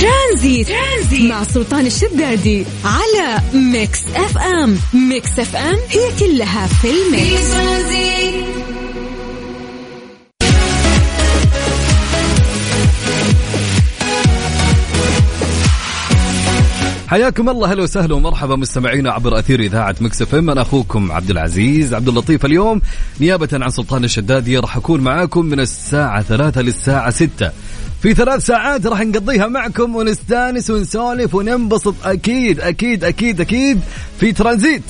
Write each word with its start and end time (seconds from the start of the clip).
ترانزيت, 0.00 0.68
ترانزيت 0.68 1.30
مع 1.30 1.44
سلطان 1.44 1.86
الشدادي 1.86 2.64
على 2.84 3.42
Mix 3.54 4.04
FM. 4.14 4.78
Mix 4.94 5.38
FM 5.38 5.76
هي 5.88 6.10
كلها 6.18 6.66
في 6.66 6.90
ال 6.90 7.02
mix. 7.02 7.50
حياكم 17.08 17.48
الله 17.48 17.72
هلا 17.72 17.82
وسهلا 17.82 18.14
ومرحبا 18.14 18.56
مستمعينا 18.56 19.12
عبر 19.12 19.38
أثير 19.38 19.60
إذاعة 19.60 19.96
Mix 20.00 20.22
FM. 20.22 20.50
أنا 20.50 20.62
أخوكم 20.62 21.12
عبد 21.12 21.30
العزيز 21.30 21.94
عبد 21.94 22.08
اللطيف. 22.08 22.44
اليوم 22.44 22.80
نيابة 23.20 23.48
عن 23.52 23.70
سلطان 23.70 24.04
الشدادي 24.04 24.58
راح 24.58 24.76
أكون 24.76 25.00
معاكم 25.00 25.46
من 25.46 25.60
الساعة 25.60 26.22
ثلاثة 26.22 26.62
للساعة 26.62 27.10
ستة. 27.10 27.50
في 28.02 28.14
ثلاث 28.14 28.46
ساعات 28.46 28.86
راح 28.86 29.00
نقضيها 29.00 29.46
معكم 29.46 29.96
ونستانس 29.96 30.70
ونسولف 30.70 31.34
وننبسط. 31.34 31.94
أكيد 32.04 32.60
أكيد 32.60 33.04
أكيد 33.04 33.40
أكيد 33.40 33.80
في 34.20 34.32
ترانزيت. 34.32 34.82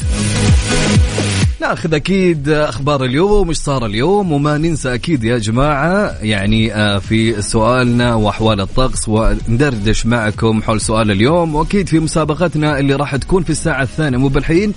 ناخذ 1.61 1.95
أكيد 1.95 2.49
أخبار 2.49 3.05
اليوم 3.05 3.49
وش 3.49 3.57
صار 3.57 3.87
اليوم 3.87 4.33
وما 4.33 4.59
ننسى 4.59 4.95
أكيد 4.95 5.25
يا 5.25 5.39
جماعة 5.39 6.17
يعني 6.23 6.75
آه، 6.75 6.99
في 6.99 7.43
سؤالنا 7.43 8.15
وأحوال 8.15 8.61
الطقس 8.61 9.09
وندردش 9.09 10.07
معكم 10.07 10.63
حول 10.63 10.81
سؤال 10.81 11.11
اليوم 11.11 11.55
وأكيد 11.55 11.89
في 11.89 12.01
مسابقتنا 12.01 12.79
اللي 12.79 12.95
راح 12.95 13.17
تكون 13.17 13.43
في 13.43 13.51
الساعة 13.51 13.83
الثانية 13.83 14.19
مو 14.19 14.29
بالحين؟ 14.29 14.75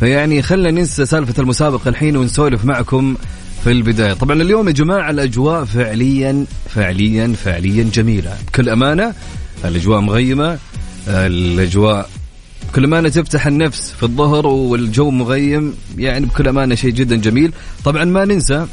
فيعني 0.00 0.42
خلينا 0.42 0.70
ننسى 0.80 1.06
سالفة 1.06 1.42
المسابقة 1.42 1.88
الحين 1.88 2.16
ونسولف 2.16 2.64
معكم 2.64 3.16
في 3.64 3.70
البداية. 3.70 4.12
طبعا 4.12 4.42
اليوم 4.42 4.68
يا 4.68 4.72
جماعة 4.72 5.10
الأجواء 5.10 5.64
فعليا 5.64 6.46
فعليا 6.68 7.32
فعليا 7.44 7.90
جميلة. 7.94 8.36
بكل 8.46 8.68
أمانة 8.68 9.14
الأجواء 9.64 10.00
مغيمة 10.00 10.58
الاجواء 11.08 12.10
بكل 12.68 12.84
أمانة 12.84 13.08
تفتح 13.08 13.46
النفس 13.46 13.92
في 13.92 14.02
الظهر 14.02 14.46
والجو 14.46 15.10
مغيم. 15.10 15.74
يعني 15.98 16.26
بكل 16.26 16.48
أمانة 16.48 16.74
شيء 16.74 16.90
جدا 16.90 17.16
جميل. 17.16 17.52
طبعا 17.84 18.04
ما 18.04 18.24
ننسى 18.24 18.66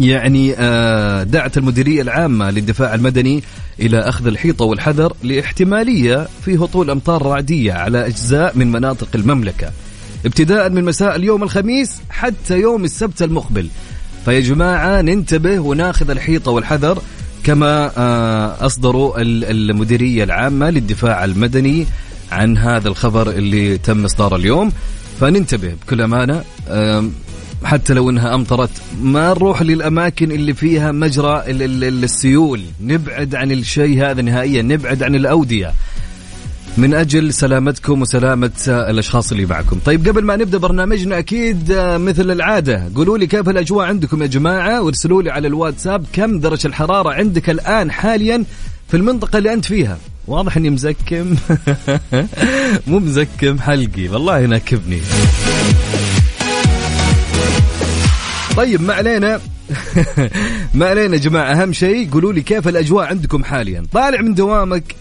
يعني 0.00 0.54
آه، 0.58 1.22
دعت 1.22 1.58
المديرية 1.58 2.02
العامة 2.02 2.50
للدفاع 2.50 2.94
المدني 2.94 3.42
إلى 3.80 3.98
أخذ 3.98 4.26
الحيطة 4.26 4.64
والحذر 4.64 5.12
لاحتمالية 5.22 6.28
في 6.44 6.56
هطول 6.56 6.90
أمطار 6.90 7.22
رعدية 7.22 7.72
على 7.72 8.06
أجزاء 8.06 8.58
من 8.58 8.72
مناطق 8.72 9.08
المملكة. 9.14 9.72
ابتداء 10.26 10.70
من 10.70 10.84
مساء 10.84 11.16
اليوم 11.16 11.42
الخميس 11.42 11.96
حتى 12.10 12.60
يوم 12.60 12.84
السبت 12.84 13.22
المقبل. 13.22 13.68
فيا 14.24 14.40
جماعة 14.40 15.00
ننتبه 15.00 15.58
وناخذ 15.58 16.10
الحيطة 16.10 16.50
والحذر 16.50 17.02
كما 17.44 17.90
آه، 17.96 18.66
اصدروا 18.66 19.20
ال- 19.20 19.44
المديرية 19.70 20.24
العامة 20.24 20.70
للدفاع 20.70 21.24
المدني 21.24 21.86
عن 22.32 22.58
هذا 22.58 22.88
الخبر 22.88 23.30
اللي 23.30 23.78
تم 23.78 24.04
إصداره 24.04 24.36
اليوم. 24.36 24.72
فننتبه 25.20 25.72
بكل 25.86 26.02
آم، 26.68 27.12
حتى 27.64 27.94
لو 27.94 28.10
إنها 28.10 28.34
أمطرت 28.34 28.70
ما 29.02 29.28
نروح 29.30 29.62
للأماكن 29.62 30.32
اللي 30.32 30.54
فيها 30.54 30.92
مجرى 30.92 31.42
ال- 31.46 31.62
ال- 31.62 31.84
ال- 31.84 32.04
السيول. 32.04 32.60
نبعد 32.80 33.34
عن 33.34 33.52
الشيء 33.52 34.04
هذا 34.10 34.22
نهائيا 34.22 34.62
نبعد 34.62 35.02
عن 35.02 35.14
الأودية. 35.14 35.72
من 36.78 36.94
أجل 36.94 37.32
سلامتكم 37.34 38.02
وسلامة 38.02 38.50
آه، 38.68 38.90
الأشخاص 38.90 39.32
اللي 39.32 39.46
معكم. 39.46 39.78
طيب 39.84 40.08
قبل 40.08 40.24
ما 40.24 40.36
نبدأ 40.36 40.58
برنامجنا 40.58 41.18
أكيد 41.18 41.70
آه، 41.72 41.96
مثل 41.98 42.30
العادة 42.30 42.90
قولوا 42.94 43.18
لي 43.18 43.26
كيف 43.26 43.48
الأجواء 43.48 43.86
عندكم 43.86 44.22
يا 44.22 44.26
جماعة 44.26 44.82
وارسلوا 44.82 45.22
لي 45.22 45.30
على 45.30 45.48
الواتساب 45.48 46.04
كم 46.12 46.40
درجة 46.40 46.66
الحرارة 46.66 47.10
عندك 47.12 47.50
الآن 47.50 47.90
حاليا 47.90 48.44
في 48.88 48.96
المنطقة 48.96 49.38
اللي 49.38 49.52
أنت 49.52 49.64
فيها. 49.64 49.98
واضح 50.26 50.56
إني 50.56 50.70
مزكم 50.70 51.34
مو 52.86 52.98
مزكم 52.98 53.58
حلقي 53.60 54.08
والله 54.08 54.46
ناكبني. 54.46 55.00
طيب 58.56 58.82
ما 58.82 58.94
علينا 58.94 59.40
ما 60.74 60.86
علينا 60.86 61.14
يا 61.14 61.20
جماعة 61.20 61.52
أهم 61.52 61.72
شيء 61.72 62.10
قولوا 62.10 62.32
لي 62.32 62.40
كيف 62.40 62.68
الأجواء 62.68 63.06
عندكم 63.06 63.44
حاليا 63.44 63.86
طالع 63.92 64.20
من 64.20 64.34
دوامك 64.34 64.94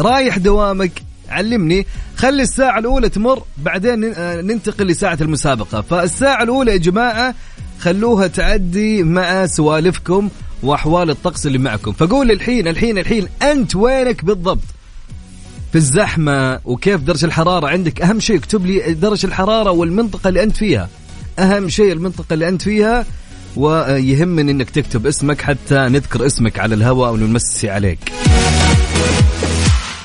رايح 0.00 0.38
دوامك 0.38 1.02
علمني. 1.28 1.86
خلي 2.16 2.42
الساعة 2.42 2.78
الأولى 2.78 3.08
تمر 3.08 3.42
بعدين 3.58 4.12
آه، 4.16 4.40
ننتقل 4.40 4.86
لساعة 4.86 5.18
المسابقة. 5.20 5.80
فالساعة 5.80 6.42
الأولى 6.42 6.72
يا 6.72 6.76
جماعة 6.76 7.34
خلوها 7.80 8.26
تعدي 8.26 9.02
مع 9.02 9.46
سوالفكم 9.46 10.28
وأحوال 10.62 11.10
الطقس 11.10 11.46
اللي 11.46 11.58
معكم. 11.58 11.92
فقول 11.92 12.30
الحين 12.30 12.68
الحين 12.68 12.98
الحين 12.98 13.28
أنت 13.42 13.76
وينك 13.76 14.24
بالضبط؟ 14.24 14.64
في 15.72 15.78
الزحمة 15.78 16.60
وكيف 16.64 17.00
درجة 17.00 17.26
الحرارة 17.26 17.66
عندك؟ 17.66 18.02
أهم 18.02 18.20
شيء 18.20 18.36
اكتب 18.36 18.66
لي 18.66 18.94
درجة 18.94 19.26
الحرارة 19.26 19.70
والمنطقة 19.70 20.28
اللي 20.28 20.42
أنت 20.42 20.56
فيها. 20.56 20.88
أهم 21.38 21.68
شيء 21.68 21.92
المنطقة 21.92 22.34
اللي 22.34 22.48
أنت 22.48 22.62
فيها 22.62 23.06
ويهمني 23.56 24.52
أنك 24.52 24.70
تكتب 24.70 25.06
اسمك 25.06 25.40
حتى 25.42 25.74
نذكر 25.74 26.26
اسمك 26.26 26.58
على 26.58 26.74
الهواء 26.74 27.12
ونمسي 27.12 27.70
عليك. 27.70 28.12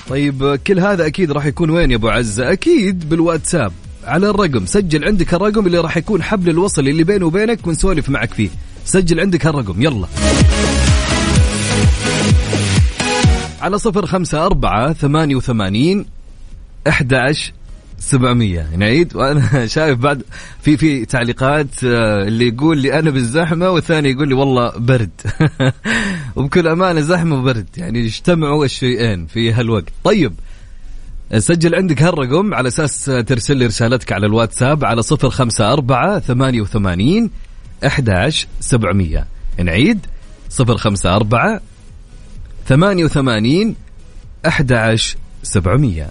طيب 0.09 0.55
كل 0.67 0.79
هذا 0.79 1.05
أكيد 1.05 1.31
راح 1.31 1.45
يكون 1.45 1.69
وين 1.69 1.91
يا 1.91 1.95
أبو 1.95 2.09
عزه 2.09 2.51
أكيد 2.51 3.09
بالواتساب. 3.09 3.71
على 4.03 4.29
الرقم 4.29 4.65
سجل 4.65 5.05
عندك 5.05 5.33
الرقم 5.33 5.65
اللي 5.65 5.77
راح 5.77 5.97
يكون 5.97 6.23
حبل 6.23 6.49
الوصل 6.49 6.87
اللي 6.87 7.03
بينه 7.03 7.25
وبينك 7.25 7.67
ونسولف 7.67 8.09
معك 8.09 8.33
فيه. 8.33 8.49
سجل 8.85 9.19
عندك 9.19 9.47
الرقم 9.47 9.81
يلا. 9.81 10.07
على 13.61 13.77
صفر 13.77 14.05
خمسة 14.05 14.45
أربعة 14.45 14.93
ثمانية 14.93 15.35
وثمانين 15.35 16.05
أحد 16.87 17.13
عشر 17.13 17.51
700 17.99 18.75
نعيد؟ 18.75 19.15
وأنا 19.15 19.67
شايف 19.75 19.99
بعد 19.99 20.23
في 20.61 20.77
في 20.77 21.05
تعليقات 21.05 21.83
آه، 21.83 22.23
اللي 22.23 22.47
يقول 22.47 22.77
لي 22.77 22.99
أنا 22.99 23.09
بالزحمة 23.09 23.69
والثاني 23.69 24.11
يقول 24.11 24.27
لي 24.27 24.33
والله 24.33 24.71
برد. 24.77 25.21
وبكل 26.35 26.67
أمانة 26.67 27.01
زحمة 27.01 27.35
وبرد. 27.35 27.67
يعني 27.77 28.05
اجتمعوا 28.05 28.65
الشيئين 28.65 29.25
في 29.25 29.53
هالوقت. 29.53 29.89
طيب 30.03 30.33
سجل 31.37 31.75
عندك 31.75 32.01
هالرقم 32.01 32.53
على 32.53 32.67
أساس 32.67 33.05
ترسل 33.05 33.57
لي 33.57 33.65
رسالتك 33.65 34.11
على 34.11 34.25
الواتساب 34.27 34.85
على 34.85 35.01
054 35.11 36.19
88 36.19 37.29
11 37.85 38.47
700 38.59 39.25
نعيد؟ 39.59 40.05
054 40.59 41.59
88 42.67 43.75
11 44.45 45.17
700 45.43 46.09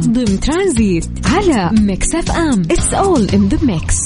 اليوم. 0.00 0.12
ضمن 0.12 0.40
ترانزيت 0.40 1.08
على 1.26 1.70
Mix 1.80 2.14
FM 2.14 2.62
it's 2.70 2.94
all 2.94 3.28
in 3.28 3.48
the 3.48 3.58
mix 3.62 3.96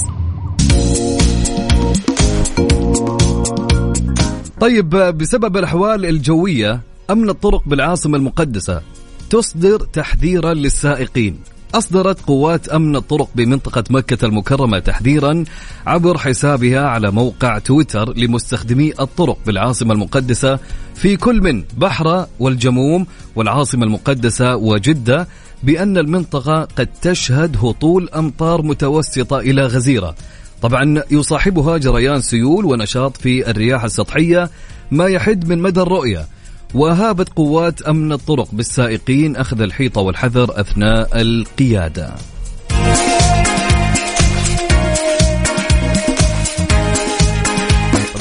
طيب 4.61 4.89
بسبب 4.89 5.57
الأحوال 5.57 6.05
الجوية 6.05 6.81
أمن 7.11 7.29
الطرق 7.29 7.61
بالعاصمة 7.65 8.17
المقدسة 8.17 8.81
تصدر 9.29 9.79
تحذيرا 9.79 10.53
للسائقين. 10.53 11.39
أصدرت 11.73 12.21
قوات 12.21 12.69
أمن 12.69 12.95
الطرق 12.95 13.29
بمنطقة 13.35 13.83
مكة 13.89 14.25
المكرمة 14.25 14.79
تحذيرا 14.79 15.43
عبر 15.87 16.17
حسابها 16.17 16.87
على 16.87 17.11
موقع 17.11 17.59
تويتر 17.59 18.17
لمستخدمي 18.17 18.93
الطرق 18.99 19.37
بالعاصمة 19.45 19.93
المقدسة 19.93 20.59
في 20.95 21.17
كل 21.17 21.41
من 21.41 21.63
بحرة 21.77 22.27
والجموم 22.39 23.05
والعاصمة 23.35 23.83
المقدسة 23.85 24.55
وجدة 24.55 25.27
بأن 25.65 25.97
المنطقة 25.97 26.67
قد 26.77 26.87
تشهد 27.01 27.57
هطول 27.57 28.09
أمطار 28.09 28.61
متوسطة 28.61 29.39
إلى 29.39 29.65
غزيرة. 29.65 30.15
طبعا 30.61 31.03
يصاحبها 31.11 31.77
جريان 31.77 32.21
سيول 32.21 32.65
ونشاط 32.65 33.17
في 33.17 33.49
الرياح 33.49 33.83
السطحية 33.83 34.49
ما 34.91 35.05
يحد 35.07 35.47
من 35.47 35.59
مدى 35.59 35.81
الرؤية 35.81 36.27
وهابت 36.73 37.29
قوات 37.29 37.81
أمن 37.81 38.11
الطرق 38.11 38.47
بالسائقين 38.53 39.35
أخذ 39.35 39.61
الحيطة 39.61 40.01
والحذر 40.01 40.61
أثناء 40.61 41.21
القيادة. 41.21 42.13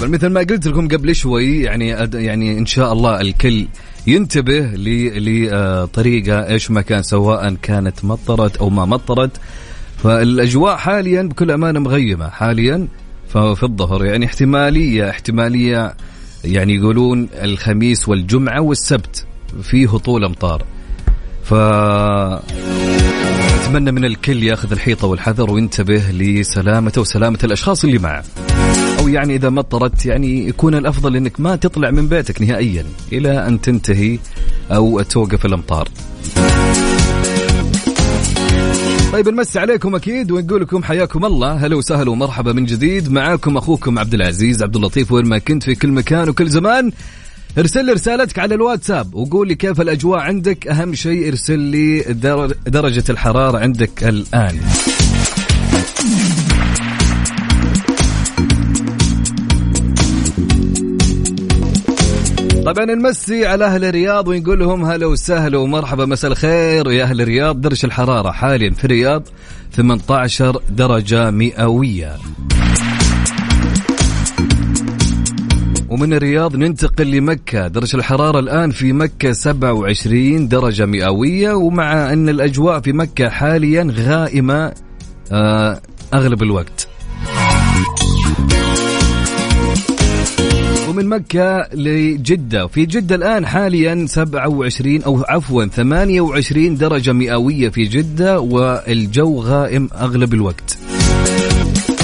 مثل 0.09 0.27
ما 0.27 0.41
قلت 0.41 0.67
لكم 0.67 0.89
قبل 0.89 1.15
شوي 1.15 1.61
يعني 1.61 1.89
يعني 2.15 2.59
إن 2.59 2.67
شاء 2.67 2.93
الله 2.93 3.21
الكل 3.21 3.67
ينتبه 4.07 4.71
لطريقة 4.75 6.49
إيش 6.49 6.71
ما 6.71 6.81
كان 6.81 7.03
سواء 7.03 7.55
كانت 7.55 8.05
مطرت 8.05 8.57
أو 8.57 8.71
ما 8.71 8.85
مطرت. 8.85 9.31
فالأجواء 9.97 10.77
حاليا 10.77 11.23
بكل 11.23 11.51
أمانة 11.51 11.81
مغيمة 11.81 12.29
حاليا 12.29 12.89
ففي 13.29 13.63
الظهر. 13.63 14.05
يعني 14.05 14.27
احتمالية 14.27 15.11
احتمالية 15.11 15.95
يعني 16.45 16.75
يقولون 16.75 17.29
الخميس 17.43 18.09
والجمعة 18.09 18.61
والسبت 18.61 19.27
في 19.63 19.87
هطول 19.87 20.25
أمطار. 20.25 20.65
ف 21.45 21.55
أتمنى 23.65 23.93
من 23.93 24.05
الكل 24.05 24.43
ياخذ 24.43 24.73
الحيطة 24.73 25.07
والحذر 25.07 25.51
وينتبه 25.51 26.03
لسلامته 26.11 27.01
وسلامة 27.01 27.39
الأشخاص 27.45 27.85
اللي 27.85 27.99
معه. 27.99 28.25
أو 29.05 29.09
يعني 29.09 29.35
إذا 29.35 29.51
مطرت 29.51 30.07
يعني 30.07 30.49
يكون 30.49 30.75
الأفضل 30.75 31.17
إنك 31.17 31.41
ما 31.41 31.57
تطلع 31.57 31.91
من 31.91 32.09
بيتك 32.09 32.43
نهائيا 32.43 32.85
إلى 33.13 33.47
أن 33.47 33.61
تنتهي 33.61 34.19
أو 34.71 35.03
توقف 35.03 35.47
الأمطار. 35.47 35.89
طيب 39.13 39.29
نمسي 39.29 39.59
عليكم 39.59 39.95
أكيد 39.95 40.31
ونقول 40.31 40.63
لكم 40.63 40.83
حياكم 40.83 41.25
الله. 41.25 41.53
هلا 41.53 41.77
وسهلا 41.77 42.11
ومرحبا 42.11 42.53
من 42.53 42.65
جديد 42.65 43.13
معاكم 43.13 43.57
أخوكم 43.57 43.99
عبد 43.99 44.15
العزيز 44.15 44.63
عبد 44.63 44.77
اللطيف 44.77 45.13
وين 45.13 45.27
ما 45.27 45.39
كنت 45.39 45.63
في 45.63 45.75
كل 45.75 45.89
مكان 45.89 46.29
وكل 46.29 46.49
زمان. 46.49 46.93
ارسل 47.59 47.85
لي 47.85 47.93
رسالتك 47.93 48.39
على 48.39 48.55
الواتساب 48.55 49.15
وقول 49.15 49.49
لي 49.49 49.55
كيف 49.55 49.81
الأجواء 49.81 50.21
عندك. 50.21 50.67
أهم 50.67 50.95
شيء 50.95 51.29
ارسل 51.29 51.59
لي 51.59 52.01
درجة 52.67 53.05
الحرارة 53.11 53.59
عندك 53.59 54.05
الآن. 54.05 54.61
طبعا 62.75 62.87
نمسي 62.87 63.47
على 63.47 63.65
أهل 63.65 63.85
الرياض 63.85 64.29
ونقول 64.29 64.59
لهم 64.59 64.85
هلا 64.85 65.07
وسهلا 65.07 65.59
ومرحبا 65.59 66.05
مساء 66.07 66.31
الخير 66.31 66.91
يا 66.91 67.05
أهل 67.05 67.21
الرياض. 67.21 67.61
درجه 67.61 67.87
الحرارة 67.87 68.31
حاليا 68.31 68.71
في 68.71 68.85
الرياض 68.85 69.23
18 69.73 70.61
درجة 70.69 71.31
مئوية. 71.31 72.17
ومن 75.89 76.13
الرياض 76.13 76.57
ننتقل 76.57 77.11
لمكة. 77.11 77.69
درجة 77.69 77.97
الحرارة 77.97 78.39
الآن 78.39 78.71
في 78.71 78.93
مكة 78.93 79.33
27 79.33 80.49
درجة 80.49 80.87
مئوية 80.87 81.53
ومع 81.53 82.13
أن 82.13 82.29
الأجواء 82.29 82.81
في 82.81 82.93
مكة 82.93 83.29
حاليا 83.29 83.95
غائمة 83.97 84.73
آه، 85.33 85.81
أغلب 86.15 86.43
الوقت. 86.43 86.89
ومن 90.95 91.09
مكة 91.09 91.69
لجدة. 91.75 92.67
في 92.67 92.87
جدة 92.87 93.15
الآن 93.15 93.47
حاليا 93.47 94.07
27 94.09 95.03
أو 95.03 95.25
عفوا 95.29 95.65
28 95.65 96.77
درجة 96.77 97.13
مئوية 97.13 97.69
في 97.69 97.85
جدة 97.85 98.41
والجو 98.41 99.41
غائم 99.41 99.89
أغلب 99.95 100.35
الوقت. 100.35 100.79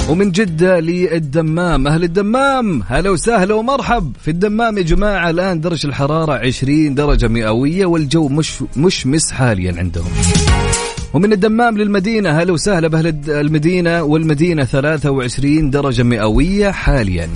ومن 0.09 0.31
جدة 0.31 0.79
للدمام. 0.79 1.87
أهل 1.87 2.03
الدمام 2.03 2.83
هلا 2.87 3.09
وسهلا 3.09 3.53
ومرحب. 3.53 4.13
في 4.21 4.31
الدمام 4.31 4.77
يا 4.77 4.83
جماعة 4.83 5.29
الآن 5.29 5.61
درجة 5.61 5.87
الحرارة 5.87 6.33
20 6.33 6.95
درجة 6.95 7.27
مئوية 7.27 7.85
والجو 7.85 8.27
مش 8.27 8.63
مشمس 8.77 9.31
حاليا 9.31 9.75
عندهم. 9.77 10.11
ومن 11.13 11.33
الدمام 11.33 11.77
للمدينة 11.77 12.29
هلا 12.29 12.53
وسهلا 12.53 12.87
بأهل 12.87 13.15
المدينة 13.27 14.03
والمدينة 14.03 14.63
23 14.63 15.69
درجة 15.69 16.03
مئوية 16.03 16.71
حاليا. 16.71 17.29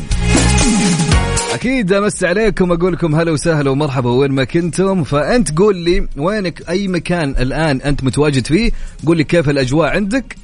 أكيد 1.56 1.94
أمس 1.94 2.24
عليكم 2.24 2.72
أقول 2.72 2.94
لكم 2.94 3.16
هلا 3.16 3.32
وسهلا 3.32 3.70
ومرحبا 3.70 4.10
وين 4.10 4.32
ما 4.32 4.44
كنتم. 4.44 5.04
فأنت 5.04 5.58
قول 5.58 5.76
لي 5.78 6.08
وينك؟ 6.18 6.70
أي 6.70 6.88
مكان 6.88 7.30
الآن 7.30 7.82
أنت 7.82 8.04
متواجد 8.04 8.48
فيه؟ 8.48 8.72
قول 9.06 9.18
لي 9.18 9.24
كيف 9.24 9.50
الأجواء 9.50 9.90
عندك؟ 9.90 10.36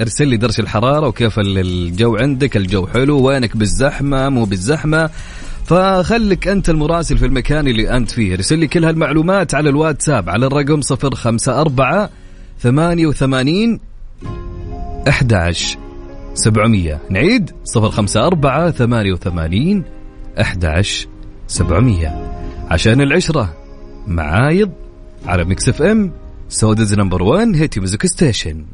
ارسل 0.00 0.28
لي 0.28 0.36
درجه 0.36 0.60
الحرارة 0.60 1.08
وكيف 1.08 1.38
الجو 1.38 2.16
عندك 2.16 2.56
الجو 2.56 2.86
حلو 2.86 3.20
وينك 3.20 3.56
بالزحمة 3.56 4.28
مو 4.28 4.44
بالزحمة. 4.44 5.10
فخلك 5.66 6.48
أنت 6.48 6.70
المراسل 6.70 7.18
في 7.18 7.26
المكان 7.26 7.68
اللي 7.68 7.96
أنت 7.96 8.10
فيه. 8.10 8.34
ارسل 8.34 8.58
لي 8.58 8.66
كل 8.66 8.84
هالمعلومات 8.84 9.54
على 9.54 9.70
الواتساب 9.70 10.30
على 10.30 10.46
الرقم 10.46 10.80
054 10.90 12.08
88 12.60 13.80
11 15.08 15.78
700 16.34 17.00
نعيد 17.10 17.50
054 17.76 18.70
88 19.20 19.84
11 20.40 21.08
700 21.46 22.32
عشان 22.70 23.00
العشرة 23.00 23.54
معايض 24.06 24.70
على 25.26 25.44
Mix 25.44 25.68
FM. 25.68 26.12
Saudi's 26.48 26.94
number 26.94 27.22
1 27.22 27.56
hit 27.56 27.80
music 27.80 28.06
station 28.06 28.64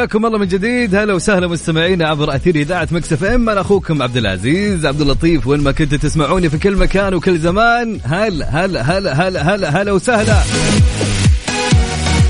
حياكم 0.00 0.26
الله 0.26 0.38
من 0.38 0.48
جديد. 0.48 0.94
هلا 0.94 1.14
وسهلا 1.14 1.46
مستمعينا 1.46 2.08
عبر 2.08 2.36
أثير 2.36 2.56
إذاعة 2.56 2.88
مكسف 2.90 3.24
إم. 3.24 3.48
أنا 3.48 3.60
أخوكم 3.60 4.02
عبد 4.02 4.16
العزيز 4.16 4.86
عبد 4.86 5.00
اللطيف. 5.00 5.46
وين 5.46 5.60
ما 5.60 5.72
كنتوا 5.72 5.98
تسمعوني 5.98 6.50
في 6.50 6.58
كل 6.58 6.76
مكان 6.76 7.14
وكل 7.14 7.38
زمان 7.38 8.00
هلا 8.04 8.64
هلا 8.64 8.98
هلا 8.98 9.28
هلا 9.28 9.54
هلا 9.54 9.82
هلا 9.82 9.92
وسهلا. 9.92 10.42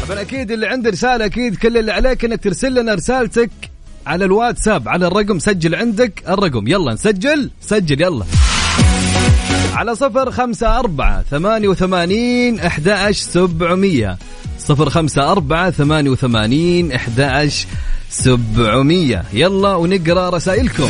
طبعا 0.08 0.20
أكيد 0.20 0.50
اللي 0.50 0.66
عنده 0.66 0.90
رسالة 0.90 1.24
أكيد 1.24 1.56
كل 1.56 1.78
اللي 1.78 1.92
عليك 1.92 2.24
إنك 2.24 2.44
ترسل 2.44 2.74
لنا 2.74 2.94
رسالتك 2.94 3.50
على 4.06 4.24
الواتساب 4.24 4.88
على 4.88 5.06
الرقم 5.06 5.38
سجل 5.38 5.74
عندك 5.74 6.22
الرقم. 6.28 6.68
يلا 6.68 6.94
نسجل 6.94 7.50
سجل 7.60 8.02
يلا. 8.02 8.24
على 9.74 9.94
صفر 9.94 10.30
خمسة 10.30 10.78
أربعة 10.78 11.24
ثمانية 11.30 11.68
وثمانين 11.68 12.60
أحد 12.60 13.10
سبعمية. 13.12 14.18
صفر 14.58 14.90
خمسة 14.90 15.32
أربعة 15.32 15.70
ثمانية 15.70 16.10
وثمانين 16.10 16.92
أحد 16.92 17.50
سبعمية. 18.10 19.24
يلا 19.32 19.74
ونقرأ 19.74 20.30
رسائلكم. 20.30 20.88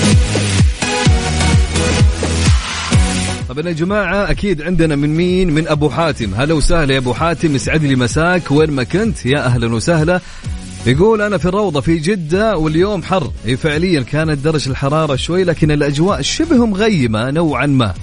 طبعا 3.49 3.69
يا 3.69 3.73
جماعة 3.73 4.31
أكيد 4.31 4.63
عندنا 4.63 4.97
من 4.97 5.17
مين؟ 5.17 5.51
من 5.51 5.69
أبو 5.69 5.91
حاتم. 5.91 6.35
هلا 6.35 6.55
وسهلا 6.55 6.93
يا 6.93 6.99
أبو 6.99 7.15
حاتم 7.15 7.55
يسعد 7.55 7.85
لي 7.85 7.97
مساك. 7.97 8.51
وين 8.51 8.71
ما 8.71 8.85
كنت 8.85 9.27
يا 9.27 9.47
أهلا 9.47 9.75
وسهلا. 9.75 10.21
يقول 10.87 11.23
أنا 11.23 11.39
في 11.39 11.47
الروضة 11.47 11.81
في 11.81 11.99
جدة 11.99 12.57
واليوم 12.57 13.03
حر. 13.03 13.31
فعليا 13.57 14.01
كانت 14.01 14.45
درجة 14.45 14.71
الحرارة 14.71 15.17
شوي 15.17 15.45
لكن 15.45 15.71
الأجواء 15.71 16.23
شبه 16.23 16.67
مغيمة 16.67 17.31
نوعا 17.31 17.67
ما. 17.67 17.95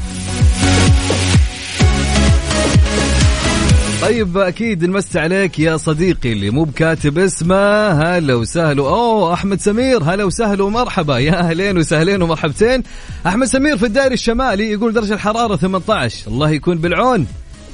طيب 4.02 4.38
أكيد 4.38 4.86
نمس 4.86 5.18
عليك 5.18 5.60
يا 5.60 5.78
صديقي 5.78 6.34
اللي 6.34 6.50
مو 6.50 6.64
بكاتب 6.64 7.18
اسمه. 7.20 7.90
هلا 7.92 8.36
وسهلا. 8.36 8.82
أوه 8.82 9.34
أحمد 9.34 9.62
سمير. 9.62 10.04
هلا 10.04 10.24
وسهلا 10.24 10.64
ومرحبا. 10.64 11.18
يا 11.18 11.40
أهلين 11.40 11.78
وسهلين 11.78 12.22
ومرحبتين. 12.22 12.84
أحمد 13.28 13.48
سمير 13.48 13.78
في 13.78 13.86
الدائري 13.86 14.14
الشمالي 14.14 14.72
يقول 14.72 14.94
درجة 14.94 15.14
الحرارة 15.14 15.56
18 15.56 16.28
الله 16.28 16.50
يكون 16.50 16.78
بالعون. 16.78 17.28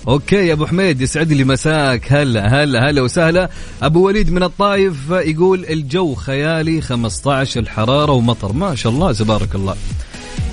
أوكي 0.08 0.36
يا 0.36 0.54
أبو 0.54 0.66
حميد 0.66 1.02
يسعد 1.02 1.34
لي 1.34 1.44
مساك. 1.44 2.14
هلا 2.14 2.64
هلا 2.64 2.90
هلا 2.90 3.02
وسهلا. 3.02 3.50
أبو 3.82 4.06
وليد 4.06 4.32
من 4.32 4.44
الطايف 4.44 4.96
يقول 5.10 5.66
الجو 5.66 6.16
خيالي 6.16 6.82
15 6.82 7.60
الحرارة 7.60 8.12
ومطر. 8.12 8.54
ما 8.54 8.76
شاء 8.76 8.92
الله 8.94 9.14
تبارك 9.14 9.56
الله. 9.56 9.76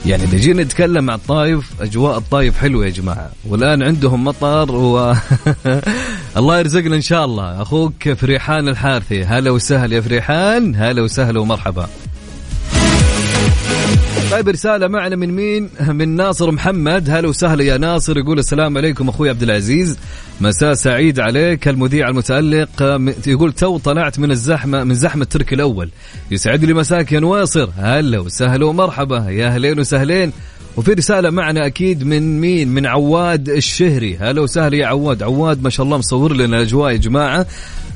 يعني 0.06 0.24
إذا 0.24 0.38
جينا 0.38 0.62
نتكلم 0.62 1.10
عن 1.10 1.16
الطايف 1.16 1.70
أجواء 1.80 2.18
الطايف 2.18 2.58
حلوة 2.58 2.84
يا 2.84 2.90
جماعة. 2.90 3.30
والآن 3.48 3.82
عندهم 3.82 4.24
مطر 4.24 4.74
و 4.74 5.14
الله 6.36 6.58
يرزقنا 6.58 6.96
إن 6.96 7.00
شاء 7.00 7.24
الله. 7.24 7.62
أخوك 7.62 8.12
فريحان 8.12 8.68
الحارثي. 8.68 9.24
هلا 9.24 9.50
وسهلا 9.50 9.96
يا 9.96 10.00
فريحان. 10.00 10.76
هلا 10.76 11.02
وسهلا 11.02 11.40
ومرحبا. 11.40 11.88
طيب 14.30 14.48
رسالة 14.48 14.88
معنا 14.88 15.16
من 15.16 15.30
مين؟ 15.30 15.70
من 15.88 16.08
ناصر 16.08 16.50
محمد، 16.50 17.10
هلا 17.10 17.28
وسهلا 17.28 17.64
يا 17.64 17.76
ناصر. 17.76 18.18
يقول 18.18 18.38
السلام 18.38 18.78
عليكم 18.78 19.08
أخوي 19.08 19.30
عبد 19.30 19.42
العزيز، 19.42 19.98
مساء 20.40 20.74
سعيد 20.74 21.20
عليك 21.20 21.68
المذيع 21.68 22.08
المتألق. 22.08 22.68
يقول 23.26 23.52
تو 23.52 23.78
طلعت 23.78 24.18
من 24.18 24.30
الزحمة 24.30 24.84
من 24.84 24.94
زحمة 24.94 25.22
الترك 25.22 25.52
الأول، 25.52 25.90
يسعد 26.30 26.64
لي 26.64 26.74
مساك 26.74 27.12
يا 27.12 27.20
نواصر، 27.20 27.68
هلا 27.76 28.18
وسهلا 28.18 28.66
ومرحبا. 28.66 29.26
يا 29.28 29.46
أهلين 29.46 29.80
وسهلين، 29.80 30.32
وفي 30.76 30.92
رسالة 30.92 31.30
معنا 31.30 31.66
أكيد 31.66 32.04
من 32.04 32.40
مين؟ 32.40 32.68
من 32.68 32.86
عواد 32.86 33.48
الشهري، 33.48 34.16
هلا 34.16 34.40
وسهلا 34.40 34.76
يا 34.76 34.86
عواد، 34.86 35.22
عواد 35.22 35.62
ما 35.62 35.70
شاء 35.70 35.86
الله 35.86 35.98
مصور 35.98 36.32
لنا 36.32 36.56
الأجواء 36.56 36.92
يا 36.92 36.96
جماعة، 36.96 37.46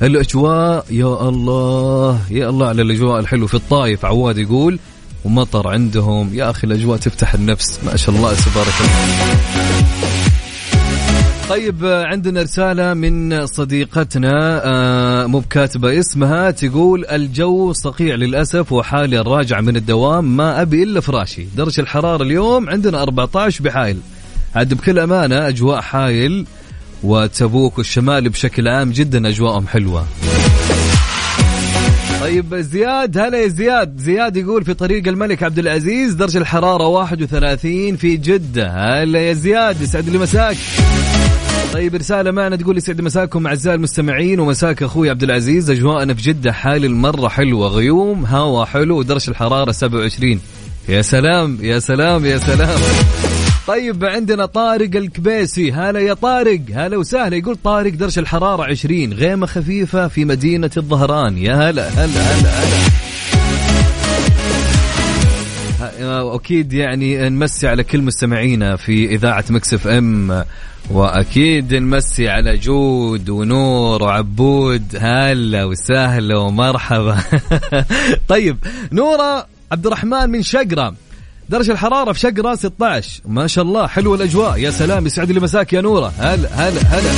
الأجواء 0.01 0.85
يا 0.89 1.29
الله 1.29 2.21
يا 2.31 2.49
الله 2.49 2.67
على 2.67 2.81
الأجواء 2.81 3.19
الحلوة 3.19 3.47
في 3.47 3.55
الطايف، 3.55 4.05
عواد 4.05 4.37
يقول 4.37 4.79
ومطر 5.25 5.67
عندهم. 5.67 6.29
يا 6.33 6.49
أخي 6.49 6.67
الأجواء 6.67 6.97
تفتح 6.97 7.33
النفس. 7.33 7.79
ما 7.85 7.95
شاء 7.95 8.15
الله 8.15 8.33
تبارك 8.33 8.73
الله. 8.81 9.35
طيب 11.49 11.85
عندنا 11.85 12.41
رسالة 12.41 12.93
من 12.93 13.45
صديقتنا 13.45 14.61
آه، 14.65 15.25
مو 15.25 15.39
بكاتبة 15.39 15.99
اسمها 15.99 16.51
تقول 16.51 17.05
الجو 17.05 17.73
صقيع 17.73 18.15
للأسف 18.15 18.71
وحالي 18.71 19.19
الراجع 19.19 19.61
من 19.61 19.75
الدوام 19.75 20.37
ما 20.37 20.61
أبي 20.61 20.83
إلا 20.83 21.01
فراشي. 21.01 21.45
درجة 21.57 21.81
الحرارة 21.81 22.23
اليوم 22.23 22.69
عندنا 22.69 23.01
14 23.01 23.63
بحايل. 23.63 23.97
عاد 24.55 24.73
بكل 24.73 24.99
أمانة 24.99 25.47
أجواء 25.47 25.81
حايل 25.81 26.45
وتبوك 27.03 27.77
والشمال 27.77 28.29
بشكل 28.29 28.67
عام 28.67 28.91
جدا 28.91 29.29
أجواءهم 29.29 29.67
حلوة. 29.67 30.05
طيب 32.25 32.55
زياد 32.55 33.17
هلا 33.17 33.37
يا 33.37 33.47
زياد. 33.47 33.97
زياد 33.97 34.37
يقول 34.37 34.65
في 34.65 34.73
طريق 34.73 35.07
الملك 35.07 35.43
عبد 35.43 35.59
العزيز 35.59 36.13
درجة 36.13 36.37
الحرارة 36.37 36.87
31 36.87 37.95
في 37.95 38.17
جدة. 38.17 38.69
هلا 38.69 39.19
يا 39.19 39.33
زياد 39.33 39.81
يسعد 39.81 40.09
لي 40.09 40.17
مساك. 40.17 40.57
طيب 41.73 41.95
رسالة 41.95 42.31
معنا 42.31 42.55
تقول 42.55 42.77
يسعد 42.77 43.01
مساكم 43.01 43.47
أعزائي 43.47 43.75
المستمعين 43.75 44.39
ومساك 44.39 44.83
أخوي 44.83 45.09
عبد 45.09 45.23
العزيز. 45.23 45.69
أجواءنا 45.69 46.13
في 46.13 46.21
جدة 46.21 46.51
حال 46.51 46.85
المرة 46.85 47.27
حلوة 47.27 47.67
غيوم 47.67 48.25
هوا 48.25 48.65
حلو 48.65 48.97
ودرجة 48.97 49.29
الحرارة 49.29 49.71
27 49.71 50.39
يا 50.89 51.01
سلام 51.01 51.57
يا 51.61 51.79
سلام 51.79 52.25
يا 52.25 52.37
سلام. 52.37 52.79
طيب 53.67 54.05
عندنا 54.05 54.45
طارق 54.45 54.95
الكبيسي. 54.95 55.71
هلا 55.71 55.99
يا 55.99 56.13
طارق. 56.13 56.61
هلا 56.73 56.97
وسهلا. 56.97 57.35
يقول 57.35 57.57
طارق 57.63 57.93
درجة 57.93 58.19
الحرارة 58.19 58.63
20 58.63 59.13
غيمة 59.13 59.45
خفيفة 59.45 60.07
في 60.07 60.25
مدينة 60.25 60.71
الظهران. 60.77 61.37
يا 61.37 61.53
هلا 61.53 61.89
هلا 61.89 62.05
هلا 62.05 62.49
هلا. 62.49 62.85
أكيد 66.35 66.73
يعني 66.73 67.29
نمسي 67.29 67.67
على 67.67 67.83
كل 67.83 68.01
مستمعينا 68.01 68.75
في 68.75 69.05
إذاعة 69.05 69.45
مكسف 69.49 69.87
إم 69.87 70.43
وأكيد 70.91 71.73
نمسي 71.73 72.29
على 72.29 72.57
جود 72.57 73.29
ونور 73.29 74.03
وعبود. 74.03 74.97
هلا 74.99 75.65
وسهلا 75.65 76.37
ومرحبا. 76.37 77.17
طيب 78.27 78.57
نورة 78.91 79.47
عبد 79.71 79.85
الرحمن 79.85 80.29
من 80.29 80.41
شقرة. 80.41 80.95
درجة 81.49 81.71
الحرارة 81.71 82.11
في 82.11 82.19
شقرة 82.19 82.55
16 82.55 83.21
ما 83.25 83.47
شاء 83.47 83.65
الله 83.65 83.87
حلوة 83.87 84.15
الأجواء. 84.15 84.57
يا 84.59 84.71
سلام 84.71 85.05
يسعد 85.05 85.31
لي 85.31 85.39
مساك 85.39 85.73
يا 85.73 85.81
نورة. 85.81 86.13
هلا 86.19 86.49
هلا 86.53 86.81
هلا 86.81 87.09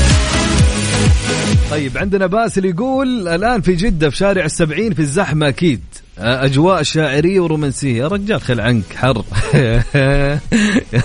طيب 1.71 1.97
عندنا 1.97 2.25
باسل 2.25 2.65
يقول 2.65 3.27
الآن 3.27 3.61
في 3.61 3.75
جدة 3.75 4.09
في 4.09 4.17
شارع 4.17 4.45
السبعين 4.45 4.93
في 4.93 4.99
الزحمة 4.99 5.47
أكيد. 5.47 5.81
أجواء 6.17 6.83
شاعرية 6.83 7.39
ورومانسية. 7.39 7.97
يا 7.97 8.07
رجال 8.07 8.41
خل 8.41 8.61
عنك 8.61 8.83
حر. 8.95 9.23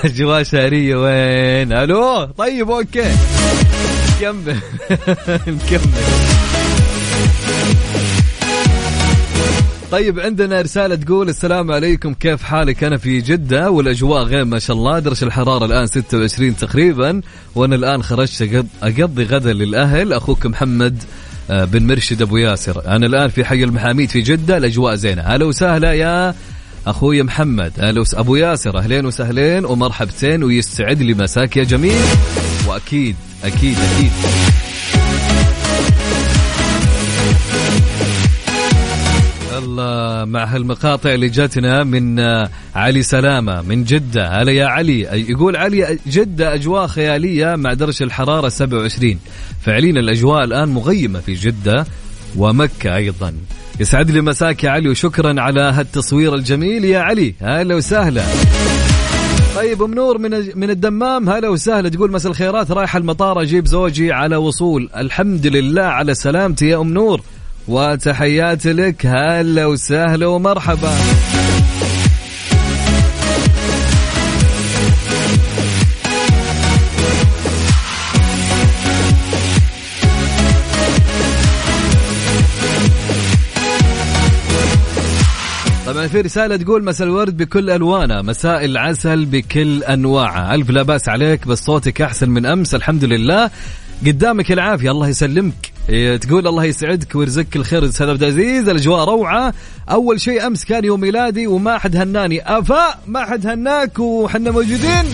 أجواء 0.05 0.43
شاعرية 0.43 0.97
وين؟ 0.97 1.73
ألو 1.73 2.25
طيب 2.25 2.71
okay. 2.71 3.05
نكمل 4.21 4.57
نكمل 5.47 5.81
طيب 9.93 10.21
عندنا 10.21 10.61
رسالة 10.61 10.95
تقول 10.95 11.29
السلام 11.29 11.71
عليكم 11.71 12.15
كيف 12.15 12.43
حالك؟ 12.43 12.85
أنا 12.85 12.97
في 12.97 13.21
جدة 13.21 13.71
والأجواء 13.71 14.23
غير 14.23 14.45
ما 14.45 14.59
شاء 14.59 14.77
الله. 14.77 14.99
درجة 14.99 15.25
الحرارة 15.25 15.65
الآن 15.65 15.87
26 15.87 16.57
تقريبا 16.57 17.21
وأنا 17.55 17.77
الآن 17.77 18.03
خرجت 18.03 18.67
أقضي 18.83 19.25
غدا 19.25 19.53
للأهل. 19.53 20.13
أخوك 20.13 20.47
محمد 20.47 21.03
آه، 21.51 21.65
بن 21.65 21.87
مرشد 21.87 22.23
أبو 22.23 22.37
ياسر. 22.37 22.87
أنا 22.87 23.07
الآن 23.07 23.29
في 23.29 23.45
حي 23.45 23.65
المحاميد 23.65 24.11
في 24.11 24.21
جدة 24.21 24.57
الأجواء 24.57 24.95
زينة. 24.95 25.23
هلا 25.23 25.45
وسهلا 25.45 25.93
يا 25.93 26.35
أخوي 26.87 27.23
محمد. 27.23 27.73
هلا 27.79 28.05
أبو 28.15 28.37
ياسر 28.37 28.79
أهلين 28.79 29.07
وسهلين 29.07 29.65
ومرحبتين 29.65 30.45
ويستعد 30.45 31.03
لي 31.03 31.15
مساك 31.15 31.57
يا 31.57 31.65
جميل. 31.65 32.01
وأكيد 32.69 33.17
أكيد 33.45 33.77
أكيد. 33.79 34.13
مع 40.25 40.45
هالمقاطع 40.45 41.15
اللي 41.15 41.29
جاتنا 41.29 41.85
من 41.85 42.19
آه، 42.19 42.49
علي 42.75 43.03
سلامة 43.03 43.63
من 43.63 43.85
جدة. 43.85 44.29
هلا 44.29 44.53
يا 44.53 44.67
علي. 44.67 45.01
يقول 45.01 45.57
علي 45.57 45.99
جدة 46.07 46.55
أجواء 46.55 46.87
خيالية 46.87 47.57
مع 47.57 47.73
درجة 47.73 48.05
الحرارة 48.05 48.49
27 48.49 49.19
فعليا 49.61 49.91
الأجواء 49.91 50.45
الآن 50.45 50.69
مغيمة 50.69 51.21
في 51.21 51.35
جدة 51.35 51.87
ومكة 52.37 52.97
أيضا. 52.97 53.35
يسعد 53.81 54.11
لي 54.11 54.21
مساك 54.21 54.65
يا 54.65 54.71
علي 54.71 54.89
وشكرا 54.89 55.41
على 55.41 55.61
هالتصوير 55.61 56.35
الجميل. 56.35 56.85
يا 56.85 56.99
علي 56.99 57.35
هلا 57.41 57.75
وسهلا. 57.75 58.23
طيب 59.57 59.83
أم 59.83 59.95
نور 59.95 60.19
من 60.19 60.31
من 60.59 60.71
الدمام 60.71 61.29
هلا 61.31 61.49
وسهلا. 61.49 61.89
تقول 61.89 62.13
مساء 62.13 62.31
الخيرات 62.33 62.71
رايح 62.71 62.97
المطار 62.97 63.43
أجيب 63.43 63.67
زوجي 63.67 64.13
على 64.13 64.37
وصول. 64.37 64.91
الحمد 64.97 65.47
لله 65.47 65.83
على 65.83 66.15
سلامتي 66.15 66.69
يا 66.69 66.81
أم 66.81 66.95
نور. 66.95 67.21
وتحياتي 67.69 68.73
لك 68.73 69.07
هلا 69.07 69.67
وسهلا 69.67 70.27
ومرحبا. 70.27 70.95
طبعا 85.87 86.07
في 86.07 86.21
رسالة 86.21 86.57
تقول 86.57 86.85
مساء 86.85 87.07
الورد 87.07 87.37
بكل 87.37 87.71
ألوانه 87.71 88.23
مساء 88.23 88.65
العسل 88.65 89.25
بكل 89.25 89.85
أنواعه. 89.85 90.55
ألف 90.55 90.71
لا 90.71 90.83
بأس 90.83 91.09
عليك 91.09 91.47
بس 91.47 91.65
صوتك 91.65 92.03
أحسن 92.03 92.31
من 92.31 92.47
أمس 92.47 92.75
الحمد 92.75 93.05
لله. 93.05 93.51
قدامك 94.07 94.53
العافية 94.53 94.91
الله 94.91 95.09
يسلمك. 95.09 95.72
تقول 96.21 96.47
الله 96.49 96.65
يسعدك 96.65 97.15
ويرزقك 97.15 97.57
الخير 97.57 97.85
أستاذ 97.85 98.11
عبد 98.11 98.23
العزيز. 98.23 98.69
الأجواء 98.69 99.05
روعة. 99.05 99.55
أول 99.91 100.21
شيء 100.21 100.47
أمس 100.47 100.65
كان 100.65 100.85
يوم 100.85 101.01
ميلادي 101.01 101.47
وما 101.47 101.79
حد 101.79 101.97
هناني. 101.97 102.59
أفا 102.59 102.99
ما 103.07 103.25
حد 103.25 103.47
هناك 103.47 103.99
وحنا 103.99 104.51
موجودين. 104.51 105.05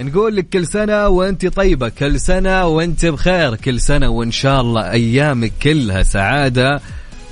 نقول 0.00 0.36
لك 0.36 0.48
كل 0.48 0.66
سنة 0.66 1.08
وأنت 1.08 1.46
طيبة 1.46 1.88
كل 1.88 2.20
سنة 2.20 2.66
وأنت 2.66 3.06
بخير 3.06 3.56
كل 3.56 3.80
سنة 3.80 4.08
وإن 4.08 4.30
شاء 4.30 4.60
الله 4.60 4.90
أيامك 4.90 5.52
كلها 5.62 6.02
سعادة 6.02 6.80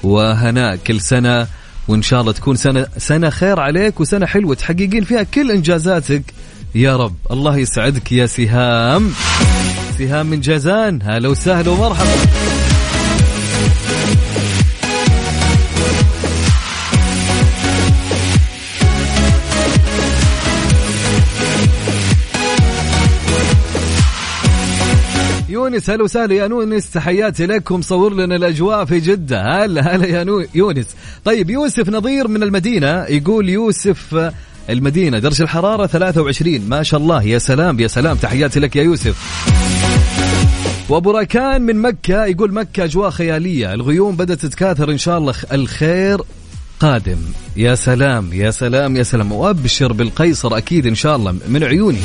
وهناء 0.03 0.77
كل 0.77 1.01
سنة 1.01 1.47
وإن 1.89 2.03
شاء 2.03 2.21
الله 2.21 2.33
تكون 2.33 2.57
سنة 2.57 2.87
سنة 2.99 3.31
خير 3.31 3.61
عليك 3.61 4.01
وسنة 4.01 4.27
حلوة. 4.27 4.55
تحققين 4.55 5.05
فيها 5.05 5.23
كل 5.23 5.51
إنجازاتك. 5.51 6.23
يا 6.75 6.97
رب 6.97 7.15
الله 7.31 7.59
يسعدك 7.59 8.13
يا 8.13 8.27
سهام. 8.27 9.13
سهام 10.01 10.27
من 10.27 10.41
جازان. 10.41 10.99
هلا 11.03 11.29
وسهلا 11.29 11.71
ومرحبا. 11.71 12.11
يونس 25.49 25.91
هلا 25.91 26.05
وسهلا. 26.05 26.35
يا 26.35 26.47
يونس 26.47 26.91
تحياتي 26.91 27.47
لكم. 27.47 27.83
صور 27.83 28.15
لنا 28.15 28.37
الأجواء 28.37 28.85
في 28.85 29.01
جدة. 29.01 29.65
هلا 29.65 29.97
هلا 29.97 30.07
يا 30.07 30.25
نو- 30.25 30.47
يونس. 30.55 30.87
طيب 31.25 31.51
يوسف 31.51 31.89
نظير 31.89 32.29
من 32.29 32.43
المدينة. 32.43 33.05
يقول 33.05 33.49
يوسف 33.49 34.31
المدينة 34.71 35.19
درجه 35.19 35.43
الحرارة 35.43 35.87
23 35.87 36.69
ما 36.69 36.83
شاء 36.83 37.01
الله. 37.01 37.23
يا 37.23 37.39
سلام 37.39 37.81
يا 37.81 37.89
سلام. 37.89 38.17
تحياتي 38.17 38.61
لك 38.61 38.77
يا 38.77 38.83
يوسف. 38.83 39.17
وابو 40.91 41.11
راكان 41.11 41.63
من 41.63 41.77
مكة 41.77 42.25
يقول 42.25 42.53
مكة 42.53 42.85
أجواء 42.85 43.11
خيالية. 43.11 43.75
الغيوم 43.75 44.17
بدأت 44.17 44.39
تتكاثر 44.39 44.91
إن 44.91 44.99
شاء 44.99 45.19
الله 45.19 45.35
الخير 45.53 46.21
قادم. 46.81 47.19
يا 47.57 47.75
سلام 47.75 48.33
يا 48.33 48.51
سلام 48.51 48.97
يا 48.97 49.03
سلام. 49.03 49.33
وأبشر 49.33 49.93
بالقيصر 49.93 50.57
أكيد 50.57 50.87
إن 50.87 50.95
شاء 50.95 51.17
الله 51.17 51.35
من 51.49 51.65
عيوني. 51.65 51.99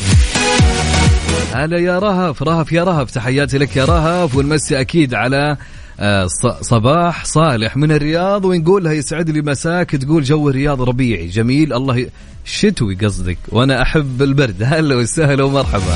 هلا 1.54 1.80
يا 1.80 2.00
رهف 2.00 2.44
رهف 2.44 2.72
يا 2.72 2.84
رهف 2.84 3.12
تحياتي 3.12 3.58
لك 3.58 3.76
يا 3.76 3.86
رهف. 3.86 4.36
ونمسي 4.36 4.82
أكيد 4.82 5.14
على 5.14 5.58
آه، 6.00 6.28
صباح 6.62 7.26
صالح 7.26 7.78
من 7.78 7.92
الرياض. 7.92 8.46
ونقول 8.46 8.84
لها 8.84 8.94
يسعد 8.94 9.30
لي 9.30 9.42
مساك 9.42 9.92
تقول 9.92 10.24
جو 10.24 10.50
الرياض 10.50 10.82
ربيعي. 10.82 11.28
جميل 11.28 11.74
الله 11.74 11.98
ي... 11.98 12.10
شتوي 12.46 12.96
قصدك. 12.96 13.38
وأنا 13.50 13.82
أحب 13.82 14.22
البرد. 14.22 14.64
هلا 14.74 14.96
وسهلا 14.96 15.44
ومرحبا. 15.44 15.96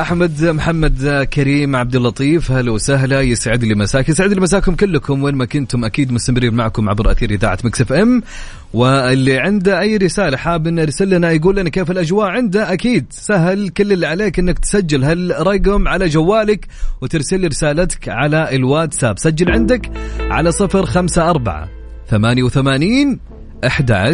أحمد 0.00 0.44
محمد 0.44 1.28
كريم 1.32 1.76
عبد 1.76 1.96
اللطيف 1.96 2.50
هلا 2.50 2.70
وسهلا 2.70 3.20
يسعد 3.20 3.64
لي 3.64 3.74
مساك 3.74 4.08
يسعد 4.08 4.32
لي 4.32 4.40
مساكم 4.40 4.74
كلكم 4.74 5.22
وين 5.22 5.34
ما 5.34 5.44
كنتم 5.44 5.84
أكيد 5.84 6.12
مستمرين 6.12 6.54
معكم 6.54 6.88
عبر 6.88 7.10
أثير 7.10 7.30
إذاعة 7.30 7.58
Mix 7.64 7.80
FM. 7.80 8.22
واللي 8.72 9.38
عنده 9.38 9.80
أي 9.80 9.96
رسالة 9.96 10.36
حاب 10.36 10.66
إنه 10.66 10.82
يرسل 10.82 11.10
لنا 11.10 11.30
يقول 11.30 11.56
لنا 11.56 11.70
كيف 11.70 11.90
الأجواء 11.90 12.26
عنده 12.26 12.72
أكيد 12.72 13.06
سهل 13.10 13.68
كل 13.68 13.92
اللي 13.92 14.06
عليك 14.06 14.38
إنك 14.38 14.58
تسجل 14.58 15.04
هالرقم 15.04 15.88
على 15.88 16.08
جوالك 16.08 16.66
وترسل 17.00 17.40
لي 17.40 17.46
رسالتك 17.46 18.08
على 18.08 18.56
الواتساب. 18.56 19.18
سجل 19.18 19.50
عندك 19.50 19.90
على 20.20 20.52
صفر 20.52 20.86
خمسة 20.86 21.30
أربعة 21.30 21.68
ثمانية 22.08 22.42
وثمانين 22.42 23.20
أحد 23.66 24.12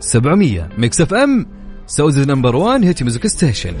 سبعمية. 0.00 0.68
ميكس 0.78 1.00
إف 1.00 1.14
إم 1.14 1.46
Saudi's 1.86 2.18
number 2.18 2.56
one 2.56 2.84
hit 2.84 3.02
music 3.02 3.26
station. 3.26 3.74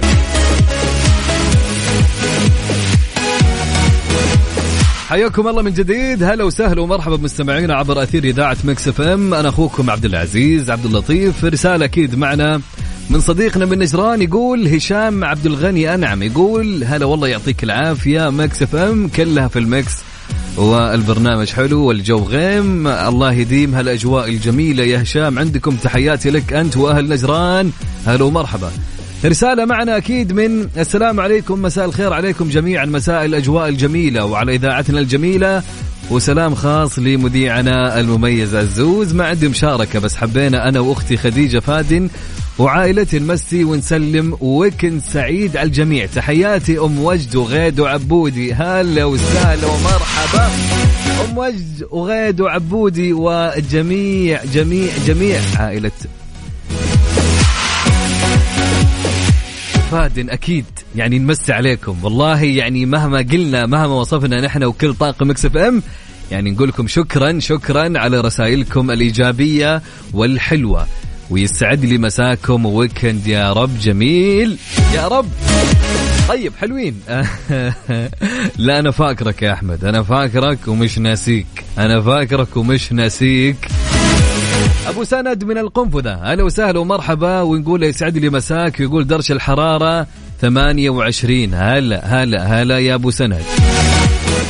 حياكم 5.12 5.48
الله 5.48 5.62
من 5.62 5.72
جديد. 5.72 6.22
هلا 6.22 6.44
وسهلا 6.44 6.80
ومرحبا 6.80 7.16
بمستمعينا 7.16 7.74
عبر 7.74 8.02
أثير 8.02 8.24
إذاعة 8.24 8.56
مكس 8.64 8.88
إف 8.88 9.00
إم. 9.00 9.34
أنا 9.34 9.48
أخوكم 9.48 9.90
عبد 9.90 10.04
العزيز 10.04 10.70
عبد 10.70 10.84
اللطيف. 10.84 11.44
رسالة 11.44 11.84
أكيد 11.84 12.14
معنا 12.14 12.60
من 13.10 13.20
صديقنا 13.20 13.64
من 13.64 13.78
نجران 13.78 14.22
يقول 14.22 14.68
هشام 14.68 15.24
عبد 15.24 15.46
الغني 15.46 15.94
أنعم 15.94 16.22
يقول 16.22 16.84
هلا 16.84 17.06
والله 17.06 17.28
يعطيك 17.28 17.64
العافية 17.64 18.30
مكس 18.30 18.62
إف 18.62 18.76
إم. 18.76 19.08
كلها 19.08 19.48
في 19.48 19.58
المكس 19.58 19.92
والبرنامج 20.56 21.48
حلو 21.50 21.84
والجو 21.84 22.18
غيم. 22.18 22.86
الله 22.86 23.32
يديم 23.32 23.74
هالأجواء 23.74 24.28
الجميلة. 24.28 24.84
يا 24.84 25.02
هشام 25.02 25.38
عندكم 25.38 25.76
تحياتي 25.76 26.30
لك 26.30 26.52
أنت 26.52 26.76
وأهل 26.76 27.08
نجران. 27.08 27.70
هلا 28.06 28.24
ومرحبا. 28.24 28.70
رسالة 29.24 29.64
معنا 29.64 29.96
أكيد 29.96 30.32
من 30.32 30.68
السلام 30.76 31.20
عليكم 31.20 31.62
مساء 31.62 31.84
الخير 31.84 32.12
عليكم 32.12 32.48
جميعا 32.48 32.84
مساء 32.84 33.24
الأجواء 33.24 33.68
الجميلة 33.68 34.24
وعلى 34.24 34.54
إذاعتنا 34.54 35.00
الجميلة 35.00 35.62
وسلام 36.10 36.54
خاص 36.54 36.98
لمذيعنا 36.98 38.00
المميز 38.00 38.54
عزوز 38.54 39.14
ما 39.14 39.26
عندي 39.26 39.48
مشاركة 39.48 39.98
بس 39.98 40.16
حبينا 40.16 40.68
أنا 40.68 40.80
وأختي 40.80 41.16
خديجة 41.16 41.58
فادن 41.58 42.08
وعائلتي 42.58 43.18
نمسي 43.18 43.64
ونسلم 43.64 44.36
ويكند 44.40 45.00
سعيد 45.00 45.56
على 45.56 45.66
الجميع. 45.66 46.06
تحياتي 46.06 46.78
أم 46.78 46.98
وجد 46.98 47.36
وغيد 47.36 47.80
وعبودي. 47.80 48.54
هلا 48.54 49.04
وسهلا 49.04 49.66
ومرحبا. 49.66 50.50
أم 51.24 51.38
وجد 51.38 51.86
وغيد 51.90 52.40
وعبودي 52.40 53.12
وجميع 53.12 54.44
جميع 54.44 54.88
جميع 55.06 55.40
عائلة 55.58 55.90
فادن 59.92 60.30
أكيد 60.30 60.64
يعني 60.96 61.18
نمسي 61.18 61.52
عليكم. 61.52 61.96
والله 62.02 62.42
يعني 62.42 62.86
مهما 62.86 63.18
قلنا 63.18 63.66
مهما 63.66 63.94
وصفنا 63.94 64.40
نحن 64.40 64.64
وكل 64.64 64.94
طاقم 64.94 65.30
مكس 65.30 65.44
إف 65.44 65.56
إم 65.56 65.82
يعني 66.30 66.50
نقول 66.50 66.68
لكم 66.68 66.88
شكرا 66.88 67.38
شكرا 67.38 67.98
على 67.98 68.20
رسائلكم 68.20 68.90
الإيجابية 68.90 69.82
والحلوة. 70.12 70.86
ويسعد 71.30 71.84
لي 71.84 71.98
مساكم 71.98 72.66
و 72.66 72.74
weekend 72.74 73.26
يا 73.26 73.52
رب 73.52 73.78
جميل. 73.78 74.58
يا 74.94 75.08
رب. 75.08 75.28
طيب 76.28 76.52
حلوين. 76.60 77.00
لا 78.66 78.78
أنا 78.78 78.90
فاكرك 78.90 79.42
يا 79.42 79.52
أحمد. 79.52 79.84
أنا 79.84 80.02
فاكرك 80.02 80.58
ومش 80.68 80.98
ناسيك. 80.98 81.64
أنا 81.78 82.00
فاكرك 82.00 82.56
ومش 82.56 82.92
ناسيك. 82.92 83.68
أبو 84.88 85.04
سند 85.04 85.44
من 85.44 85.58
القنفذة. 85.58 86.10
أهلا 86.10 86.42
وسهلا 86.42 86.78
ومرحبا. 86.78 87.40
ونقول 87.40 87.82
يسعد 87.82 88.18
لي 88.18 88.30
مساك 88.30 88.80
ويقول 88.80 89.06
درجه 89.06 89.32
الحرارة 89.32 90.06
28 90.40 91.54
هلا 91.54 92.22
هلا 92.22 92.62
هلا 92.62 92.78
يا 92.78 92.94
أبو 92.94 93.10
سند. 93.10 93.42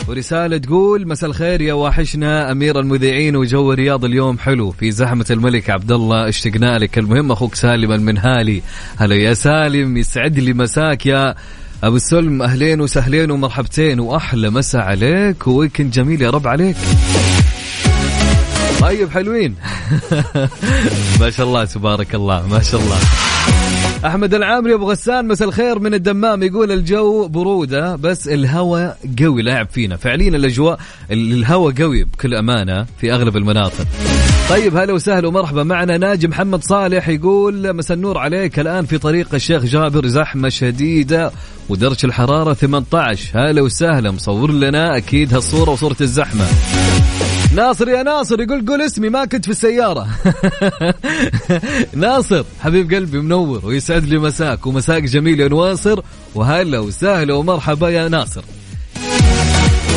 ورسالة 0.09 0.59
تقول 0.59 1.09
مساء 1.09 1.31
الخير 1.31 1.61
يا 1.61 1.73
واحشنا 1.73 2.53
أمير 2.53 2.81
المذيعين 2.81 3.37
وجو 3.37 3.73
الرياض 3.73 4.05
اليوم 4.05 4.39
حلو. 4.39 4.71
في 4.71 4.91
زحمة 4.91 5.27
الملك 5.31 5.71
عبد 5.71 5.93
الله 5.93 6.29
اشتقنا 6.29 6.79
لك. 6.79 6.99
المهم 6.99 7.33
أخوك 7.33 7.55
سالم 7.55 7.93
المنهالي. 7.93 8.63
هلا 8.97 9.15
يا 9.15 9.35
سالم 9.35 9.97
يسعد 9.97 10.39
لي 10.39 10.53
مساك 10.53 11.07
يا 11.07 11.35
أبو 11.85 11.99
سلم. 11.99 12.43
أهلين 12.43 12.81
وسهلين 12.81 13.31
ومرحبتين 13.31 14.01
وأحلى 14.01 14.51
مساء 14.51 14.83
عليك 14.83 15.47
وويكند 15.47 15.91
جميل 15.91 16.23
يا 16.23 16.31
رب 16.31 16.49
عليك. 16.49 16.77
طيب 18.83 19.11
حلوين. 19.11 19.55
ما 21.21 21.31
شاء 21.31 21.47
الله 21.47 21.65
تبارك 21.65 22.15
الله 22.15 22.47
ما 22.47 22.63
شاء 22.63 22.81
الله. 22.81 22.97
أحمد 24.07 24.35
العامري 24.35 24.75
أبو 24.75 24.91
غسان 24.91 25.29
مساء 25.29 25.49
الخير 25.49 25.79
من 25.79 25.95
الدمام. 25.95 26.43
يقول 26.43 26.73
الجو 26.73 27.29
برودة 27.29 27.97
بس 27.97 28.29
الهواء 28.29 28.99
قوي 29.23 29.43
لاعب 29.43 29.69
فينا. 29.71 29.97
فعليا 29.97 30.29
الأجواء 30.29 30.79
الهواء 31.11 31.75
قوي 31.75 32.05
بكل 32.05 32.35
أمانة 32.35 32.87
في 33.01 33.13
أغلب 33.13 33.37
المناطق. 33.37 33.87
طيب 34.51 34.77
هلا 34.77 34.93
وسهلا 34.93 35.29
ومرحبا. 35.29 35.63
معنا 35.63 35.99
ناجي 35.99 36.29
محمد 36.29 36.65
صالح 36.65 37.09
يقول 37.09 37.73
مساء 37.73 37.97
النور 37.97 38.19
عليك. 38.19 38.59
الآن 38.59 38.87
في 38.87 38.99
طريق 38.99 39.35
الشيخ 39.35 39.65
جابر 39.65 40.07
زحمة 40.07 40.49
شديدة 40.49 41.33
ودرجه 41.69 42.07
الحرارة 42.07 42.55
18 42.55 43.31
هلا 43.35 43.63
وسهلا 43.63 44.11
مصور 44.11 44.53
لنا 44.53 44.97
أكيد 44.97 45.35
هالصورة 45.35 45.71
وصورة 45.71 45.97
الزحمة. 46.01 46.45
ناصر 47.55 47.89
يا 47.89 48.03
ناصر 48.03 48.41
يقول 48.41 48.67
قول 48.67 48.83
اسمي 48.83 49.09
ما 49.09 49.25
كنت 49.25 49.45
في 49.45 49.51
السيارة. 49.51 50.07
ناصر 51.95 52.45
حبيب 52.61 52.95
قلبي 52.95 53.19
منور 53.19 53.67
ويسعد 53.67 54.05
لي 54.05 54.19
مساك 54.19 54.67
ومساك 54.67 55.03
جميل 55.03 55.41
يا 55.41 55.49
نواصر 55.49 56.01
وهلا 56.35 56.79
وسهلا 56.79 57.35
ومرحبا 57.35 57.89
يا 57.89 58.09
ناصر. 58.09 58.45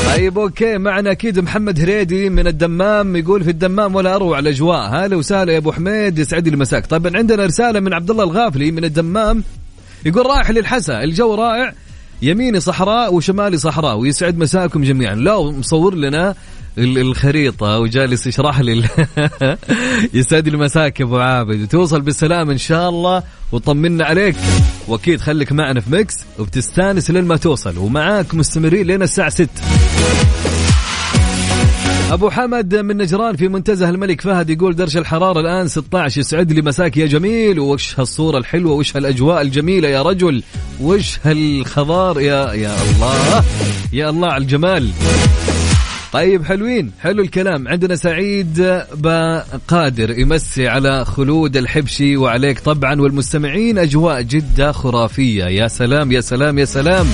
طيب 0.06 0.40
okay 0.40 0.78
معنا 0.78 1.12
أكيد 1.12 1.40
محمد 1.40 1.80
هريدي 1.80 2.30
من 2.30 2.48
الدمام 2.48 3.16
يقول 3.16 3.44
في 3.44 3.50
الدمام 3.50 3.96
ولا 3.96 4.16
أروع 4.16 4.40
الأجواء. 4.40 4.90
هلا 4.90 5.16
وسهلا 5.16 5.54
يا 5.54 5.58
أبو 5.58 5.72
حميد 5.72 6.20
يسعد 6.20 6.48
لي 6.48 6.58
مساك. 6.58 6.86
طبعا 6.86 7.18
عندنا 7.18 7.46
رسالة 7.46 7.80
من 7.80 7.94
عبد 7.94 8.12
الله 8.12 8.24
الغافلي 8.24 8.72
من 8.72 8.86
الدمام 8.86 9.44
يقول 10.06 10.26
رايح 10.26 10.52
للحسا 10.52 11.04
الجو 11.04 11.36
رائع 11.36 11.74
يميني 12.22 12.60
صحراء 12.60 13.14
وشمالي 13.14 13.58
صحراء 13.58 13.98
ويسعد 13.98 14.38
مساكم 14.38 14.84
جميعا. 14.84 15.16
لا 15.16 15.42
مصور 15.42 15.96
لنا 15.96 16.36
الخريطة 16.78 17.80
وجالس 17.80 18.28
يشرح 18.28 18.60
لي 18.60 18.84
يسعد 20.14 20.48
لي 20.48 20.58
مساك 20.58 21.00
يا 21.00 21.06
أبو 21.06 21.18
عابد. 21.18 21.62
وتوصل 21.62 22.02
بالسلام 22.02 22.50
إن 22.50 22.58
شاء 22.58 22.90
الله 22.90 23.24
وطمنا 23.52 24.06
عليك. 24.06 24.36
وأكيد 24.88 25.22
خليك 25.22 25.52
معنا 25.52 25.82
في 25.82 25.92
ميكس 25.92 26.16
وبتستانس 26.40 27.12
لين 27.12 27.24
ما 27.26 27.38
توصل. 27.38 27.78
ومعاك 27.78 28.36
مستمرين 28.36 28.88
لين 28.88 29.02
الساعة 29.02 29.30
6 29.30 29.50
أبو 32.12 32.30
حمد 32.30 32.76
من 32.76 32.98
نجران 32.98 33.36
في 33.36 33.48
منتزه 33.48 33.90
الملك 33.90 34.22
فهد 34.22 34.50
يقول 34.50 34.76
درجه 34.76 35.00
الحرارة 35.00 35.40
الآن 35.40 35.68
16 35.68 36.20
يسعد 36.20 36.52
لي 36.52 36.62
مساك 36.62 36.98
يا 36.98 37.06
جميل. 37.06 37.60
وش 37.60 38.00
هالصورة 38.00 38.38
الحلوة 38.38 38.74
وش 38.74 38.98
هالأجواء 38.98 39.42
الجميلة 39.42 39.88
يا 39.88 40.02
رجل. 40.02 40.44
وش 40.82 41.20
هالخضار 41.24 42.22
يا 42.22 42.54
يا 42.54 42.76
الله. 42.82 43.44
يا 43.94 44.10
الله 44.10 44.28
على 44.28 44.42
الجمال. 44.42 44.92
طيب 46.16 46.46
حلوين. 46.46 46.92
حلو 47.02 47.24
الكلام. 47.24 47.68
عندنا 47.68 47.96
سعيد 47.96 48.82
بقادر 48.94 50.20
يمسي 50.20 50.68
على 50.68 51.06
خلود 51.06 51.58
الحبشي 51.58 52.18
وعليك 52.18 52.60
طبعا 52.60 53.02
والمستمعين 53.02 53.78
أجواء 53.78 54.22
جده 54.22 54.72
خرافية. 54.72 55.44
يا 55.46 55.68
سلام 55.68 56.12
يا 56.12 56.22
سلام 56.22 56.60
يا 56.60 56.66
سلام. 56.66 57.08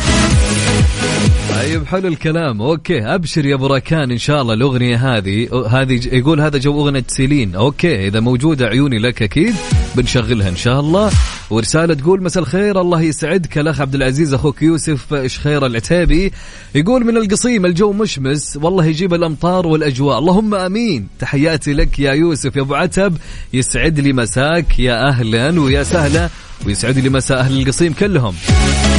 طيب 1.56 1.86
حلو 1.86 2.08
الكلام. 2.08 2.62
okay 2.62 3.00
أبشر 3.16 3.46
يا 3.46 3.56
بركان 3.56 4.12
إن 4.12 4.18
شاء 4.18 4.42
الله 4.42 4.54
الأغنية 4.54 5.18
هذه. 5.18 5.66
هذه 5.70 6.00
يقول 6.12 6.42
هذا 6.42 6.58
جو 6.58 6.82
أغنية 6.82 7.06
سيلين. 7.08 7.56
okay 7.56 8.08
إذا 8.08 8.20
موجودة 8.20 8.66
عيوني 8.66 9.00
لك 9.00 9.22
أكيد 9.22 9.56
بنشغلها 9.96 10.50
إن 10.50 10.56
شاء 10.56 10.80
الله. 10.80 11.12
ورسالة 11.52 11.94
تقول 11.94 12.24
مساء 12.24 12.44
الخير 12.44 12.82
الله 12.82 13.02
يسعدك. 13.02 13.58
الأخ 13.58 13.82
عبد 13.82 13.96
العزيز 13.96 14.34
أخوك 14.34 14.62
يوسف 14.62 15.26
شخير 15.26 15.66
العتيبي؟ 15.66 16.32
يقول 16.76 17.06
من 17.06 17.18
القصيم 17.18 17.66
الجو 17.66 17.94
مشمس 17.94 18.58
والله 18.62 18.86
يجيب 18.86 19.14
الأمطار 19.14 19.68
والأجواء. 19.68 20.20
اللهم 20.20 20.56
أمين. 20.56 21.08
تحياتي 21.20 21.74
لك 21.74 22.00
يا 22.00 22.12
يوسف 22.12 22.56
يا 22.56 22.62
أبو 22.62 22.76
عتب. 22.76 23.18
يسعد 23.54 24.00
لي 24.00 24.14
مساك 24.14 24.80
يا 24.80 25.10
أهلا 25.10 25.62
ويا 25.62 25.84
سهلا 25.84 26.30
ويسعد 26.66 27.00
لي 27.00 27.10
مساء 27.10 27.40
أهل 27.40 27.62
القصيم 27.62 27.94
كلهم. 27.94 28.36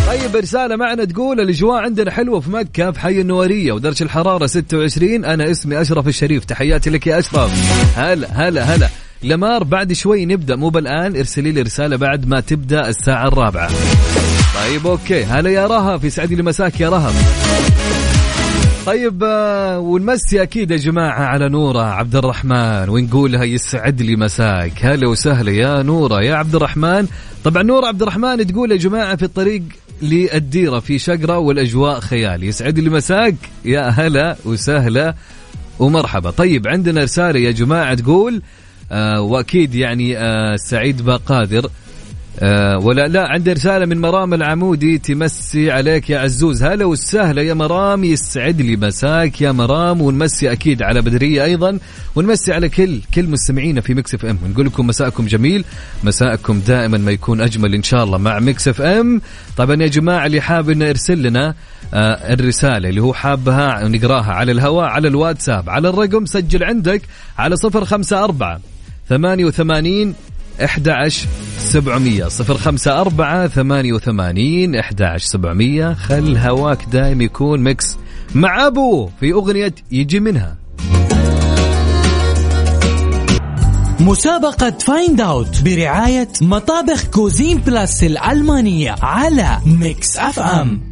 طيب 0.06 0.36
رسالة 0.36 0.76
معنا 0.76 1.04
تقول 1.04 1.40
الأجواء 1.40 1.82
عندنا 1.82 2.10
حلوة 2.10 2.40
في 2.40 2.50
مكة 2.50 2.90
في 2.90 3.00
حي 3.00 3.20
النورية 3.20 3.72
ودرجة 3.72 4.04
الحرارة 4.04 4.46
26 4.46 5.24
أنا 5.24 5.50
اسمي 5.50 5.80
أشرف 5.80 6.08
الشريف. 6.08 6.44
تحياتي 6.44 6.90
لك 6.90 7.06
يا 7.06 7.18
أشرف. 7.18 7.52
هلا 7.96 8.48
هلا 8.48 8.62
هلا. 8.62 8.88
لمار 9.24 9.64
بعد 9.64 9.92
شوي 9.92 10.26
نبدأ. 10.26 10.56
مو 10.56 10.68
بالآن 10.68 11.16
ارسلي 11.16 11.52
لي 11.52 11.62
رسالة 11.62 11.96
بعد 11.96 12.28
ما 12.28 12.40
تبدأ 12.40 12.88
الساعة 12.88 13.28
الرابعة. 13.28 13.70
طيب 14.54 14.86
أوكي. 14.86 15.24
هلا 15.24 15.50
يا 15.50 15.66
رهف 15.66 16.04
يسعد 16.04 16.32
لي 16.32 16.42
مساك 16.42 16.80
يا 16.80 16.88
رهف 16.88 17.42
طيب 18.86 19.24
آه، 19.24 19.78
ونمسي 19.78 20.42
أكيد 20.42 20.70
يا 20.70 20.76
جماعة 20.76 21.24
على 21.24 21.48
نورة 21.48 21.82
عبد 21.82 22.16
الرحمن 22.16 22.88
ونقولها 22.88 23.44
يسعد 23.44 24.02
لي 24.02 24.16
مساك. 24.16 24.72
هلا 24.80 25.08
وسهلا 25.08 25.50
يا 25.52 25.82
نورة. 25.82 26.22
يا 26.22 26.34
عبد 26.34 26.54
الرحمن. 26.54 27.06
طبعا 27.44 27.62
نورة 27.62 27.86
عبد 27.86 28.02
الرحمن 28.02 28.46
تقول 28.46 28.72
يا 28.72 28.76
جماعة 28.76 29.16
في 29.16 29.22
الطريق 29.22 29.62
للديره 30.02 30.80
في 30.80 30.98
شقرة 30.98 31.38
والأجواء 31.38 32.00
خيال. 32.00 32.44
يسعد 32.44 32.78
لي 32.78 32.90
مساك. 32.90 33.34
يا 33.64 33.88
هلا 33.88 34.36
وسهلا 34.44 35.14
ومرحبا. 35.78 36.30
طيب 36.30 36.68
عندنا 36.68 37.02
رسالة 37.02 37.40
يا 37.40 37.50
جماعة 37.50 37.94
تقول 37.94 38.42
وأكيد 39.20 39.74
يعني 39.74 40.18
آه 40.18 40.56
سعيد 40.56 41.02
باقادر 41.02 41.70
آه 42.40 42.78
ولا 42.78 43.08
لا 43.08 43.28
عندي 43.28 43.52
رسالة 43.52 43.86
من 43.86 44.00
مرام 44.00 44.34
العمودي. 44.34 44.98
تمسي 44.98 45.70
عليك 45.70 46.10
يا 46.10 46.18
عزوز. 46.18 46.62
هلا 46.62 46.84
وسهلا 46.84 47.42
يا 47.42 47.54
مرام 47.54 48.04
يسعد 48.04 48.60
لي 48.60 48.76
مساك 48.76 49.40
يا 49.40 49.52
مرام. 49.52 50.00
ونمسي 50.00 50.52
أكيد 50.52 50.82
على 50.82 51.02
بدرية 51.02 51.44
أيضا. 51.44 51.78
ونمسي 52.14 52.52
على 52.52 52.68
كل 52.68 53.00
كل 53.14 53.28
مستمعينا 53.28 53.80
في 53.80 53.94
مكس 53.94 54.14
إف 54.14 54.24
إم. 54.24 54.38
ونقول 54.44 54.66
لكم 54.66 54.86
مساءكم 54.86 55.26
جميل. 55.26 55.64
مساءكم 56.04 56.60
دائما 56.60 56.98
ما 56.98 57.10
يكون 57.10 57.40
أجمل 57.40 57.74
إن 57.74 57.82
شاء 57.82 58.04
الله 58.04 58.18
مع 58.18 58.38
مكس 58.38 58.68
إف 58.68 58.80
إم. 58.80 59.20
طبعا 59.56 59.82
يا 59.82 59.86
جماعة 59.86 60.26
اللي 60.26 60.40
حاب 60.40 60.70
إنه 60.70 60.84
يرسل 60.84 61.22
لنا 61.22 61.54
آه 61.94 62.32
الرسالة 62.32 62.88
اللي 62.88 63.02
هو 63.02 63.14
حابها 63.14 63.88
نقراها 63.88 64.32
على 64.32 64.52
الهواء 64.52 64.86
على 64.86 65.08
الواتساب 65.08 65.70
على 65.70 65.88
الرقم 65.88 66.26
سجل 66.26 66.64
عندك 66.64 67.02
على 67.38 67.56
صفر 67.56 67.84
خمسة 69.08 69.30
أربعة 69.30 69.38
ثمانية 69.38 69.44
وثمانين 69.44 70.14
11 70.64 71.28
700 71.58 72.28
صفر 72.28 72.54
خمسة 72.54 73.00
أربعة 73.00 73.48
ثمانية 73.48 73.92
وثمانين 73.92 74.76
أحد 74.76 75.16
سبعمية. 75.16 75.94
خل 75.94 76.36
هواك 76.36 76.84
دايم 76.92 77.20
يكون 77.20 77.60
ميكس 77.60 77.96
مع 78.34 78.66
أبو 78.66 79.10
في 79.20 79.32
أغنية 79.32 79.74
يجي 79.92 80.20
منها. 80.20 80.56
مسابقة 84.00 84.70
Find 84.70 85.20
Out 85.20 85.62
برعاية 85.62 86.28
مطابخ 86.40 87.04
Cuisine 87.04 87.58
Plus 87.58 88.04
الألمانية 88.04 88.94
على 89.02 89.58
ميكس 89.66 90.16
أف 90.16 90.38
أم. 90.38 90.91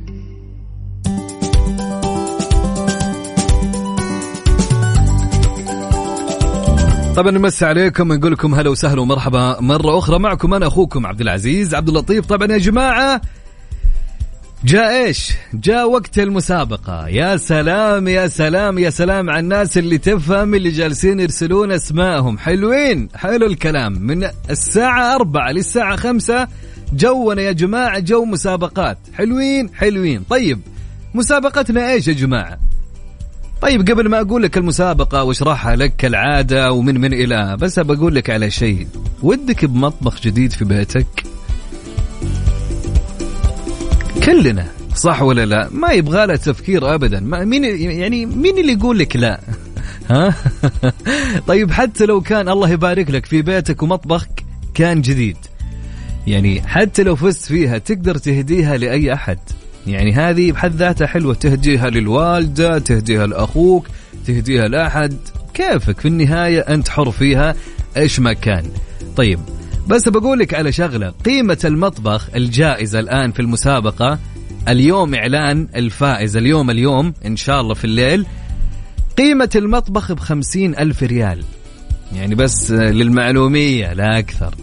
طبعا 7.20 7.32
نمسي 7.32 7.66
عليكم 7.66 8.10
ونقول 8.10 8.32
لكم 8.32 8.54
هلا 8.54 8.70
وسهلا 8.70 9.00
ومرحبا 9.00 9.60
مرة 9.60 9.98
أخرى. 9.98 10.18
معكم 10.18 10.54
أنا 10.54 10.66
أخوكم 10.66 11.06
عبد 11.06 11.20
العزيز 11.20 11.74
عبد 11.74 11.88
اللطيف. 11.88 12.26
طبعا 12.26 12.52
يا 12.52 12.58
جماعة 12.58 13.20
جاء 14.64 15.04
إيش؟ 15.04 15.32
جاء 15.54 15.90
وقت 15.90 16.18
المسابقة، 16.18 17.08
يا 17.08 17.36
سلام 17.36 18.08
يا 18.08 18.26
سلام 18.26 18.78
يا 18.78 18.90
سلام 18.90 19.30
على 19.30 19.40
الناس 19.40 19.78
اللي 19.78 19.98
تفهم 19.98 20.54
اللي 20.54 20.70
جالسين 20.70 21.20
يرسلون 21.20 21.72
اسمائهم، 21.72 22.38
حلوين، 22.38 23.08
حلو 23.14 23.46
الكلام، 23.46 23.92
من 23.92 24.28
الساعة 24.50 25.14
أربعة 25.14 25.50
للساعة 25.50 25.96
خمسة 25.96 26.48
جونا 26.92 27.42
يا 27.42 27.52
جماعة 27.52 27.98
جو 27.98 28.24
مسابقات، 28.24 28.98
حلوين 29.14 29.74
حلوين، 29.74 30.22
طيب 30.30 30.60
مسابقتنا 31.14 31.90
إيش 31.90 32.08
يا 32.08 32.12
جماعة؟ 32.12 32.58
طيب 33.62 33.90
قبل 33.90 34.08
ما 34.08 34.20
أقول 34.20 34.42
لك 34.42 34.56
المسابقة 34.56 35.24
واشرحها 35.24 35.76
لك 35.76 35.96
كالعادة 35.96 36.72
ومن 36.72 37.00
من 37.00 37.12
إلى 37.12 37.56
بس 37.60 37.78
بقول 37.78 38.14
لك 38.14 38.30
على 38.30 38.50
شيء. 38.50 38.86
ودك 39.22 39.64
بمطبخ 39.64 40.20
جديد 40.20 40.52
في 40.52 40.64
بيتك؟ 40.64 41.06
كلنا 44.24 44.66
صح 44.94 45.22
ولا 45.22 45.46
لا؟ 45.46 45.68
ما 45.72 45.92
يبغى 45.92 46.26
له 46.26 46.36
تفكير 46.36 46.94
ابدا. 46.94 47.20
ما 47.20 47.44
مين 47.44 47.64
يعني 48.00 48.26
مين 48.26 48.58
اللي 48.58 48.72
يقول 48.72 48.98
لك 48.98 49.16
لا؟ 49.16 49.40
ها؟ 50.10 50.34
طيب 51.48 51.70
حتى 51.70 52.06
لو 52.06 52.20
كان 52.20 52.48
الله 52.48 52.70
يبارك 52.70 53.10
لك 53.10 53.26
في 53.26 53.42
بيتك 53.42 53.82
ومطبخك 53.82 54.44
كان 54.74 55.00
جديد. 55.00 55.36
يعني 56.26 56.62
حتى 56.62 57.02
لو 57.02 57.16
فزت 57.16 57.44
فيها 57.44 57.78
تقدر 57.78 58.16
تهديها 58.16 58.76
لأي 58.76 59.14
أحد. 59.14 59.38
يعني 59.86 60.12
هذه 60.12 60.52
بحد 60.52 60.74
ذاتها 60.74 61.06
حلوة. 61.06 61.34
تهديها 61.34 61.90
للوالدة 61.90 62.78
تهديها 62.78 63.26
لأخوك 63.26 63.86
تهديها 64.26 64.68
لأحد. 64.68 65.16
كيفك؟ 65.54 66.00
في 66.00 66.08
النهاية 66.08 66.60
أنت 66.60 66.88
حر 66.88 67.10
فيها. 67.10 67.54
إيش 67.96 68.20
ما 68.20 68.32
كان. 68.32 68.64
طيب 69.16 69.38
بس 69.88 70.08
بقول 70.08 70.38
لك 70.38 70.54
على 70.54 70.72
شغلة. 70.72 71.12
قيمة 71.24 71.58
المطبخ 71.64 72.28
الجائزة 72.36 73.00
الآن 73.00 73.32
في 73.32 73.40
المسابقة. 73.40 74.18
اليوم 74.68 75.14
إعلان 75.14 75.68
الفائز. 75.76 76.36
اليوم 76.36 76.70
اليوم 76.70 77.14
إن 77.26 77.36
شاء 77.36 77.60
الله 77.60 77.74
في 77.74 77.84
الليل. 77.84 78.26
قيمة 79.18 79.50
المطبخ 79.56 80.12
بخمسين 80.12 80.78
ألف 80.78 81.02
ريال. 81.02 81.44
يعني 82.12 82.34
بس 82.34 82.70
للمعلومية 82.70 83.92
لا 83.92 84.18
أكثر. 84.18 84.54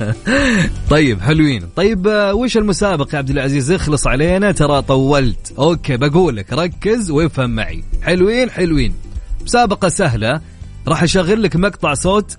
طيب 0.90 1.20
حلوين. 1.20 1.62
طيب 1.76 2.06
وش 2.32 2.56
المسابقة 2.56 3.08
يا 3.12 3.18
عبد 3.18 3.30
العزيز؟ 3.30 3.70
اخلص 3.70 4.06
علينا 4.06 4.52
ترى 4.52 4.82
طولت. 4.82 5.52
أوكي 5.58 5.96
بقولك 5.96 6.52
ركز 6.52 7.10
وافهم 7.10 7.50
معي. 7.50 7.84
حلوين 8.02 8.50
حلوين. 8.50 8.94
مسابقة 9.44 9.88
سهلة. 9.88 10.40
راح 10.88 11.02
أشغل 11.02 11.42
لك 11.42 11.56
مقطع 11.56 11.94
صوت. 11.94 12.36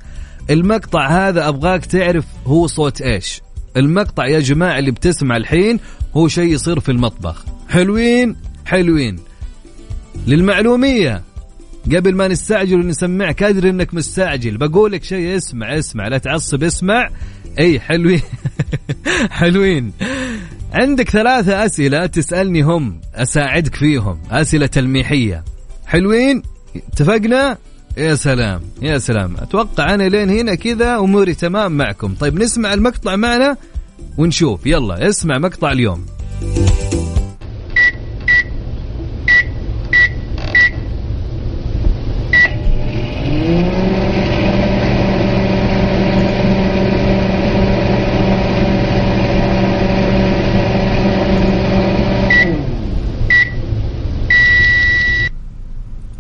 المقطع 0.50 1.08
هذا 1.08 1.48
أبغاك 1.48 1.86
تعرف 1.86 2.26
هو 2.46 2.68
صوت 2.68 3.02
إيش. 3.02 3.42
المقطع 3.78 4.28
يا 4.28 4.40
جماعة 4.40 4.80
اللي 4.80 4.92
بتسمع 4.92 5.38
الحين 5.38 5.80
هو 6.18 6.28
شيء 6.28 6.54
يصير 6.54 6.80
في 6.80 6.92
المطبخ. 6.92 7.46
حلوين 7.70 8.36
حلوين. 8.66 9.20
للمعلومية. 10.28 11.24
قبل 11.86 12.16
ما 12.16 12.28
نستعجل 12.28 12.80
ونسمعك 12.80 13.44
ادري 13.44 13.70
إنك 13.70 13.94
مستعجل. 13.94 14.58
بقول 14.58 14.92
لك 14.92 15.04
شيء 15.04 15.38
اسمع 15.38 15.78
اسمع 15.78 16.08
لا 16.08 16.18
تعصب 16.18 16.64
اسمع. 16.64 17.10
إي 17.60 17.80
حلوين. 17.80 18.22
حلوين. 19.40 19.92
عندك 20.74 21.10
ثلاثة 21.10 21.66
أسئلة 21.66 22.06
تسألني 22.06 22.62
هم 22.62 23.02
أساعدك 23.16 23.76
فيهم. 23.76 24.20
أسئلة 24.32 24.66
تلميحية. 24.66 25.44
حلوين؟ 25.86 26.42
اتفقنا؟ 26.76 27.58
يا 27.98 28.16
سلام 28.16 28.62
يا 28.82 28.98
سلام. 28.98 29.36
أتوقع 29.38 29.94
أنا 29.94 30.04
لين 30.04 30.30
هنا 30.30 30.56
كذا 30.56 30.96
أموري 30.96 31.34
تمام 31.34 31.72
معكم. 31.72 32.16
طيب 32.20 32.40
نسمع 32.42 32.74
المقطع 32.74 33.16
معنا 33.16 33.58
ونشوف. 34.18 34.66
يلا 34.66 35.10
اسمع 35.10 35.38
مقطع 35.38 35.72
اليوم. 35.72 36.06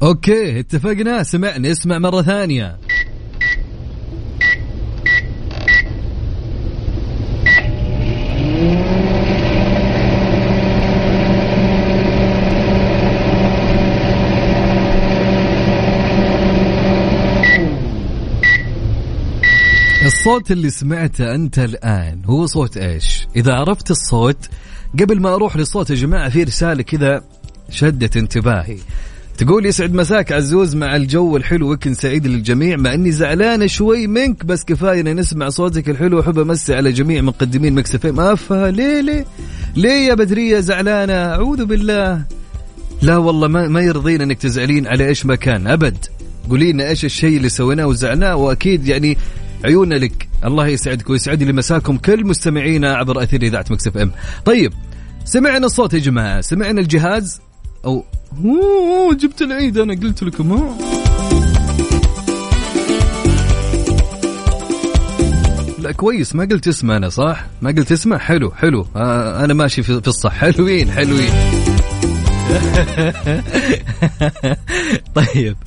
أوكي 0.10 0.60
اتفقنا. 0.60 1.24
سمعنا 1.24 1.72
اسمع 1.72 1.98
مرة 1.98 2.22
ثانية. 2.22 2.78
الصوت 20.06 20.52
اللي 20.52 20.69
سمعته 20.69 21.36
أنت 21.36 21.60
الآن 21.60 22.22
هو 22.26 22.45
صوت 22.45 22.78
إيش؟ 22.78 23.28
إذا 23.36 23.54
عرفت 23.54 23.91
الصوت 23.91 24.50
قبل 25.00 25.22
ما 25.22 25.34
أروح 25.34 25.56
للصوت 25.56 25.89
يا 25.89 25.95
جماعة 25.95 26.30
في 26.30 26.43
رسالة 26.43 26.84
كذا 26.84 27.24
شدت 27.69 28.17
انتباهي. 28.17 28.78
تقول 29.39 29.65
يسعد 29.65 29.93
مساك 29.93 30.32
عزوز 30.32 30.75
مع 30.75 30.95
الجو 30.95 31.38
الحلو 31.38 31.71
وكن 31.71 31.93
سعيد 31.93 32.28
للجميع 32.28 32.78
مع 32.78 32.93
إني 32.93 33.12
زعلانه 33.12 33.65
شوي 33.67 34.08
منك 34.08 34.45
بس 34.45 34.63
كفاية 34.63 35.02
نسمع 35.02 35.49
صوتك 35.49 35.89
الحلو 35.89 36.19
احب 36.19 36.39
امسي 36.39 36.75
على 36.75 36.91
جميع 36.91 37.21
مقدمين 37.21 37.75
مكس 37.75 37.95
إف 37.95 38.06
إم. 38.06 38.19
أفا 38.19 38.71
ليه 38.71 39.02
ليه؟ 39.02 39.25
ليه 39.75 40.08
يا 40.08 40.13
بدرية 40.13 40.60
زعلانة؟ 40.60 41.13
أعوذ 41.13 41.65
بالله. 41.65 42.23
لا 43.02 43.17
والله 43.17 43.47
ما, 43.47 43.67
ما 43.67 43.82
يرضينا 43.82 44.23
إنك 44.23 44.38
تزعلين 44.38 44.88
على 44.88 45.08
إيش 45.08 45.25
ما 45.25 45.36
كان 45.36 45.67
أبد. 45.67 46.06
قولي 46.49 46.71
لنا 46.71 46.89
إيش 46.89 47.06
الشيء 47.06 47.38
اللي 47.38 47.49
سويناه 47.49 47.88
وزعلناه 47.88 48.36
وأكيد 48.36 48.88
يعني 48.88 49.17
عيوننا 49.65 49.95
لك. 49.95 50.28
الله 50.45 50.67
يسعدك 50.67 51.10
ويسعد 51.10 51.43
لي 51.43 51.54
مساكم 51.54 51.97
كل 51.97 52.25
مستمعينا 52.25 52.93
عبر 52.95 53.23
أثير 53.23 53.41
إذاعة 53.41 53.65
مكس 53.69 53.88
إف 53.88 53.97
إم. 53.97 54.12
طيب 54.45 54.73
سمعنا 55.25 55.65
الصوت 55.65 55.93
يا 55.93 55.99
جماعة 55.99 56.41
سمعنا 56.41 56.82
الجهاز. 56.82 57.41
أو 57.86 58.04
أوه 58.46 59.13
جبت 59.13 59.42
العيد 59.42 59.78
أنا 59.78 59.94
قلت 59.94 60.24
لكم 60.24 60.52
ها؟ 60.52 60.78
لا 65.80 65.92
كويس 65.92 66.36
ما 66.36 66.46
قلت 66.46 66.68
اسمه 66.68 66.98
أنا 66.98 67.10
صح؟ 67.10 67.46
ما 67.62 67.72
قلت 67.72 67.92
اسمه؟ 67.92 68.18
حلو 68.18 68.52
حلو. 68.52 68.88
آه 68.96 69.46
أنا 69.46 69.54
ماشي 69.54 69.84
في 69.84 70.08
الصح. 70.08 70.32
حلوين 70.34 70.92
حلوين. 70.92 71.30
طيب. 75.15 75.58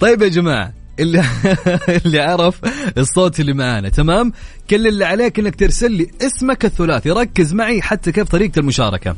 طيب 0.00 0.22
يا 0.22 0.28
جماعة 0.28 0.72
اللي 1.00 1.24
اللي 2.04 2.18
عرف 2.20 2.60
الصوت 2.98 3.40
اللي 3.40 3.52
معانا 3.52 3.88
تمام؟ 3.88 4.32
كل 4.70 4.86
اللي 4.86 5.04
عليك 5.04 5.38
إنك 5.38 5.54
ترسل 5.56 5.92
لي 5.92 6.10
اسمك 6.22 6.64
الثلاثي. 6.64 7.10
ركز 7.10 7.54
معي 7.54 7.82
حتى 7.82 8.12
كيف 8.12 8.28
طريقة 8.28 8.58
المشاركة. 8.60 9.16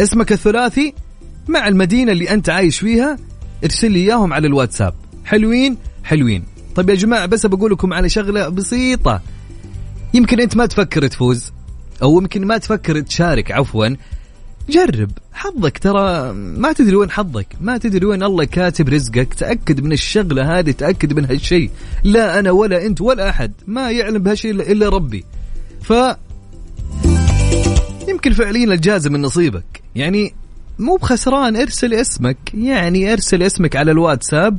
اسمك 0.00 0.32
الثلاثي 0.32 0.94
مع 1.48 1.68
المدينة 1.68 2.12
اللي 2.12 2.30
أنت 2.30 2.50
عايش 2.50 2.78
فيها 2.78 3.18
ارسل 3.64 3.90
لي 3.92 3.98
إياهم 3.98 4.32
على 4.32 4.46
الواتساب. 4.46 4.94
حلوين؟ 5.24 5.76
حلوين. 6.04 6.44
طيب 6.74 6.90
يا 6.90 6.94
جماعة 6.94 7.26
بس 7.26 7.46
بقول 7.46 7.72
لكم 7.72 7.92
على 7.92 8.08
شغلة 8.08 8.48
بسيطة. 8.48 9.22
يمكن 10.14 10.40
أنت 10.40 10.56
ما 10.56 10.66
تفكر 10.66 11.06
تفوز 11.06 11.52
أو 12.02 12.20
يمكن 12.20 12.46
ما 12.46 12.58
تفكر 12.58 13.00
تشارك 13.00 13.52
عفوا. 13.52 13.96
جرب. 14.68 15.10
حظك 15.32 15.78
ترى 15.78 16.32
ما 16.32 16.72
تدري 16.72 16.96
وين 16.96 17.10
حظك. 17.10 17.46
ما 17.60 17.78
تدري 17.78 18.06
وين 18.06 18.22
الله 18.22 18.44
كاتب 18.44 18.88
رزقك. 18.88 19.34
تأكد 19.34 19.80
من 19.80 19.92
الشغلة 19.92 20.58
هذه 20.58 20.70
تأكد 20.70 21.12
من 21.12 21.24
هالشيء. 21.24 21.70
لا 22.04 22.38
أنا 22.38 22.50
ولا 22.50 22.86
أنت 22.86 23.00
ولا 23.00 23.28
أحد. 23.28 23.52
ما 23.66 23.90
يعلم 23.90 24.22
بهالشيء 24.22 24.50
إلا 24.50 24.88
ربي. 24.88 25.24
ف 25.82 25.92
يمكن 28.08 28.32
فعليا 28.32 28.74
الجازم 28.74 29.12
من 29.12 29.22
نصيبك. 29.22 29.82
يعني 29.94 30.34
مو 30.80 30.96
بخسران 30.96 31.56
ارسل 31.56 31.94
اسمك. 31.94 32.36
يعني 32.54 33.12
ارسل 33.12 33.42
اسمك 33.42 33.76
على 33.76 33.90
الواتساب. 33.90 34.58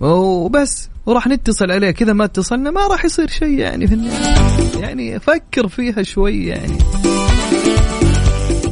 وبس 0.00 0.88
وراح 1.06 1.26
نتصل 1.26 1.70
عليه. 1.70 1.90
كذا 1.90 2.12
ما 2.12 2.24
اتصلنا 2.24 2.70
ما 2.70 2.86
راح 2.86 3.04
يصير 3.04 3.28
شيء 3.28 3.58
يعني 3.58 3.86
في. 3.86 4.10
يعني 4.80 5.20
فكر 5.20 5.68
فيها 5.68 6.02
شوي 6.02 6.46
يعني. 6.46 6.78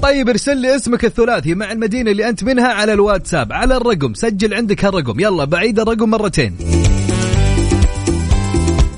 طيب 0.03 0.29
ارسل 0.29 0.57
لي 0.57 0.77
اسمك 0.77 1.05
الثلاثي 1.05 1.55
مع 1.55 1.73
المدينة 1.73 2.11
اللي 2.11 2.29
أنت 2.29 2.45
منها 2.45 2.69
على 2.69 2.93
الواتساب. 2.93 3.53
على 3.53 3.77
الرقم 3.77 4.15
سجل 4.15 4.55
عندك 4.55 4.85
هالرقم. 4.85 5.21
يلا 5.21 5.45
بعيد 5.45 5.81
الرقم 5.81 6.11
مرتين. 6.11 6.57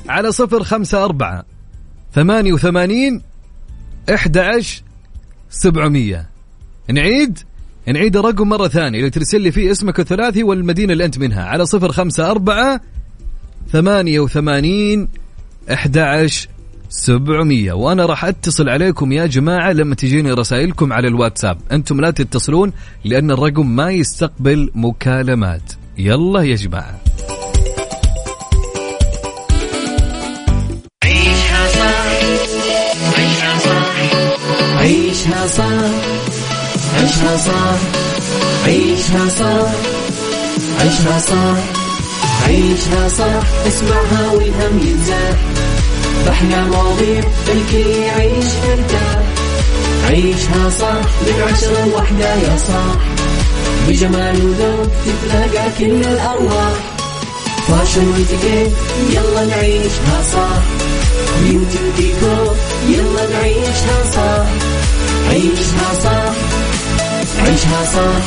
على 0.09 0.33
صفر 0.33 0.65
خمسة 0.65 1.05
أربعة 1.05 1.45
ثمانية 2.15 2.53
وثمانين 2.53 3.23
إحدى 4.15 4.41
عشر 4.41 4.83
سبعمية. 5.51 6.29
نعيد؟ 6.91 7.39
نعيد 7.87 8.17
الرقم 8.17 8.49
مرة 8.49 8.69
ثانية 8.69 8.99
اللي 8.99 9.11
ترسل 9.11 9.41
لي 9.41 9.53
فيه 9.53 9.71
اسمك 9.71 10.01
الثلاثي 10.01 10.43
والمدينة 10.43 10.93
اللي 10.93 11.05
أنت 11.05 11.19
منها 11.19 11.45
على 11.45 11.67
صفر 11.67 11.93
خمسة 11.93 12.31
أربعة 12.31 12.81
ثمانية 13.73 14.21
وثمانين 14.21 15.09
أحد 15.73 15.99
سبعمية. 16.89 17.73
وأنا 17.73 18.07
راح 18.07 18.25
أتصل 18.25 18.69
عليكم 18.69 19.13
يا 19.13 19.27
جماعة 19.27 19.73
لما 19.73 19.95
تجيني 19.95 20.33
رسائلكم 20.33 20.93
على 20.93 21.09
الواتساب. 21.09 21.59
أنتم 21.73 22.01
لا 22.01 22.11
تتصلون 22.11 22.73
لأن 23.05 23.31
الرقم 23.31 23.77
ما 23.77 23.91
يستقبل 23.91 24.71
مكالمات. 24.75 25.73
يلا 25.99 26.43
يا 26.43 26.57
جماعة. 26.57 27.01
عيشها 31.05 31.69
صح. 31.69 32.13
عيشها 34.79 35.47
صح. 35.47 36.22
عيشها 36.97 37.37
صح 37.37 37.79
عيشها 38.67 39.29
صح 39.29 39.71
عيشها 40.81 41.19
صح 41.19 41.57
عيشها 42.47 43.09
صح 43.09 43.43
اسمعها 43.67 44.31
والهم 44.33 44.79
ينزاح. 44.87 45.37
باحلى 46.27 46.65
مواضيع 46.65 47.21
الكل 47.49 47.91
يعيش 47.91 48.45
مرتاح 48.69 49.23
عيشها 50.09 50.71
صح 50.81 51.03
من 51.27 51.43
عشرة 51.53 51.85
لوحدة 51.87 52.35
يا 52.35 52.57
صاح. 52.57 52.97
بجمال 53.89 54.37
وذوق 54.47 54.89
تتلاقى 55.07 55.69
كل 55.79 56.05
الأرواح. 56.07 56.77
فاشن 57.69 58.09
وإتيكيت 58.09 58.73
يلا 59.11 59.45
نعيشها 59.45 60.23
صح 60.33 60.63
beauty 61.43 61.79
وديكور 61.89 62.55
يلا 62.89 63.31
نعيشها 63.39 63.99
صح 64.15 64.47
عيشها 65.31 65.95
صح 66.05 66.33
عيشها 67.47 67.85
صح. 67.85 68.25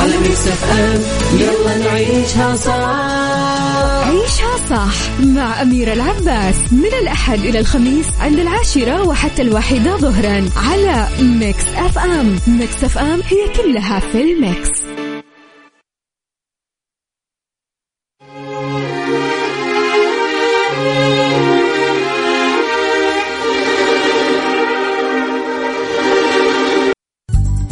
على 0.00 0.16
ميكس 0.18 0.48
اف 0.48 0.64
ام 0.70 1.02
يلا 1.40 1.78
نعيشها 1.78 2.56
صح. 2.56 2.74
عيشها 4.08 4.56
صح 4.70 5.20
مع 5.20 5.62
أميرة 5.62 5.92
العباس. 5.92 6.54
من 6.72 6.92
الأحد 7.02 7.38
إلى 7.38 7.58
الخميس 7.58 8.06
عند 8.20 8.38
العاشرة 8.38 9.02
وحتى 9.08 9.42
الواحدة 9.42 9.96
ظهرا 9.96 10.48
على 10.56 11.08
ميكس 11.20 11.64
أف 11.76 11.98
أم. 11.98 12.38
ميكس 12.46 12.84
أف 12.84 12.98
أم 12.98 13.20
هي 13.28 13.62
كلها 13.62 14.00
في 14.00 14.22
الميكس. 14.22 14.70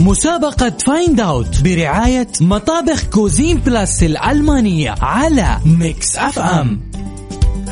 مسابقة 0.09 0.71
Find 0.71 1.21
Out 1.21 1.62
برعاية 1.64 2.29
مطابخ 2.40 3.05
Cuisine 3.11 3.57
Plus 3.59 4.03
الألمانية 4.03 4.94
على 5.01 5.59
ميكس 5.66 6.16
اف 6.16 6.38
ام 6.38 6.81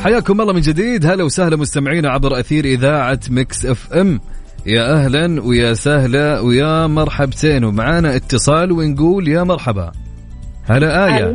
حياكم 0.03 0.41
الله 0.41 0.53
من 0.53 0.61
جديد. 0.61 1.05
هلا 1.05 1.23
وسهلا 1.23 1.55
مستمعينا 1.55 2.09
عبر 2.09 2.39
أثير 2.39 2.65
إذاعة 2.65 3.19
ميكس 3.29 3.65
اف 3.65 3.93
ام 3.93 4.19
يا 4.65 4.93
أهلا 4.93 5.41
ويا 5.41 5.73
سهلا 5.73 6.39
ويا 6.39 6.87
مرحبتين. 6.87 7.63
ومعانا 7.63 8.15
اتصال 8.15 8.71
ونقول 8.71 9.27
يا 9.27 9.43
مرحبا. 9.43 9.91
هلا 10.65 11.05
آية. 11.05 11.33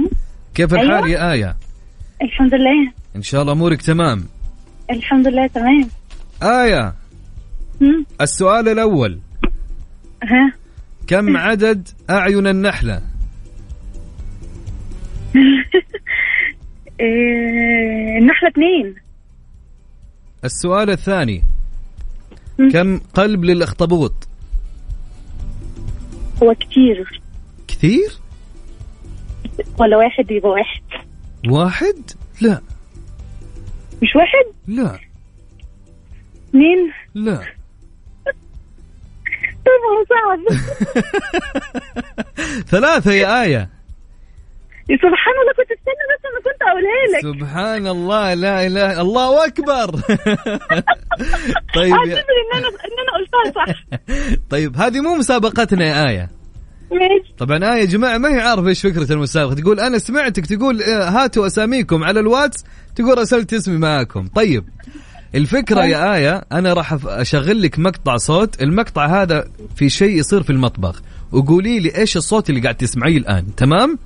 كيف 0.55 0.75
الحال 0.75 0.91
أيوة. 0.91 1.09
يا 1.09 1.33
آية؟ 1.33 1.57
الحمد 2.23 2.55
لله. 2.55 2.93
إن 3.17 3.23
شاء 3.23 3.43
الله 3.43 3.53
أمورك 3.53 3.83
تمام. 3.83 4.27
الحمد 4.91 5.29
لله 5.29 5.47
تمام. 5.47 5.89
آية. 6.43 6.95
السؤال 8.21 8.69
الأول. 8.69 9.19
ها؟ 10.23 10.62
كم 11.07 11.37
عدد 11.37 11.89
أعين 12.11 12.47
النحلة؟ 12.47 13.03
إيه 17.01 18.19
النحلة 18.19 18.49
اثنين. 18.49 18.95
السؤال 20.45 20.91
الثاني. 20.91 21.45
كم 22.73 22.99
قلب 22.99 23.45
للأخطبوط؟ 23.45 24.13
هو 26.43 26.55
كتير. 26.55 27.21
كثير؟ 27.69 28.11
ولا 29.79 29.97
واحد 29.97 30.31
يبقى 30.31 30.51
واحد. 30.51 30.83
واحد؟ 31.49 32.11
لا. 32.41 32.61
مش 34.03 34.17
واحد؟ 34.17 34.77
لا. 34.77 34.99
اثنين 36.49 36.93
لا. 37.15 37.62
ثلاثة 42.73 43.13
يا 43.13 43.43
آية. 43.43 43.69
سبحان 44.89 45.35
الله 45.41 45.53
كنت 45.57 45.71
استنى 45.71 46.05
بس 46.13 46.23
أنا 46.31 46.41
كنت 46.47 46.63
أقولها 46.63 47.03
لك. 47.13 47.23
سبحان 47.23 47.87
الله 47.87 48.35
لا 48.35 48.67
إله 48.67 49.01
الله 49.01 49.47
أكبر. 49.47 49.91
طيب. 51.77 51.93
أعتذر 51.93 52.35
إن 52.43 52.51
أنا 52.55 52.69
إن 52.69 52.97
أنا 53.03 53.13
قلتها 53.19 53.45
صح. 53.55 53.67
طيب 54.53 54.77
هذه 54.77 55.01
مو 55.01 55.15
مسابقتنا 55.15 55.85
يا 55.87 56.09
آية. 56.11 56.31
طبعا 57.39 57.75
آية 57.75 57.81
يا 57.81 57.85
جماعة 57.85 58.19
ما 58.19 58.29
هي 58.37 58.41
عارفة 58.41 58.69
إيش 58.69 58.83
فكرة 58.83 59.13
المسابقة؟ 59.13 59.55
تقول 59.55 59.81
أنا 59.81 59.99
سمعتك 59.99 60.47
تقول 60.47 60.83
آه، 60.83 61.09
هاتوا 61.09 61.47
أساميكم 61.47 62.05
على 62.05 62.21
الواتس 62.21 62.65
تقول 62.97 63.19
رسلت 63.19 63.53
اسمي 63.53 63.79
معاكم. 63.79 64.27
طيب 64.27 64.65
الفكرة 65.35 65.85
يا 65.85 66.15
آية 66.15 66.45
أنا 66.53 66.73
راح 66.73 66.97
أشغل 67.07 67.63
لك 67.63 67.79
مقطع 67.79 68.17
صوت. 68.17 68.63
المقطع 68.63 69.23
هذا 69.23 69.49
في 69.77 69.89
شيء 69.89 70.19
يصير 70.19 70.43
في 70.43 70.51
المطبخ. 70.51 71.03
وقولي 71.33 71.81
لي 71.81 71.97
إيش 71.97 72.17
الصوت 72.17 72.51
اللي 72.51 72.61
قاعد 72.61 72.75
تسمعيه 72.75 73.17
الآن 73.17 73.55
تمام؟ 73.57 73.99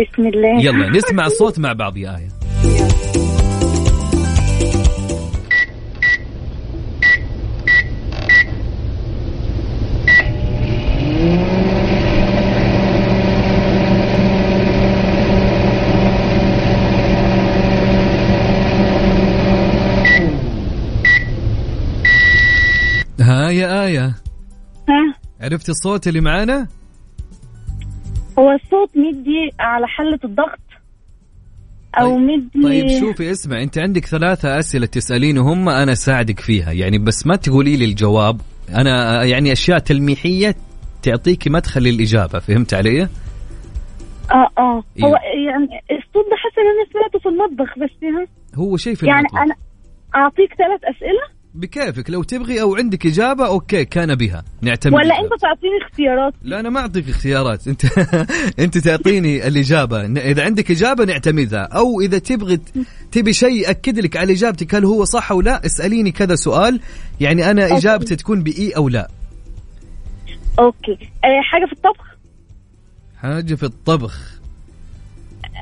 بسم 0.00 0.26
الله. 0.26 0.62
يلا 0.62 0.90
نسمع 0.90 1.26
الصوت 1.26 1.58
مع 1.58 1.72
بعض 1.72 1.96
يا 1.96 2.16
آية 2.16 2.28
ها 23.22 23.50
يا 23.50 23.84
آية 23.84 24.14
ها 24.88 25.14
عرفت 25.40 25.68
الصوت 25.68 26.08
اللي 26.08 26.20
معانا؟ 26.20 26.68
هو 28.38 28.50
الصوت 28.52 28.90
مدي 28.96 29.50
على 29.60 29.86
حلة 29.86 30.18
الضغط 30.24 30.58
أو 32.00 32.08
طيب- 32.16 32.20
مدي 32.20 32.62
طيب 32.62 33.00
شوفي 33.00 33.30
اسمع 33.30 33.62
انت 33.62 33.78
عندك 33.78 34.06
ثلاثة 34.06 34.58
أسئلة 34.58 34.86
تسألينهم 34.86 35.68
أنا 35.68 35.92
أساعدك 35.92 36.40
فيها 36.40 36.72
يعني 36.72 36.98
بس 36.98 37.26
ما 37.26 37.36
تقولي 37.36 37.76
لي 37.76 37.84
الجواب 37.84 38.40
أنا 38.70 39.24
يعني 39.24 39.52
أشياء 39.52 39.78
تلميحية 39.78 40.54
تعطيكي 41.02 41.50
مدخل 41.50 41.80
للإجابة 41.82 42.38
فهمت 42.38 42.74
علي؟ 42.74 43.02
آه 43.02 43.08
آه 44.58 44.82
إيوه. 44.98 45.10
هو 45.10 45.14
يعني 45.46 45.80
الصوت 45.90 46.24
ده 46.30 46.36
حاسه 46.36 46.62
ان 46.62 46.68
أنا 46.78 46.92
سمعته 46.92 47.18
في 47.18 47.28
المطبخ 47.28 47.78
بس 47.78 48.04
ها 48.04 48.26
هو 48.54 48.76
شيء 48.76 48.94
في 48.94 49.06
يعني 49.06 49.20
المطبخ. 49.20 49.38
أنا 49.42 49.54
أعطيك 50.14 50.54
ثلاث 50.54 50.80
أسئلة 50.96 51.41
بكيفك 51.54 52.10
لو 52.10 52.22
تبغي 52.22 52.60
أو 52.60 52.76
عندك 52.76 53.06
إجابة 53.06 53.46
okay 53.46 53.84
كان 53.84 54.14
بها. 54.14 54.44
نعتمد 54.62 54.94
ولا. 54.94 55.20
أنت 55.20 55.30
تعطيني 55.40 55.78
اختيارات؟ 55.82 56.34
لا 56.42 56.60
أنا 56.60 56.70
ما 56.70 56.80
أعطيك 56.80 57.08
اختيارات. 57.08 57.68
أنت 57.68 57.84
أنت 58.64 58.78
تعطيني 58.78 59.48
الإجابة. 59.48 60.00
إذا 60.06 60.44
عندك 60.44 60.70
إجابة 60.70 61.04
نعتمدها. 61.04 61.60
أو 61.62 62.00
إذا 62.00 62.18
تبغي 62.18 62.60
تبي 63.12 63.32
شيء 63.32 63.52
يأكد 63.52 63.98
لك 63.98 64.16
على 64.16 64.32
إجابتك 64.32 64.74
هل 64.74 64.84
هو 64.84 65.04
صح 65.04 65.30
أو 65.32 65.40
لا 65.40 65.66
اسأليني 65.66 66.10
كذا 66.10 66.34
سؤال. 66.34 66.80
يعني 67.20 67.50
أنا. 67.50 67.76
إجابتي 67.76 68.16
تكون 68.16 68.42
بإي 68.42 68.70
أو 68.76 68.88
لا. 68.88 69.08
okay. 70.58 70.92
آه 71.24 71.40
حاجة 71.42 71.66
في 71.66 71.72
الطبخ؟ 71.72 72.16
حاجة 73.16 73.54
في 73.54 73.62
الطبخ. 73.62 74.40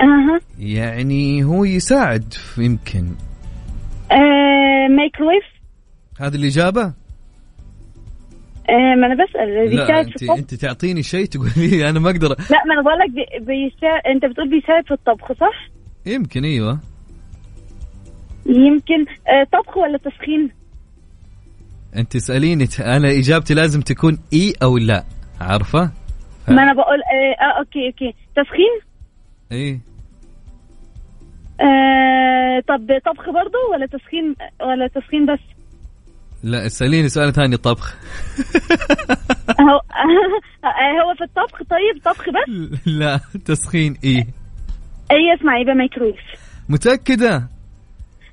أها. 0.02 0.40
يعني 0.58 1.44
هو 1.44 1.64
يساعد 1.64 2.34
يمكن. 2.58 3.06
مايكرويف 4.96 5.59
هذه 6.20 6.34
الإجابة؟ 6.34 6.82
آه 8.70 8.94
ما 9.00 9.06
أنا 9.06 9.24
بسأل. 9.24 9.54
لا 9.54 9.82
بيساعد 9.82 10.06
في 10.08 10.16
الطبخ؟ 10.22 10.38
انت 10.38 10.54
تعطيني 10.54 11.02
شيء 11.02 11.24
تقولي 11.26 11.50
لي. 11.56 11.90
أنا 11.90 12.00
ما 12.00 12.10
أقدر 12.10 12.28
لا 12.28 12.64
ما 12.66 12.74
أنا 12.74 12.82
بقول 12.82 12.98
لك 12.98 13.10
بي... 13.10 13.44
بيساعد 13.44 14.02
أنت 14.06 14.24
بتقول 14.24 14.50
بيساعد 14.50 14.84
في 14.84 14.94
الطبخ 14.94 15.32
صح؟ 15.32 15.68
يمكن 16.06 16.44
أيوه. 16.44 16.78
يمكن. 18.46 19.04
آه 19.28 19.46
طبخ 19.52 19.76
ولا 19.76 19.98
تسخين؟ 19.98 20.50
انت 21.96 22.12
تساليني 22.12 22.68
أنا 22.80 23.10
إجابتي 23.10 23.54
لازم 23.54 23.80
تكون 23.80 24.18
إي 24.32 24.54
أو 24.62 24.78
لا. 24.78 25.04
عارفة؟ 25.40 25.90
ما 26.48 26.62
أنا 26.62 26.72
بقول 26.72 26.98
أه, 27.02 27.44
آه 27.44 27.58
okay 27.58 27.86
okay. 27.86 28.14
تسخين؟ 28.36 28.80
إيه 29.52 29.80
آه 31.60 32.60
طب 32.68 32.98
طبخ 33.06 33.24
برضه 33.30 33.58
ولا 33.72 33.86
تسخين 33.86 34.34
ولا 34.60 34.86
تسخين 34.86 35.26
بس؟ 35.26 35.59
لا 36.42 36.66
اساليني 36.66 37.08
سؤال 37.08 37.32
ثاني 37.32 37.56
طبخ. 37.56 37.96
هو 39.60 39.80
هو 41.04 41.14
في 41.18 41.24
الطبخ 41.24 41.58
طيب 41.70 42.02
طبخ 42.04 42.24
بس؟ 42.28 42.86
لا 42.86 43.20
تسخين 43.44 43.96
إيه. 44.04 44.26
اي 45.10 45.34
اسمع 45.38 45.60
يبقى 45.60 45.74
مايكرويف 45.74 46.16
متأكدة؟ 46.68 47.48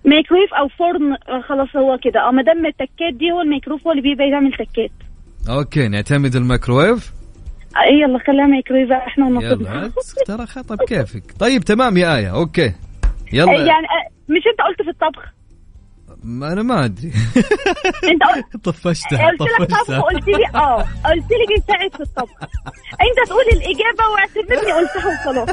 مايكرويف 0.05 0.53
أو 0.53 0.67
فرن 0.67 1.41
خلاص 1.43 1.75
هو 1.75 1.97
كده. 2.03 2.19
آه 2.27 2.31
ما 2.31 2.41
دام 2.43 2.65
التكات 2.65 3.13
دي 3.13 3.31
هو 3.31 3.41
الميكرويف 3.41 3.87
هو 3.87 3.91
اللي 3.91 4.01
بيبقى 4.03 4.29
يعمل 4.29 4.51
تكات. 4.53 4.91
okay 5.49 5.88
نعتمد 5.87 6.35
الميكروويف 6.35 7.11
آه، 7.75 7.93
يلا 7.93 8.19
خليها 8.27 8.45
مايكرويف 8.45 8.89
بقى، 8.89 9.07
إحنا 9.07 9.25
يلا 9.27 9.35
ونصيبنا 9.37 9.91
ترى 10.25 10.45
خطأ 10.45 10.75
بكيفك 10.75 11.23
طيب 11.39 11.61
تمام 11.63 11.97
يا 11.97 12.15
آية 12.15 12.35
okay. 12.36 12.73
يلا. 13.33 13.51
يعني 13.51 13.87
آه، 13.87 14.09
مش 14.29 14.41
أنت 14.51 14.61
قلت 14.67 14.81
في 14.81 14.89
الطبخ؟ 14.89 15.37
ما 16.27 16.53
أنا 16.53 16.63
ما 16.63 16.85
أدري. 16.85 17.11
أنت 18.03 18.57
طفشتها 18.65 19.27
قلت 19.27 19.41
لك 19.41 19.57
طبخ 19.57 19.65
طفشتها 19.65 20.01
قلت 20.01 20.27
لي 20.27 20.47
آه 20.55 20.81
قلت 20.81 21.31
لي 21.31 21.55
بيساعد 21.55 21.91
في 21.95 21.99
الطبخ. 21.99 22.43
أنت 23.01 23.27
تقول 23.27 23.43
الإجابة 23.53 24.03
واعتبرني 24.13 24.71
قلتها 24.73 25.07
وخلاص. 25.07 25.49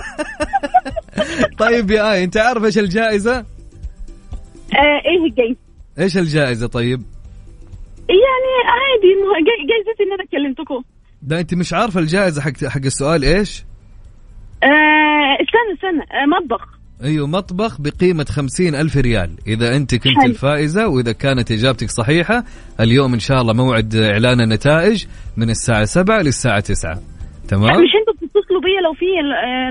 طيب 1.59 1.91
يا 1.91 2.13
آية 2.13 2.25
أنت 2.25 2.37
عارف 2.37 2.65
إيش 2.65 2.79
الجائزة؟ 2.79 3.37
آه 3.39 3.45
إيه 5.05 5.27
الجايزه 5.27 5.57
إيش 5.99 6.17
الجائزة 6.19 6.67
طيب؟ 6.67 7.03
يعني 8.09 8.53
عادي 8.67 9.15
جايزتي 9.69 10.03
إن 10.03 10.13
أنا 10.13 10.25
كلمتكم. 10.33 10.83
ده 11.23 11.41
أنت 11.41 11.55
مش 11.55 11.73
عارفة 11.73 12.01
الجائزة 12.01 12.43
حق 12.43 12.65
حق 12.65 12.85
السؤال 12.85 13.25
إيش؟ 13.25 13.65
آه 14.63 15.37
استنى 15.43 15.75
استنى. 15.75 16.03
آه 16.03 16.27
مطبخ. 16.27 16.74
أيوه 17.05 17.27
مطبخ 17.27 17.81
بقيمة 17.81 18.25
خمسين 18.31 18.75
ألف 18.75 18.97
ريال. 18.97 19.31
إذا 19.47 19.77
أنت 19.77 19.95
كنت 19.95 20.19
حلو. 20.23 20.31
الفائزة 20.31 20.89
وإذا 20.89 21.13
كانت 21.13 21.53
إجابتك 21.53 21.91
صحيحة 21.91 22.45
اليوم 22.81 23.13
إن 23.15 23.19
شاء 23.21 23.41
الله 23.41 23.53
موعد 23.53 23.95
إعلان 23.97 24.41
النتائج 24.41 25.05
من 25.37 25.51
الساعة 25.51 25.85
سبعة 25.85 26.23
للساعة 26.23 26.61
تسعة. 26.61 27.01
تمام؟ 27.49 27.65
مش 27.65 27.91
أنتوا 28.01 28.15
بتتصلوا 28.15 28.61
بيا 28.61 28.81
لو 28.85 28.93
في 28.93 29.05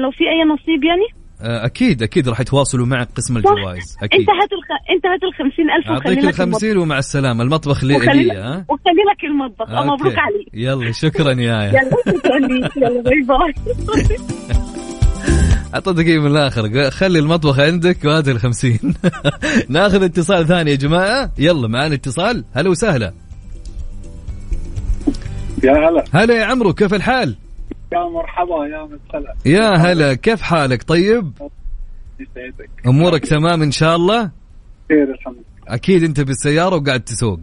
لو 0.04 0.12
في 0.12 0.24
أي 0.24 0.44
نصيب 0.54 0.84
يعني؟ 0.84 1.24
آه، 1.42 1.66
أكيد 1.66 2.04
أكيد 2.04 2.30
راح 2.30 2.40
يتواصلوا 2.40 2.86
معك 2.86 3.08
قسم 3.16 3.38
الجوائز. 3.38 3.98
أكيد. 4.04 4.20
انت 4.20 4.30
هات 4.30 4.50
الخ... 4.54 4.68
انت 4.96 5.06
هات 5.06 5.24
ال 5.24 5.34
50000 5.34 5.86
وخلي 5.86 5.96
أعطيك 5.96 6.18
لك 6.18 6.24
المطبخ. 6.24 6.40
الخمسين 6.42 6.78
ومع 6.78 6.98
السلامة. 6.98 7.44
المطبخ 7.44 7.84
لي 7.84 7.96
وخلي 7.96 8.24
لي 8.24 8.32
ها؟ 8.38 8.66
وخلي 8.70 9.04
لك 9.12 9.24
المطبخ. 9.24 9.70
مبروك. 9.70 10.20
عليك. 10.20 10.48
يلا 10.54 10.92
شكرا 10.92 11.32
يا 11.32 11.62
آية. 11.62 11.70
يلا 11.70 12.18
شكرا 12.18 12.38
يلا 12.78 13.02
باي 13.02 13.22
باي. 13.22 13.54
أعطيتك 15.74 16.06
إيه 16.06 16.20
من 16.20 16.28
الآخر. 16.28 16.92
خلي 16.92 17.20
المطبخ 17.20 17.60
عندك 17.60 18.06
وهات 18.06 18.28
الخمسين. 18.28 18.80
ناخذ 19.70 20.04
اتصال 20.04 20.48
ثاني 20.48 20.72
يا 20.72 20.76
جماعة. 20.76 21.32
يلا 21.38 21.68
معنا 21.68 21.96
اتصال. 21.96 22.46
هلا 22.54 22.70
وسهلا. 22.70 23.14
يا 25.64 25.72
هلا. 25.72 26.04
هلا 26.14 26.36
يا 26.36 26.46
عمرو 26.46 26.74
كيف 26.74 26.94
الحال؟ 26.94 27.36
يا 27.94 28.00
مرحبا 28.00 28.66
يا 28.66 28.84
مسهلا 28.84 29.36
يا 29.46 29.70
هلا 29.78 30.14
كيف 30.14 30.42
حالك؟ 30.42 30.84
طيب؟ 30.84 31.32
يسعدك. 32.20 32.70
أمورك 32.88 33.26
تمام 33.26 33.62
إن 33.62 33.72
شاء 33.72 33.96
الله؟ 33.96 34.32
خير 34.90 35.12
الحمد 35.14 35.36
لله. 35.36 35.76
أكيد 35.76 36.04
أنت 36.04 36.22
بالسيارة 36.22 36.76
وقاعد 36.76 37.02
تسوق. 37.02 37.40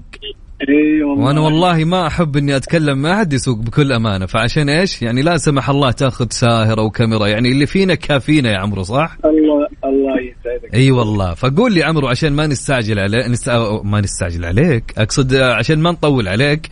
إي 0.68 1.03
والله. 1.03 1.25
وأنا 1.25 1.40
والله 1.40 1.85
ما 1.85 2.07
أحب 2.07 2.37
إني 2.37 2.57
أتكلم 2.57 3.03
مع 3.03 3.14
أحد 3.14 3.33
يسوق 3.33 3.59
بكل 3.59 3.92
أمانة. 3.92 4.27
فعشان 4.27 4.68
إيش؟ 4.68 5.03
يعني 5.03 5.23
لا 5.23 5.37
سمح 5.37 5.70
الله 5.70 5.90
تأخذ 5.90 6.27
ساهر 6.31 6.79
أو 6.79 6.90
كاميرا. 6.90 7.27
يعني 7.27 7.53
اللي 7.53 7.66
فينا 7.66 7.94
كافينا 7.94 8.51
يا 8.53 8.59
عمرو 8.59 8.83
صح؟ 8.83 9.16
الله 9.25 9.66
الله 9.85 10.20
يسعدك. 10.20 10.75
إي 10.75 10.90
والله. 10.90 11.35
فقول 11.35 11.73
لي 11.73 11.83
عمرو 11.85 12.09
عشان 12.09 12.33
ما 12.33 12.46
نستعجل 12.46 12.99
عليك 12.99 13.29
نست... 13.29 13.49
ما 13.85 14.01
نستعجل 14.01 14.44
عليك. 14.44 14.85
أقصد 14.99 15.35
عشان 15.35 15.79
ما 15.79 15.90
نطول 15.90 16.29
عليك. 16.29 16.68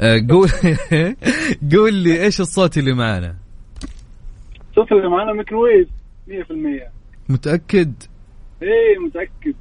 آه، 0.00 0.26
قول 0.30 0.48
قول 1.76 1.94
لي 1.94 2.24
إيش 2.24 2.40
الصوت 2.40 2.78
اللي 2.78 2.94
معانا؟ 2.94 3.34
صوت 4.74 4.92
اللي 4.92 5.08
معنا 5.08 5.32
ميكروويف 5.32 5.88
100% 6.28 6.32
متأكد؟ 7.28 7.92
إي 8.62 8.98
متأكد. 9.06 9.54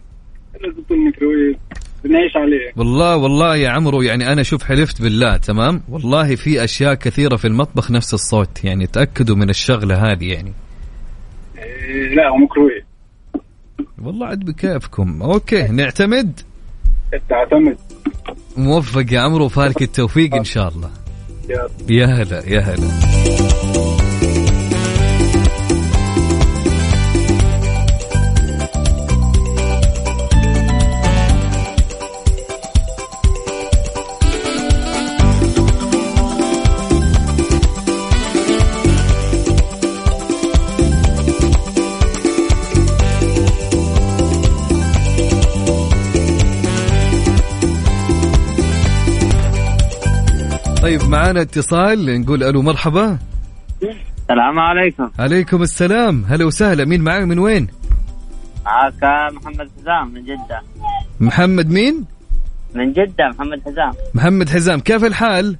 أنا 0.55 0.73
صوت 0.75 0.91
الميكروويف. 0.91 1.57
بنعيش 2.03 2.35
عليه. 2.35 2.71
والله 2.75 3.17
والله 3.17 3.55
يا 3.55 3.69
عمرو 3.69 4.01
يعني 4.01 4.31
أنا 4.33 4.43
شوف 4.43 4.63
حلفت 4.63 5.01
بالله 5.01 5.37
تمام؟ 5.37 5.81
والله 5.89 6.35
في 6.35 6.63
أشياء 6.63 6.93
كثيرة 6.93 7.35
في 7.35 7.47
المطبخ 7.47 7.91
نفس 7.91 8.13
الصوت 8.13 8.63
يعني 8.63 8.87
تأكدوا 8.87 9.35
من 9.35 9.49
الشغلة 9.49 9.95
هذه 9.95 10.33
يعني. 10.33 10.53
إيه 11.57 12.15
لا 12.15 12.29
هو 12.29 12.37
ميكروويف 12.37 12.83
والله 14.01 14.27
عاد 14.27 14.39
بكيفكم. 14.39 15.21
okay 15.21 15.67
نعتمد؟ 15.67 16.39
تعتمد. 17.29 17.77
موفق 18.57 19.13
يا 19.13 19.19
عمرو 19.19 19.45
وفالك 19.45 19.81
التوفيق 19.81 20.35
إن 20.35 20.43
شاء 20.43 20.67
الله. 20.67 20.89
يا 21.89 22.05
هلا 22.05 22.49
يا 22.49 22.59
هلا. 22.59 24.10
طيب 50.91 51.09
معانا 51.09 51.41
اتصال 51.41 52.21
نقول 52.21 52.43
ألو 52.43 52.61
مرحبا. 52.61 53.17
السلام 53.83 54.59
عليكم. 54.59 55.09
عليكم 55.19 55.61
السلام. 55.61 56.25
هلا 56.25 56.45
وسهلا. 56.45 56.85
مين 56.85 57.01
معاي 57.01 57.25
من 57.25 57.39
وين؟ 57.39 57.67
معك 58.65 59.33
محمد 59.33 59.69
حزام 59.81 60.13
من 60.13 60.23
جدة. 60.23 60.61
محمد 61.19 61.69
مين؟ 61.69 62.05
من 62.75 62.93
جدة 62.93 63.29
محمد 63.29 63.61
حزام. 63.65 63.91
محمد 64.13 64.49
حزام. 64.49 64.79
كيف 64.79 65.03
الحال؟ 65.03 65.57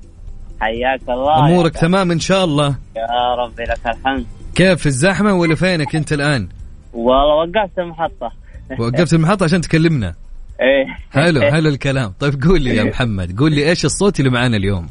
حياك 0.59 1.01
الله. 1.09 1.45
أمورك 1.45 1.77
تمام 1.77 2.11
إن 2.11 2.19
شاء 2.19 2.45
الله. 2.45 2.75
يا 2.95 3.35
ربي 3.35 3.63
لك 3.63 3.87
الحمد. 3.87 4.25
كيف 4.55 4.79
في 4.79 4.85
الزحمة 4.85 5.33
ولا 5.33 5.55
فينك 5.55 5.95
أنت 5.95 6.13
الآن؟ 6.13 6.47
والله 6.93 7.35
وقفت 7.35 7.79
المحطة. 7.79 8.31
وقفت 8.79 9.13
المحطة 9.13 9.43
عشان 9.43 9.61
تكلمنا. 9.61 10.15
إيه. 10.61 10.85
حلو 11.11 11.41
حلو 11.53 11.69
الكلام. 11.69 12.13
طيب 12.19 12.43
قول 12.43 12.61
لي 12.61 12.75
يا 12.75 12.83
محمد 12.91 13.39
قول 13.39 13.51
لي 13.51 13.69
إيش 13.69 13.85
الصوت 13.85 14.19
اللي 14.19 14.31
معانا 14.31 14.57
اليوم؟ 14.57 14.87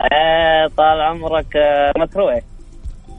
إيه 0.00 0.68
طال 0.76 1.00
عمرك 1.00 1.56
آه، 1.56 1.92
مكروه. 1.98 2.42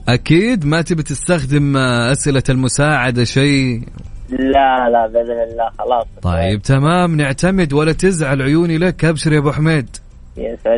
أكيد 0.07 0.65
ما 0.65 0.81
تبي 0.81 1.03
تستخدم 1.03 1.77
آه، 1.77 2.11
أسئلة 2.11 2.43
المساعدة 2.49 3.23
شيء؟ 3.23 3.83
لا 4.29 4.89
لا 4.89 5.07
بإذن 5.07 5.41
الله 5.51 5.69
خلاص. 5.79 6.05
طيب 6.21 6.61
تمام 6.61 7.15
نعتمد 7.15 7.73
ولا 7.73 7.91
تزعل 7.93 8.41
عيوني 8.41 8.77
لك 8.77 9.05
أبشر 9.05 9.33
يا 9.33 9.39
أبو 9.39 9.51
حميد. 9.51 9.89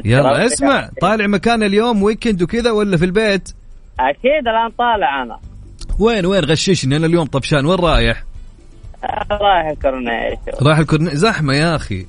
يلا. 0.05 0.45
اسمع 0.45 0.89
طالع 1.01 1.27
مكان 1.27 1.63
اليوم 1.63 2.03
ويكند 2.03 2.41
وكذا 2.41 2.71
ولا 2.71 2.97
في 2.97 3.05
البيت؟ 3.05 3.49
أكيد 3.99 4.47
الآن 4.47 4.69
طالع 4.77 5.23
أنا. 5.23 5.39
وين 5.99 6.25
وين؟ 6.25 6.45
غششني 6.45 6.97
أنا 6.97 7.05
اليوم 7.05 7.25
طفشان 7.25 7.65
وين 7.65 7.79
رايح؟ 7.79 8.23
آه، 9.03 9.27
رايح 9.31 9.73
كورنيش 9.81 10.39
رايح 10.61 10.77
الكورنيش 10.77 11.09
زحمة 11.09 11.53
يا 11.53 11.75
أخي. 11.75 12.05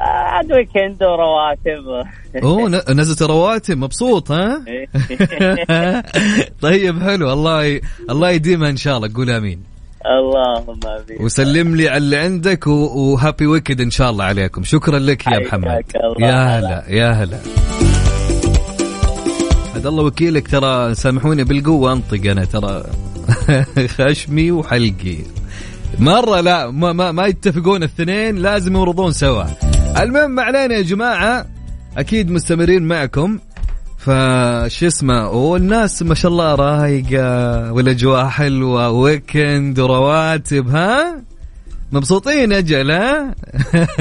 عاد 0.00 0.52
weekend 0.52 1.02
ورواتب. 1.02 2.06
أوه 2.42 2.68
نزلت 2.68 3.22
رواتب 3.22 3.78
مبسوط 3.78 4.32
ها؟ 4.32 4.64
طيب 6.62 7.02
حلو. 7.02 7.32
الله 7.32 7.64
ي... 7.64 7.80
الله 8.10 8.30
يديمها 8.30 8.70
إن 8.70 8.76
شاء 8.76 8.96
الله. 8.96 9.10
قول 9.14 9.30
آمين. 9.30 9.60
اللهم 10.06 10.80
آمين. 10.84 11.24
وسلم 11.24 11.76
لي 11.76 11.88
على 11.88 11.96
اللي 11.96 12.16
عندك 12.16 12.66
و... 12.66 12.70
و 12.70 12.83
happy 12.83 13.46
weekend 13.46 13.80
إن 13.80 13.90
شاء 13.90 14.10
الله 14.10 14.24
عليكم. 14.24 14.64
شكرا 14.64 14.98
لك 14.98 15.26
يا 15.26 15.38
محمد. 15.38 15.84
يا 16.18 16.58
هلا 16.58 16.84
يا 16.88 17.10
هلا. 17.10 17.38
هذا 19.74 19.88
الله 19.88 20.04
وكيلك 20.04 20.48
ترى 20.48 20.94
سامحوني 20.94 21.44
بالقوة 21.44 21.92
أنطق 21.92 22.30
أنا 22.30 22.44
ترى. 22.44 22.84
خشمي 23.96 24.50
وحلقي. 24.50 25.16
مرة 25.98 26.40
لا 26.40 26.70
ما, 26.70 26.92
ما, 26.92 27.12
ما 27.12 27.26
يتفقون 27.26 27.76
الاثنين 27.76 28.36
لازم 28.36 28.76
يورضون 28.76 29.12
سوا. 29.12 29.44
المهم 29.98 30.30
ما 30.30 30.42
علينا 30.42 30.74
يا 30.74 30.82
جماعة. 30.82 31.46
أكيد 31.96 32.30
مستمرين 32.30 32.82
معكم. 32.82 33.38
فش 33.98 34.84
اسمه 34.84 35.28
والناس 35.30 36.02
ما 36.02 36.14
شاء 36.14 36.32
الله 36.32 36.54
رايقة 36.54 37.72
والأجواء 37.72 38.26
حلوة 38.26 38.90
ويكند 38.90 39.78
ورواتب 39.78 40.68
ها؟ 40.68 41.22
مبسوطين 41.92 42.52
أجل 42.52 42.90
ها؟ 42.90 43.34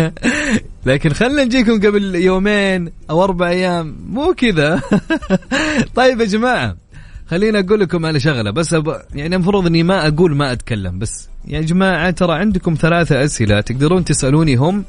لكن 0.86 1.14
خلينا 1.14 1.44
نجيكم 1.44 1.80
قبل 1.88 2.16
يومين 2.16 2.92
أو 3.10 3.24
أربع 3.24 3.50
أيام 3.50 3.96
مو 4.10 4.34
كذا. 4.34 4.82
طيب 5.96 6.20
يا 6.20 6.26
جماعة 6.26 6.76
خليني 7.28 7.60
أقول 7.60 7.80
لكم 7.80 8.06
على 8.06 8.20
شغلة 8.20 8.52
بس 8.52 8.74
أب... 8.74 9.02
يعني 9.16 9.36
المفروض 9.36 9.68
إني 9.68 9.84
ما 9.84 10.08
أقول 10.08 10.36
ما 10.36 10.52
أتكلم 10.52 11.00
بس 11.00 11.30
يا 11.48 11.62
جماعة 11.62 12.12
ترى 12.12 12.34
عندكم 12.34 12.74
ثلاثة 12.82 13.24
أسئلة 13.24 13.62
تقدرون 13.62 14.06
تسألوني 14.06 14.56
هم. 14.56 14.84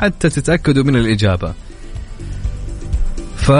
حتى 0.00 0.28
تتأكدوا 0.28 0.84
من 0.84 0.96
الإجابة. 0.96 1.54
ف... 3.36 3.52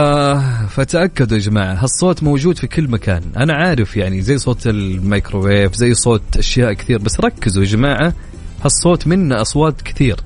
فتأكدوا 0.70 1.36
يا 1.36 1.42
جماعة 1.42 1.74
هالصوت 1.74 2.22
موجود 2.22 2.58
في 2.58 2.66
كل 2.66 2.88
مكان. 2.88 3.22
أنا 3.36 3.52
عارف 3.54 3.96
يعني 3.96 4.22
زي 4.22 4.38
صوت 4.38 4.66
الميكروويف 4.66 5.74
زي 5.74 5.94
صوت 5.94 6.22
أشياء 6.36 6.72
كثير 6.72 6.98
بس 6.98 7.20
ركزوا 7.20 7.62
يا 7.62 7.68
جماعة 7.68 8.14
هالصوت 8.64 9.06
منه 9.06 9.40
أصوات 9.40 9.82
كثير. 9.82 10.16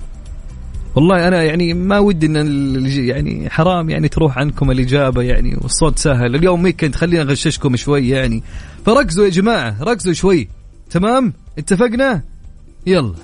والله 0.94 1.28
أنا 1.28 1.42
يعني 1.42 1.74
ما 1.74 1.98
ودي 1.98 2.26
أن 2.26 2.86
يعني 2.86 3.50
حرام 3.50 3.90
يعني 3.90 4.08
تروح 4.08 4.38
عنكم 4.38 4.70
الإجابة 4.70 5.22
يعني 5.22 5.58
والصوت 5.60 5.98
سهل. 5.98 6.34
اليوم 6.34 6.64
weekend 6.64 6.94
خلينا 6.94 7.22
أغششكم 7.22 7.76
شوي 7.76 8.08
يعني. 8.08 8.42
فركزوا 8.86 9.24
يا 9.24 9.30
جماعة 9.30 9.82
ركزوا 9.82 10.12
شوي. 10.12 10.48
تمام؟ 10.90 11.32
اتفقنا؟ 11.58 12.22
يلا. 12.86 13.14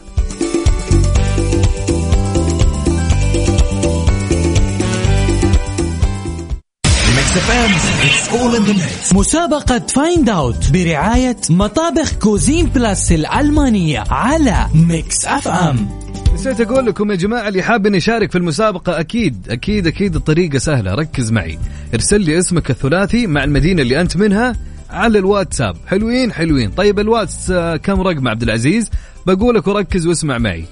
مسابقة 9.14 9.78
Find 9.78 10.28
Out 10.28 10.70
برعاية 10.72 11.36
مطابخ 11.50 12.12
Cuisine 12.12 12.66
Plus 12.66 13.12
الألمانية 13.12 14.04
على 14.10 14.66
Mix 14.74 15.24
FM 15.24 15.88
نسيت 16.34 16.60
أقول 16.60 16.86
لكم 16.86 17.10
يا 17.10 17.16
جماعة 17.16 17.48
اللي 17.48 17.62
حاب 17.62 17.86
إنه 17.86 17.96
يشارك 17.96 18.30
في 18.30 18.38
المسابقة 18.38 19.00
أكيد 19.00 19.46
أكيد 19.50 19.86
أكيد 19.86 20.16
الطريقة 20.16 20.58
سهلة. 20.58 20.94
ركز 20.94 21.32
معي. 21.32 21.58
ارسل 21.94 22.20
لي 22.20 22.38
اسمك 22.38 22.70
الثلاثي 22.70 23.26
مع 23.26 23.44
المدينة 23.44 23.82
اللي 23.82 24.00
أنت 24.00 24.16
منها 24.16 24.56
على 24.90 25.18
الواتساب. 25.18 25.76
حلوين 25.86 26.32
حلوين. 26.32 26.70
طيب 26.70 26.98
الواتس 26.98 27.50
آه، 27.50 27.76
كم 27.76 28.00
رقم 28.00 28.28
عبد 28.28 28.42
العزيز؟ 28.42 28.90
بقول 29.26 29.54
لك 29.54 29.66
وركز 29.66 30.06
واسمع 30.06 30.38
معي. 30.38 30.64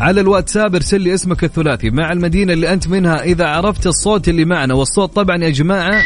على 0.00 0.20
الواتساب 0.20 0.74
ارسل 0.74 1.00
لي 1.00 1.14
اسمك 1.14 1.44
الثلاثي. 1.44 1.90
مع 1.90 2.12
المدينة 2.12 2.52
اللي 2.52 2.72
أنت 2.72 2.88
منها 2.88 3.22
إذا 3.24 3.46
عرفت 3.46 3.86
الصوت 3.86 4.28
اللي 4.28 4.44
معنا. 4.44 4.74
والصوت 4.74 5.12
طبعا 5.16 5.44
يا 5.44 5.50
جماعة 5.50 6.02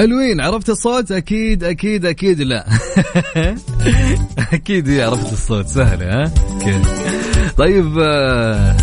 حلوين 0.00 0.40
عرفت 0.40 0.70
الصوت؟ 0.70 1.12
أكيد 1.12 1.64
أكيد 1.64 2.06
أكيد 2.06 2.40
لا. 2.40 2.66
أكيد 4.52 4.88
إيه، 4.88 5.04
عرفت 5.04 5.32
الصوت. 5.32 5.66
سهلة 5.66 6.06
ها؟ 6.06 6.32
أوكي. 6.52 6.82
طيب 7.56 7.98
آه، 7.98 8.76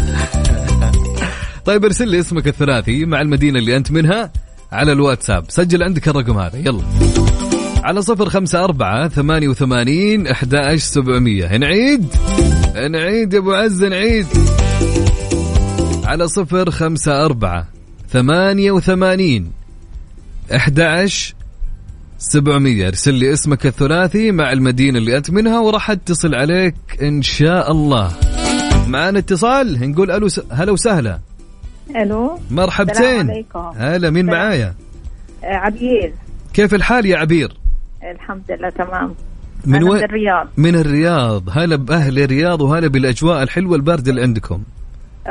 طيب 1.66 1.86
ارسل 1.86 2.08
لي 2.08 2.20
اسمك 2.20 2.48
الثلاثي 2.48 3.06
مع 3.06 3.22
المدينة 3.22 3.60
اللي 3.60 3.78
أنت 3.78 3.92
منها 3.92 4.32
على 4.72 4.92
الواتساب. 4.92 5.46
سجل 5.50 5.84
عندك 5.84 6.08
الرقم 6.08 6.38
هذا 6.38 6.58
يلا. 6.58 6.84
على 7.84 8.02
صفر 8.02 8.30
خمسة 8.30 8.64
أربعة 8.64 9.08
ثمانية 9.08 9.48
وثمانين 9.48 10.28
أحد 10.28 10.76
سبعمية. 10.76 11.58
نعيد؟ 11.58 12.06
نعيد 12.92 13.34
يا 13.34 13.40
أبو 13.40 13.54
عز 13.54 13.84
نعيد. 13.84 14.28
على 16.04 16.28
صفر 16.28 16.72
خمسة 16.72 17.26
أربعة 17.26 17.68
ثمانية 18.10 18.72
وثمانين 18.72 19.57
11 20.56 21.36
700 22.18 22.88
ارسل 22.88 23.14
لي 23.14 23.34
اسمك 23.34 23.66
الثلاثي 23.66 24.32
مع 24.32 24.52
المدينة 24.52 24.98
اللي 24.98 25.18
أنت 25.18 25.32
منها 25.32 25.60
وراح 25.60 25.92
أتصل 25.92 26.36
عليك 26.36 26.76
إن 27.02 27.22
شاء 27.22 27.72
الله. 27.72 28.12
معنا 28.88 29.20
اتصال؟ 29.20 29.90
نقول 29.92 30.12
ألو 30.12 30.28
س... 30.28 30.42
هلا 30.52 30.72
وسهلا. 30.72 31.20
ألو. 31.96 32.40
مرحبتين. 32.52 33.46
هلا 33.76 34.10
مين. 34.10 34.26
معايا؟ 34.26 34.76
آه، 35.44 35.48
عبير. 35.48 36.14
كيف 36.54 36.74
الحال 36.74 37.06
يا 37.06 37.18
عبير؟ 37.18 37.58
الحمد 38.14 38.52
لله 38.52 38.70
تمام. 38.70 39.16
من 39.66 39.84
وين؟ 39.84 39.98
من 39.98 40.04
الرياض. 40.04 40.48
من 40.58 40.76
الرياض. 40.76 41.50
هلا 41.50 41.76
بأهل 41.76 42.20
الرياض 42.20 42.62
وهلا 42.62 42.88
بالأجواء 42.88 43.44
الحلوة 43.44 43.76
الباردة 43.76 44.12
اللي 44.12 44.22
عندكم. 44.22 44.64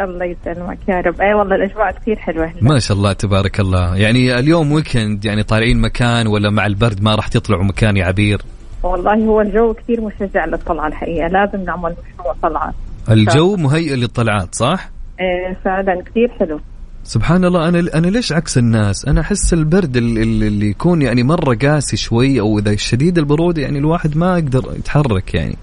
الله 0.05 0.25
يسلمك 0.25 0.79
يا 0.89 1.01
رب. 1.01 1.21
أي 1.21 1.35
والله 1.35 1.57
الأجواء 1.57 1.91
كثير 1.93 2.17
حلوة 2.17 2.45
هنا. 2.47 2.55
ما 2.61 2.79
شاء 2.79 2.97
الله 2.97 3.13
تبارك 3.13 3.61
الله. 3.61 3.97
يعني 3.97 4.39
اليوم 4.39 4.73
ويكند 4.73 5.25
يعني 5.25 5.43
طالعين 5.43 5.81
مكان 5.81 6.27
ولا 6.27 6.51
مع 6.51 6.67
البرد 6.67 7.03
ما 7.03 7.15
راح 7.15 7.29
تطلعوا 7.29 7.65
مكان 7.65 7.97
يا 7.97 8.05
عبير؟ 8.05 8.43
والله 8.83 9.15
هو 9.15 9.41
الجو 9.41 9.75
كثير 9.75 10.01
مشجع 10.01 10.45
للطلعة 10.45 10.87
الحقيقة. 10.87 11.29
لازم 11.29 11.65
نعمل 11.65 11.95
مشروع 12.15 12.35
طلعة. 12.43 12.75
الجو 13.11 13.57
مهيئ 13.57 13.97
للطلعات 13.97 14.55
صح؟ 14.55 14.91
إيه 15.21 15.57
فعلا 15.65 16.03
كثير 16.03 16.29
حلو. 16.41 16.61
سبحان 17.05 17.45
الله. 17.45 17.69
أنا 17.69 17.79
أنا 17.95 18.07
ليش 18.07 18.33
عكس 18.33 18.59
الناس؟ 18.59 19.05
أنا 19.09 19.21
أحس 19.21 19.53
البرد 19.53 19.97
ال- 19.97 20.19
ال- 20.19 20.43
اللي 20.43 20.67
يكون 20.71 21.03
يعني 21.03 21.23
مرة 21.23 21.55
قاسي 21.55 21.97
شوي 21.97 22.41
أو 22.41 22.59
إذا 22.59 22.77
شديد 22.77 23.19
البروده 23.19 23.63
يعني 23.63 23.79
الواحد 23.79 24.17
ما 24.17 24.39
يقدر 24.39 24.65
يتحرك 24.79 25.35
يعني. 25.35 25.57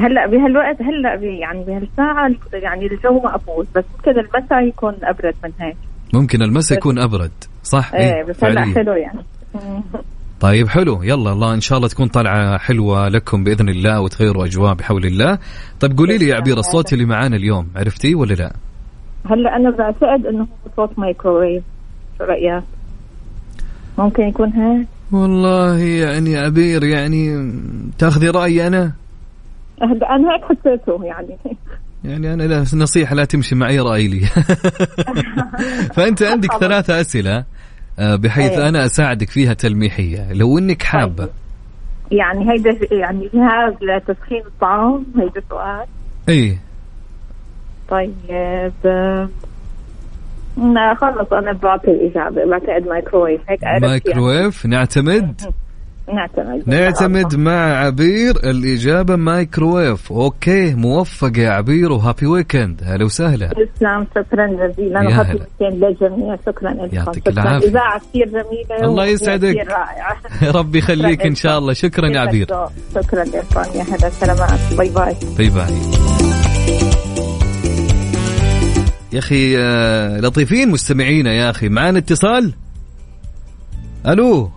هلا 0.00 0.26
بهالوقت 0.26 0.82
هلا 0.82 1.14
يعني 1.14 1.64
بهالساعة 1.64 2.30
يعني 2.52 2.86
الجو 2.86 3.20
مقبول 3.20 3.66
بس 3.76 3.84
ممكن 3.96 4.20
المساء 4.20 4.68
يكون 4.68 4.94
أبرد 5.02 5.34
من 5.44 5.50
هيك 5.60 5.76
ممكن 6.14 6.42
المساء 6.42 6.78
يكون 6.78 6.98
أبرد 6.98 7.30
صح؟ 7.62 7.94
إيه 7.94 8.24
بس 8.24 8.44
هلا. 8.44 8.64
حلو 8.74 8.92
يعني 8.92 9.20
طيب 10.40 10.68
حلو 10.68 11.02
يلا 11.02 11.32
الله 11.32 11.54
إن 11.54 11.60
شاء 11.60 11.78
الله 11.78 11.88
تكون 11.88 12.08
طلعة 12.08 12.58
حلوة 12.58 13.08
لكم 13.08 13.44
بإذن 13.44 13.68
الله 13.68 14.00
وتغيروا 14.00 14.44
أجواء 14.44 14.74
بحول 14.74 15.04
الله. 15.04 15.38
طيب 15.80 15.98
قولي 15.98 16.18
لي 16.18 16.28
يا 16.28 16.36
عبير 16.36 16.58
الصوت 16.58 16.92
اللي 16.92 17.04
معانا 17.04 17.36
اليوم 17.36 17.68
عرفتيه 17.76 18.14
ولا 18.14 18.34
لا؟ 18.34 18.52
هلا 19.30 19.56
أنا 19.56 19.70
بعتقد 19.70 20.26
إنه 20.26 20.40
هو 20.40 20.70
صوت 20.76 20.98
مايكروويف 20.98 21.62
شو 22.18 22.24
رأيك؟ 22.24 22.62
ممكن 23.98 24.22
يكون 24.22 24.52
هيك 24.52 24.86
والله 25.12 25.78
يعني 25.78 26.36
عبير 26.36 26.84
يعني 26.84 27.52
تاخذي 27.98 28.28
رأيي 28.28 28.66
أنا 28.66 28.92
أنا 29.82 30.34
هيك 30.34 30.44
حسيته 30.44 31.04
يعني. 31.04 31.36
يعني 32.04 32.34
أنا 32.34 32.42
لا 32.42 32.60
نصيحة 32.60 33.14
لا 33.14 33.24
تمشي 33.24 33.54
معي 33.54 33.78
رأي 33.78 34.08
لي. 34.08 34.20
فأنت 35.94 36.22
عندك 36.22 36.52
ثلاثة 36.52 37.00
أسئلة 37.00 37.44
آه، 37.98 38.16
بحيث 38.16 38.52
أيوة. 38.52 38.68
أنا 38.68 38.86
أساعدك 38.86 39.30
فيها 39.30 39.54
تلميحية. 39.54 40.32
لو 40.32 40.58
إنك 40.58 40.82
حابة. 40.82 41.28
يعني 42.10 42.50
هيدا 42.52 42.78
يعني 42.94 43.30
جهاز 43.34 43.74
لتسخين 43.82 44.42
الطعام 44.46 45.04
هيدا 45.18 45.42
سؤال. 45.50 45.86
اي 46.28 46.58
طيب 47.90 48.14
آه، 48.86 49.28
خلص 50.94 51.32
أنا 51.32 51.52
بعطي 51.52 51.90
الإجابة 51.90 52.44
بعتقد 52.44 52.88
مايكرويف 52.88 53.40
هيك 53.48 53.64
مايكرويف 53.64 54.64
يعني. 54.64 54.76
نعتمد. 54.76 55.42
نعتمد. 56.66 57.36
مع 57.36 57.76
عبير 57.86 58.36
الإجابة 58.36 59.16
microwave 59.16 60.12
okay 60.12 60.74
موفقة 60.74 61.40
يا 61.40 61.50
عبير 61.50 61.92
و 61.92 61.98
happy 61.98 62.26
weekend. 62.26 62.82
هلا 62.84 63.04
وسهلا. 63.04 63.48
تسلم 63.48 64.06
شكرا 64.16 64.46
جزيلا 64.46 65.00
و 65.00 65.06
happy. 65.06 65.40
weekend 65.60 65.84
للجميع 65.84 66.36
شكرا 66.46 66.70
لكم. 66.70 66.96
يعطيك 66.96 67.28
شكراً. 67.30 67.42
العافية. 67.42 67.68
إذاعة 67.68 68.00
كثير 68.00 68.26
جميلة 68.26 68.84
الله 68.90 69.06
يسعدك. 69.06 69.56
ربي 70.56 70.78
يخليك 70.78 71.26
إن 71.26 71.34
شاء 71.34 71.58
الله. 71.58 71.72
شكرا 71.72 72.08
يا 72.08 72.20
عبير. 72.20 72.46
شكرا 72.94 73.24
لكم 73.24 73.78
يا 73.78 73.82
هلا 73.82 74.10
سلامات 74.10 74.74
باي 74.78 74.88
باي. 74.88 75.16
باي 75.38 75.48
باي. 75.48 75.74
يا 79.12 79.18
أخي 79.18 79.58
آه، 79.58 80.20
لطيفين 80.20 80.70
مستمعينا 80.70 81.32
يا 81.32 81.50
أخي. 81.50 81.68
معانا 81.68 81.98
اتصال؟ 81.98 82.52
ألو؟ 84.06 84.50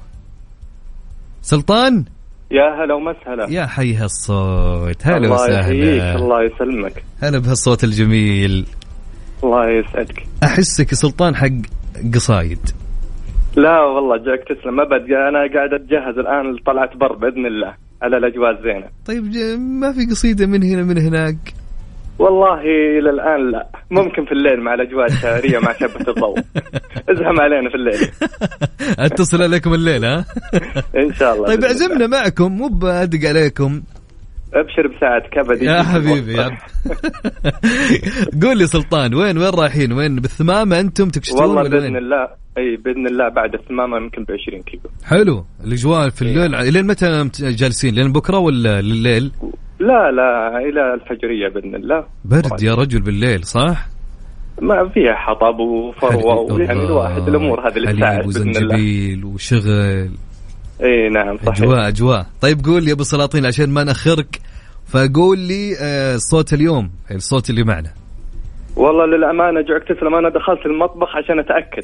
سلطان؟ 1.43 2.05
يا 2.51 2.83
هلا 2.83 2.93
ومسهلا. 2.93 3.49
يا 3.49 3.65
حي 3.65 3.95
هالصوت. 3.95 5.07
هلا 5.07 5.17
الله 5.17 5.59
يحييك 5.59 6.01
وسهلا 6.01 6.15
الله 6.15 6.43
يسلمك. 6.43 7.03
هلا 7.21 7.39
بهالصوت 7.39 7.83
الجميل. 7.83 8.65
الله 9.43 9.69
يسعدك. 9.69 10.23
أحسك 10.43 10.93
سلطان 10.93 11.35
حق 11.35 11.49
قصايد. 12.13 12.59
لا 13.55 13.81
والله 13.81 14.17
جاك 14.17 14.43
تسلم 14.47 14.79
أبد. 14.79 15.11
أنا 15.11 15.39
قاعد 15.53 15.73
أتجهز 15.73 16.17
الآن 16.17 16.55
لطلعة 16.55 16.97
بر 16.97 17.15
بإذن 17.15 17.45
الله 17.45 17.73
على 18.01 18.17
الأجواء 18.17 18.51
الزينة. 18.51 18.87
طيب 19.05 19.23
ما 19.59 19.91
في 19.91 20.05
قصيدة 20.11 20.45
من 20.45 20.63
هنا 20.63 20.83
من 20.83 20.97
هناك؟ 20.97 21.62
والله 22.19 22.61
إلى 22.99 23.09
الآن 23.09 23.51
لا. 23.51 23.67
ممكن 23.91 24.25
في 24.25 24.31
الليل 24.31 24.61
مع 24.61 24.73
الأجواء 24.73 25.05
الشهريه 25.05 25.59
مع 25.59 25.73
شبة 25.73 26.09
الضوء. 26.11 26.39
ازهم 27.11 27.39
علينا 27.41 27.69
في 27.69 27.75
الليل. 27.75 28.09
اتصل 29.05 29.41
عليكم 29.41 29.73
الليل 29.73 30.05
ها؟ 30.05 30.25
إن 31.03 31.13
شاء 31.13 31.33
الله 31.35 31.45
طيب. 31.47 31.63
اعزمنا 31.63 32.07
معكم 32.07 32.51
مو 32.57 32.67
بأدق 32.67 33.29
عليكم. 33.29 33.81
أبشر 34.53 34.87
بساعتك 34.87 35.37
ابد 35.37 35.61
يا 35.61 35.83
حبيبي 35.83 36.33
يا 36.33 36.57
قول 38.43 38.57
لي 38.57 38.67
سلطان 38.67 39.13
وين 39.15 39.37
وين 39.37 39.49
رايحين؟ 39.49 39.93
وين 39.93 40.15
بالثمامة 40.15 40.79
أنتم 40.79 41.09
تكشتون 41.09 41.41
والله 41.41 41.61
بإذن 41.69 41.83
وين؟ 41.83 41.97
الله 41.97 42.27
أي 42.57 42.75
بإذن 42.75 43.07
الله 43.07 43.29
بعد 43.29 43.53
الثمامة 43.53 43.97
يمكن 43.97 44.23
ب 44.23 44.31
20 44.31 44.61
كيلو. 44.63 44.83
حلو 45.05 45.45
الأجواء 45.65 46.09
في 46.09 46.21
الليل 46.21 46.73
لين 46.73 46.87
متى 46.87 47.29
جالسين؟ 47.39 47.95
لين 47.95 48.11
بكرة 48.11 48.37
ولا 48.39 48.81
لليل؟ 48.81 49.31
لا 49.87 50.11
لا 50.11 50.57
إلى 50.57 50.93
الفجرية 50.93 51.47
بإذن 51.49 51.75
الله. 51.75 52.05
برد 52.25 52.61
يا 52.63 52.73
رجل 52.73 53.01
بالليل 53.01 53.43
صح؟ 53.43 53.85
ما 54.61 54.89
فيها 54.89 55.13
حطب 55.15 55.59
وفروة 55.59 56.53
ويعني 56.53 56.85
الواحد 56.85 57.27
الأمور 57.27 57.67
هذه 57.67 57.77
اللي 57.77 57.93
تساعد 57.93 58.27
وزنجبيل 58.27 59.25
وشغل؟ 59.25 60.09
إي 60.83 61.09
نعم 61.09 61.37
صحيح. 61.37 61.57
أجواء 61.61 61.87
أجواء. 61.87 62.25
طيب 62.41 62.65
قول 62.65 62.83
لي 62.83 62.89
يا 62.89 62.93
أبو 62.93 63.03
سلاطين 63.03 63.45
عشان 63.45 63.69
ما 63.69 63.83
ناخرك 63.83 64.39
فقول 64.85 65.39
لي 65.39 65.75
آه، 65.81 66.15
الصوت 66.15 66.53
اليوم 66.53 66.91
الصوت 67.11 67.49
اللي 67.49 67.63
معنا. 67.63 67.89
والله 68.75 69.05
للأمانة 69.05 69.61
جعك 69.61 69.83
تسلم 69.83 70.15
أنا 70.15 70.29
دخلت 70.29 70.65
المطبخ 70.65 71.15
عشان 71.17 71.39
أتأكد. 71.39 71.83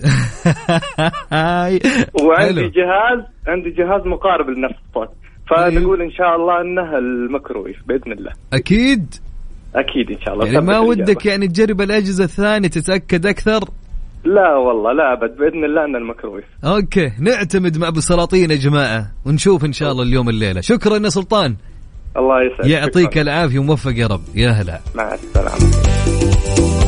وعندي. 2.25 2.61
جهاز 2.69 3.19
عندي 3.47 3.69
جهاز 3.69 4.01
مقارب 4.05 4.49
لنفس 4.49 4.75
الصوت. 4.89 5.09
فنقول 5.49 6.01
إن 6.01 6.11
شاء 6.11 6.35
الله 6.35 6.61
إنه 6.61 6.97
الميكرويف 6.97 7.77
بإذن 7.87 8.11
الله. 8.11 8.31
أكيد؟ 8.53 9.15
أكيد 9.75 10.11
إن 10.11 10.21
شاء 10.25 10.33
الله. 10.33 10.45
يعني 10.45 10.61
ما 10.61 10.79
ودك 10.79 10.99
الإجابة. 10.99 11.31
يعني 11.31 11.47
تجرب 11.47 11.81
الأجهزة 11.81 12.23
الثانية 12.23 12.67
تتأكد 12.67 13.25
أكثر؟ 13.25 13.59
لا 14.23 14.55
والله 14.55 14.93
لا 14.93 15.13
أبد. 15.13 15.37
بإذن 15.37 15.65
الله 15.65 15.85
إن 15.85 15.95
ال 15.95 16.00
microwave 16.00 16.45
okay. 16.63 17.11
نعتمد 17.19 17.77
مع 17.77 17.87
أبو 17.87 17.99
سلاطين 17.99 18.51
يا 18.51 18.55
جماعة. 18.55 19.11
ونشوف 19.25 19.65
إن 19.65 19.73
شاء 19.73 19.91
الله 19.91 20.03
اليوم 20.03 20.29
الليلة. 20.29 20.61
شكرا 20.61 20.97
يا 20.97 21.09
سلطان. 21.09 21.55
الله 22.17 22.35
يسعدك. 22.43 22.69
يعطيك. 22.69 23.17
العافية 23.17 23.59
وموفق 23.59 23.93
يا 23.95 24.07
رب. 24.07 24.21
يا 24.35 24.49
هلا. 24.49 24.79
مع 24.95 25.13
السلامة. 25.13 26.78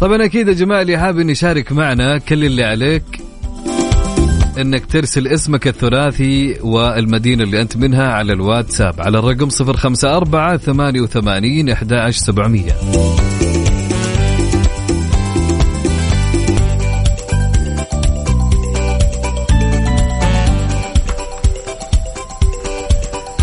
طبعا 0.00 0.24
أكيد 0.24 0.48
يا 0.48 0.52
جماعة 0.52 0.82
اللي 0.82 0.98
حابب 0.98 1.18
إن 1.18 1.30
يشارك 1.30 1.72
معنا 1.72 2.18
كل 2.18 2.44
اللي 2.44 2.64
عليك 2.64 3.02
إنك 4.58 4.86
ترسل 4.86 5.28
اسمك 5.28 5.68
الثلاثي 5.68 6.56
والمدينة 6.62 7.42
اللي 7.44 7.60
أنت 7.62 7.76
منها 7.76 8.12
على 8.12 8.32
الواتساب 8.32 9.00
على 9.00 9.18
الرقم 9.18 9.48
054 9.60 10.56
88 10.58 11.68
11700 11.70 12.72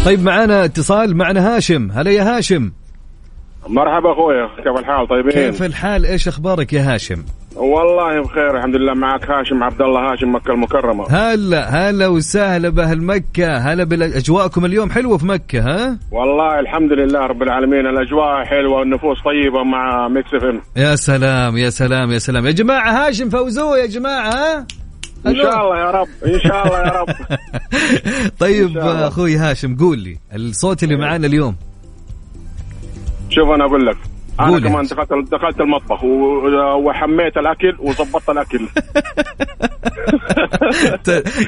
طيب 0.06 0.22
معنا 0.24 0.66
اتصال 0.66 1.18
معنا 1.18 1.56
هاشم. 1.56 1.92
هلا 1.92 2.12
يا 2.12 2.38
هاشم. 2.38 2.72
مرحبا 3.70 4.12
أخويا 4.12 4.48
كيف 4.64 4.80
الحال؟ 4.80 5.08
طيبين؟ 5.08 5.32
كيف 5.32 5.64
الحال؟ 5.64 6.06
إيش 6.06 6.28
أخبارك 6.28 6.74
يا 6.74 6.94
هاشم؟ 6.94 7.24
والله 7.56 8.22
بخير 8.22 8.58
الحمد 8.58 8.76
لله 8.76 8.94
معك. 8.94 9.30
هاشم 9.30 9.64
عبد 9.64 9.82
الله 9.82 10.12
هاشم 10.14 10.36
مكة 10.36 10.52
المكرمة. 10.52 11.06
هلا 11.10 11.90
هلا 11.90 12.08
وسهلا 12.08 12.70
بأهل 12.70 13.04
مكة. 13.04 13.58
هلا 13.58 13.84
بأجواءكم 13.84 14.66
اليوم 14.66 14.92
حلوة 14.92 15.18
في 15.18 15.26
مكة 15.26 15.60
ها؟ 15.62 15.98
والله 16.12 16.60
الحمد 16.60 16.92
لله 16.92 17.20
رب 17.20 17.44
العالمين 17.44 17.88
الأجواء 17.88 18.46
حلوة 18.46 18.80
والنفوس 18.80 19.18
طيبة 19.26 19.64
مع 19.64 20.08
Mix 20.08 20.34
FM. 20.34 20.62
يا 20.76 20.96
سلام 20.96 21.58
يا 21.58 21.70
سلام 21.70 22.12
يا 22.12 22.20
سلام. 22.20 22.46
يا 22.46 22.52
جماعة 22.52 23.08
هاشم 23.08 23.30
فوزوه 23.30 23.78
يا 23.78 23.86
جماعة 23.86 24.30
ها؟ 24.30 24.68
إن 25.28 25.36
شاء 25.36 25.64
الله 25.64 25.80
يا 25.80 25.92
رب 25.92 26.08
إن 26.26 26.40
شاء 26.40 26.68
الله 26.68 26.80
يا 26.80 27.02
رب. 27.02 27.08
طيب. 28.40 28.78
أخوي 28.78 29.36
هاشم 29.36 29.76
قول 29.78 30.00
لي 30.00 30.18
الصوت 30.36 30.84
اللي 30.84 30.96
معانا 30.98 31.28
اليوم. 31.28 31.56
شوف 33.30 33.50
أنا 33.50 33.66
أقول 33.66 33.86
لك. 33.86 33.98
أنا 34.40 34.50
قول 34.50 34.64
يا 34.64 34.70
كمان. 34.70 34.84
دخلت 34.86 35.32
دخلت 35.32 35.62
المطبخ 35.62 36.04
وحميت 36.86 37.38
الأكل 37.38 37.76
وظبطت 37.80 38.30
الأكل. 38.30 38.60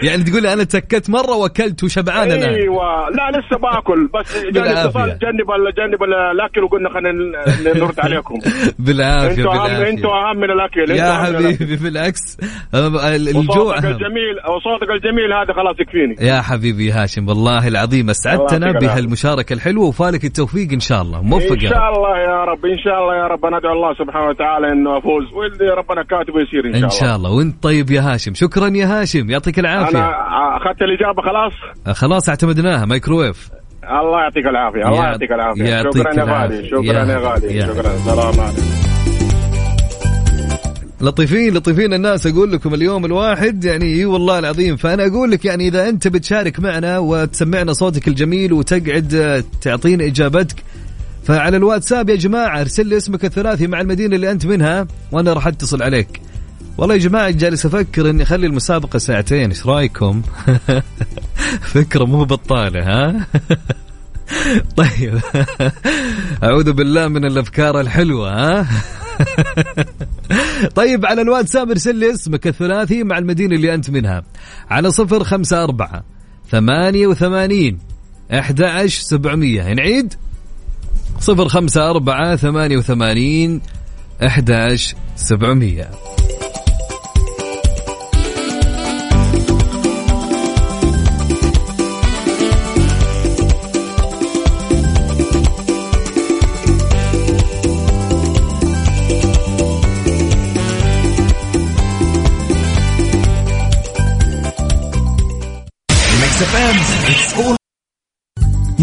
يعني 0.03 0.23
تقول 0.23 0.45
أنا 0.45 0.63
تكت 0.63 1.09
مرة 1.09 1.35
وأكلت 1.35 1.83
وشبعان 1.83 2.31
الان 2.31 2.53
أيوه. 2.53 3.09
لا 3.09 3.31
لسه 3.31 3.57
باكل. 3.57 4.07
بس 4.19 4.37
جاني. 4.53 4.81
اتصال 4.81 5.09
جنب 5.09 5.47
جنب 5.77 6.03
الاكل 6.03 6.63
وقلنا 6.63 6.89
خلينا 6.89 7.13
نرد 7.75 7.99
عليكم. 8.05 8.35
بالعافية 8.79 9.41
أنتوا 9.41 9.53
اهم 9.53 9.81
أنتوا 9.81 10.11
أهم 10.11 10.37
من 10.37 10.51
الأكل. 10.51 10.91
يا. 10.91 11.13
حبيبي 11.13 11.75
بالعكس. 11.75 12.37
الجوع 12.73 13.55
وصوتك. 13.55 13.85
الجميل 13.85 14.35
وصوتك 14.55 14.89
الجميل 14.95 15.33
هذا 15.33 15.53
خلاص 15.53 15.75
يكفيني. 15.79 16.15
يا 16.29 16.41
حبيبي 16.41 16.91
هاشم 16.91 17.27
والله 17.27 17.67
العظيم 17.67 18.09
أسعدتنا 18.09 18.71
بهالمشاركة 18.71 19.53
الحلوة 19.53 19.85
وفالك 19.85 20.25
التوفيق 20.25 20.71
إن 20.71 20.79
شاء 20.79 21.01
الله. 21.01 21.21
موفق 21.21 21.51
إن 21.51 21.59
شاء 21.59 21.89
الله 21.95 22.17
يا 22.17 22.43
رب. 22.43 22.65
إن 22.65 22.77
شاء 22.83 22.93
الله 23.01 23.15
يا 23.15 23.27
رب 23.27 23.45
ندعو 23.45 23.73
الله 23.73 23.93
سبحانه 23.93 24.27
وتعالى 24.29 24.71
إنه 24.71 24.97
أفوز. 24.97 25.23
واللي 25.33 25.69
ربنا 25.77 26.03
كاتبه 26.03 26.41
يصير 26.41 26.65
ان 26.65 26.71
شاء 26.73 26.77
ان 26.79 26.83
الله 26.83 26.89
شاء 26.99 27.15
الله 27.15 27.31
وإنت 27.31 27.63
طيب 27.63 27.91
يا 27.91 28.01
هاشم. 28.01 28.33
شكرا 28.33 28.67
يا 28.67 28.85
هاشم. 29.01 29.29
يعطيك 29.29 29.59
العافية. 29.59 29.97
أنا 29.99 30.57
أخذت 30.57 30.81
الإجابة 30.81 31.21
خلاص؟ 31.21 31.53
آه، 31.87 31.93
خلاص 31.93 32.29
اعتمدناها. 32.29 32.85
مايكروويف. 32.85 33.49
الله 33.83 34.19
يعطيك 34.21 34.45
العافية 34.47 34.87
الله 34.87 35.03
يعطيك 35.05 35.31
العافية. 35.31 35.63
يعطيك 35.63 36.11
شكرا 36.11 36.13
يا. 36.25 36.41
غالي 36.41 36.67
شكرا 36.69 36.83
يا- 36.83 37.17
غالي 37.17 37.61
شكرا. 37.61 37.89
سلام 37.97 38.39
عليكم. 38.45 38.89
لطيفين 41.01 41.53
لطيفين 41.53 41.93
الناس. 41.93 42.27
أقول 42.27 42.51
لكم 42.51 42.73
اليوم 42.73 43.05
الواحد 43.05 43.63
يعني 43.65 43.85
إي 43.95 44.05
والله 44.05 44.39
العظيم. 44.39 44.75
فأنا 44.75 45.07
أقول 45.07 45.31
لك 45.31 45.45
يعني 45.45 45.67
إذا 45.67 45.89
أنت 45.89 46.07
بتشارك 46.07 46.59
معنا 46.59 46.99
وتسمعنا 46.99 47.73
صوتك 47.73 48.07
الجميل 48.07 48.53
وتقعد 48.53 49.13
آه، 49.13 49.43
تعطينا 49.61 50.05
إجابتك 50.05 50.55
فعلى 51.29 51.57
الواتساب 51.57 52.09
يا 52.09 52.15
جماعة 52.15 52.61
ارسل 52.61 52.87
لي 52.87 52.97
اسمك 52.97 53.25
الثلاثي 53.25 53.67
مع 53.67 53.81
المدينة 53.81 54.15
اللي 54.15 54.31
أنت 54.31 54.45
منها 54.45 54.87
وأنا 55.11 55.33
راح 55.33 55.47
أتصل 55.47 55.83
عليك. 55.83 56.21
والله 56.77 56.95
يا 56.95 56.99
جماعة 56.99 57.29
جالس 57.29 57.65
أفكر 57.65 58.09
إني 58.09 58.23
أخلي 58.23 58.47
المسابقة 58.47 58.99
ساعتين 58.99 59.49
إيش 59.49 59.65
رأيكم؟ 59.67 60.21
فكرة 61.73 62.05
مو 62.05 62.23
بطاله 62.25 62.83
ها؟ 62.83 63.27
طيب. 64.81 65.19
أعوذ 66.43 66.71
بالله 66.71 67.07
من 67.07 67.25
الأفكار 67.25 67.79
الحلوة 67.79 68.33
ها؟ 68.33 68.67
طيب 70.75 71.05
على 71.05 71.21
الواتساب 71.21 71.69
ارسل 71.69 71.95
لي 71.95 72.13
اسمك 72.13 72.47
الثلاثي 72.47 73.03
مع 73.03 73.17
المدينة 73.17 73.55
اللي 73.55 73.73
أنت 73.73 73.89
منها. 73.89 74.23
على 74.69 74.91
صفر 74.91 75.23
خمسة 75.23 75.63
أربعة 75.63 76.03
ثمانية 76.51 77.07
وثمانين 77.07 77.79
أحد 78.33 78.61
عشر 78.61 79.01
سبعمية. 79.01 79.73
نعيد؟ 79.73 80.13
صفر 81.19 81.47
خمسة 81.47 81.89
أربعة 81.89 82.35
ثمانية 82.35 82.77
وثمانين 82.77 83.61
أحد 84.25 84.51
عشر 84.51 84.95
سبعمية. 85.15 85.89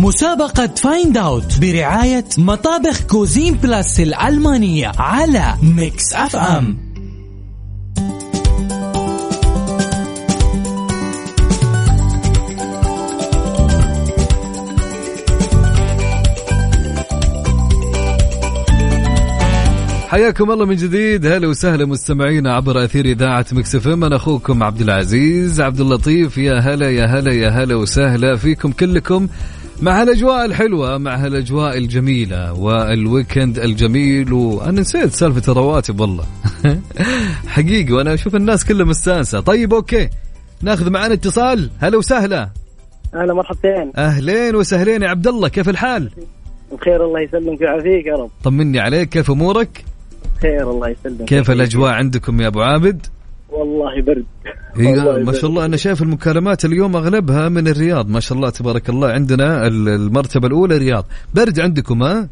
مسابقة 0.07 0.67
Find 0.67 1.17
Out 1.17 1.61
برعاية 1.61 2.25
مطابخ 2.39 3.01
Cuisine 3.01 3.55
Plus 3.55 4.01
الألمانية 4.01 4.93
على 4.99 5.55
Mix 5.63 6.15
FM 6.15 6.87
حياكم 20.09 20.51
الله 20.51 20.67
من 20.67 20.77
جديد. 20.77 21.27
هلا 21.27 21.49
وسهلا 21.49 21.85
مستمعينا 21.85 22.55
عبر 22.55 22.85
أثير 22.85 23.05
إذاعة 23.05 23.47
Mix 23.53 23.87
أنا 23.87 24.17
أخوكم 24.17 24.63
عبد 24.63 24.81
العزيز 24.81 25.61
عبد 25.61 25.81
اللطيف. 25.81 26.39
يا 26.39 26.59
هلا 26.59 26.91
يا 26.91 27.07
هلا 27.07 27.33
يا 27.33 27.49
هلا 27.49 27.75
وسهلا 27.75 28.37
فيكم 28.37 28.73
كلكم. 28.73 29.29
مع 29.83 30.03
هالأجواء 30.03 30.45
الحلوة 30.45 30.99
مع 30.99 31.17
هالأجواء 31.17 31.79
الجميلة 31.79 32.53
وال 32.53 32.76
weekend 32.76 33.59
الجميل 33.59 34.33
وأنا 34.33 34.81
نسيت 34.81 35.13
سالفة 35.13 35.53
الرواتب 35.53 36.01
والله. 36.01 36.25
حقيقي 37.55 37.93
وأنا 37.93 38.15
أشوف 38.15 38.37
الناس 38.37 38.65
كلها 38.65 38.87
مستانسة. 38.87 39.41
طيب 39.41 39.75
أوكي. 39.75 40.09
ناخذ 40.63 40.91
معنا 40.91 41.15
اتصال. 41.15 41.71
هلا 41.79 41.97
وسهلا. 41.97 42.51
أهلا 43.15 43.35
مرحبتين. 43.35 43.93
أهلين 43.97 44.55
وسهلين 44.55 45.03
يا 45.03 45.09
عبد 45.09 45.27
الله. 45.27 45.49
كيف 45.49 45.69
الحال؟ 45.69 46.11
بخير 46.73 47.05
الله 47.05 47.21
يسلمك 47.21 47.61
ويعافيك 47.61 48.07
يا 48.07 48.15
رب. 48.15 48.31
طمني 48.45 48.81
عليك. 48.81 49.09
كيف 49.09 49.31
أمورك؟ 49.31 49.85
خير 50.43 50.71
الله 50.71 50.89
يسلمك. 50.89 51.25
كيف 51.25 51.51
الأجواء 51.51 51.93
عندكم 51.93 52.41
يا 52.41 52.47
أبو 52.47 52.61
عابد؟ 52.61 53.07
والله 53.57 54.03
برد. 54.03 54.25
والله 54.77 55.25
ما 55.25 55.33
شاء 55.33 55.51
الله. 55.51 55.65
أنا 55.65 55.77
شايف 55.77 56.03
المكالمات 56.03 56.65
اليوم 56.65 56.97
أغلبها 56.97 57.49
من 57.49 57.69
الرياض. 57.69 58.09
ما 58.09 58.21
شاء 58.21 58.39
الله 58.39 58.51
تبارك 58.51 58.89
الله. 58.89 59.09
عندنا 59.09 59.67
ال- 59.67 59.89
المرتبة 59.89 60.47
الأولى 60.49 60.77
الرياض 60.77 61.05
برد 61.35 61.61
عندكم 61.61 62.03
ها؟ 62.03 62.29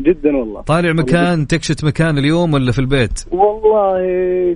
جدا 0.00 0.36
والله. 0.36 0.60
طالع 0.60 0.92
مكان 0.92 1.46
تكشت 1.46 1.84
مكان 1.84 2.18
اليوم 2.18 2.54
ولا 2.54 2.72
في 2.72 2.78
البيت؟ 2.78 3.24
والله 3.30 3.94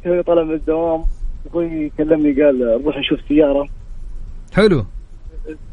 توي 0.04 0.22
طالع 0.22 0.42
من 0.44 0.54
الدوام. 0.54 1.04
أخوي 1.46 1.92
كلمني 1.98 2.42
قال 2.42 2.58
نروح 2.82 2.96
نشوف 2.98 3.18
سيارة. 3.28 3.66
حلو. 4.54 4.84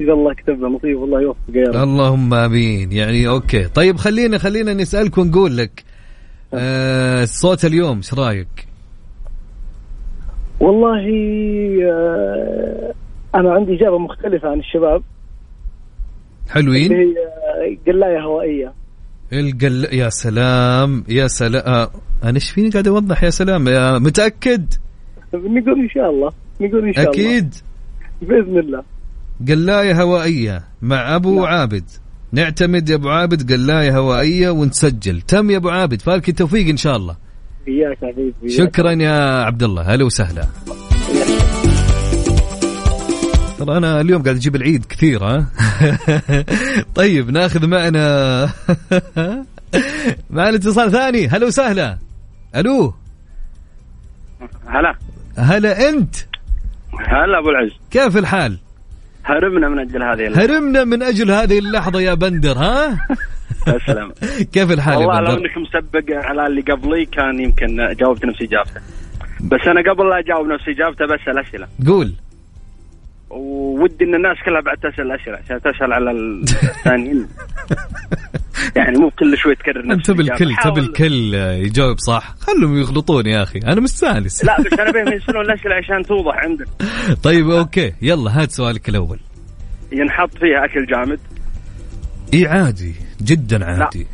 إذا 0.02 0.14
الله 0.14 0.34
كتب 0.34 0.60
نصيب 0.62 0.98
والله 0.98 1.22
يوفقه 1.22 1.54
يا 1.56 1.84
اللهم 1.84 2.34
آمين. 2.34 2.92
يعني 2.92 3.28
أوكي. 3.28 3.64
طيب 3.64 3.98
خلينا 3.98 4.38
خلينا 4.38 4.74
نسألك 4.74 5.18
ونقول 5.18 5.58
لك 5.58 5.84
آه 6.54 7.26
صوت 7.26 7.66
اليوم 7.66 7.98
إيش 7.98 8.14
رأيك؟ 8.14 8.68
والله 10.64 11.04
آه، 11.92 12.94
أنا 13.36 13.54
عندي 13.54 13.76
إجابة 13.76 13.98
مختلفة 13.98 14.50
عن 14.50 14.60
الشباب. 14.60 15.04
حلوين؟ 16.50 16.92
هي 16.94 17.06
قلاية 17.88 18.20
هوائية. 18.20 18.74
القل 19.34 19.88
يا 19.92 20.10
سلام 20.10 21.04
يا 21.10 21.28
سلام 21.28 21.64
آه 21.66 21.90
أنا 22.24 22.36
إيش 22.36 22.52
فيني 22.52 22.70
قاعد 22.70 22.88
أوضح 22.88 23.24
يا 23.24 23.30
سلام؟ 23.30 23.68
يا 23.68 24.00
متأكد؟ 24.00 24.74
نقول 25.34 25.80
إن 25.80 25.90
شاء 25.90 26.10
الله 26.10 26.32
نقول 26.62 26.88
إن 26.88 26.94
شاء 26.94 27.04
الله. 27.04 27.12
أكيد. 27.12 27.54
بإذن 28.22 28.60
الله. 28.60 28.84
قلاية 29.48 30.02
هوائية 30.02 30.64
مع 30.82 31.16
أبو 31.16 31.36
نعم. 31.36 31.46
عابد. 31.46 31.84
نعتمد 32.32 32.90
يا 32.90 32.96
أبو 32.96 33.10
عابد 33.10 33.54
قلاية 33.54 33.98
هوائية 33.98 34.50
ونسجل. 34.50 35.22
تم 35.22 35.52
يا 35.52 35.58
أبو 35.58 35.70
عابد 35.70 36.02
فالك 36.02 36.30
التوفيق 36.30 36.68
إن 36.68 36.78
شاء 36.78 36.98
الله. 36.98 37.23
إياك 37.68 37.98
يا 38.04 38.08
حبيبي. 38.08 38.50
شكرا 38.50 38.92
يا 38.92 39.44
عبد 39.44 39.64
الله 39.64 39.82
هلا 39.82 40.06
وسهلا. 40.06 40.48
ترى 43.60 43.78
أنا 43.78 44.02
اليوم 44.02 44.24
قاعد 44.24 44.36
أجيب 44.36 44.56
العيد 44.56 44.86
كثير 44.86 45.24
ها؟ 45.24 45.46
طيب 46.96 47.30
ناخذ 47.30 47.68
معنا 47.68 48.46
معنا 50.30 50.56
اتصال 50.56 50.92
ثاني 50.92 51.28
هلا 51.28 51.46
وسهلا. 51.48 51.98
ألو. 52.56 52.94
هلا. 54.68 54.96
هلا 55.38 55.90
أنت؟ 55.90 56.16
هلا 57.00 57.40
أبو 57.40 57.50
العز. 57.50 57.72
كيف 57.92 58.18
الحال؟ 58.18 58.58
هربنا 59.26 59.70
من 59.70 59.80
أجل 59.80 60.04
هذه 60.04 60.28
اللحظة. 60.28 60.46
هرمنا 60.46 60.84
من 60.84 61.04
أجل 61.04 61.32
هذه 61.32 61.60
اللحظة 61.60 62.02
يا 62.02 62.14
بندر 62.14 62.58
ها؟ 62.58 63.08
اسلم 63.68 64.12
كيف 64.54 64.72
الحال 64.72 64.98
والله 64.98 65.20
لو 65.20 65.32
إنك 65.38 65.58
مسبق 65.58 66.04
على 66.10 66.48
اللي 66.48 66.62
قبلي 66.62 67.06
كان 67.06 67.40
يمكن 67.40 67.96
جاوبت 68.00 68.26
نفس 68.26 68.42
إجابته. 68.42 68.82
بس 69.42 69.68
أنا 69.68 69.92
قبل 69.92 70.10
لا 70.10 70.20
أجاوب 70.20 70.48
نفس 70.48 70.64
إجابته 70.68 71.06
بسال 71.06 71.40
اسئله 71.40 71.68
قول. 71.88 72.14
وودي 73.36 74.06
إن 74.06 74.16
الناس 74.16 74.38
كلها 74.46 74.62
بعد 74.62 74.78
تسأل 74.78 75.12
اسئله 75.12 75.38
عشان 75.38 75.60
تسأل 75.62 75.94
على 75.94 76.12
الثانيين. 76.12 77.28
يعني 78.76 78.98
مو 78.98 79.10
كل 79.10 79.38
شوي 79.38 79.56
تكرر 79.56 79.88
نفس 79.88 80.10
انت. 80.10 80.20
تبي 80.20 80.32
حاول- 80.56 80.80
الكل 80.80 81.34
يجاوب 81.34 81.98
صح. 82.00 82.36
خلهم 82.40 82.78
يغلطون 82.78 83.26
يا 83.26 83.44
أخي 83.44 83.60
أنا 83.60 83.82
مستانس 83.82 84.46
لا 84.46 84.62
بس 84.62 84.74
أنا 84.80 84.92
بيهم 85.04 85.14
يسألون 85.14 85.46
الأسئلة 85.46 85.76
عشان 85.76 86.04
توضح 86.04 86.36
عندك 86.38 86.68
طيب 87.24 87.50
أوكي. 87.50 87.94
يلا 88.02 88.42
هات 88.42 88.52
سؤالك 88.52 88.90
الأول. 88.90 89.20
ينحط 89.92 90.30
فيها 90.38 90.66
أكل 90.66 90.86
جامد. 90.86 91.20
إي 92.34 92.48
عادي. 92.48 92.96
جدا 93.22 93.66
عادي. 93.66 94.08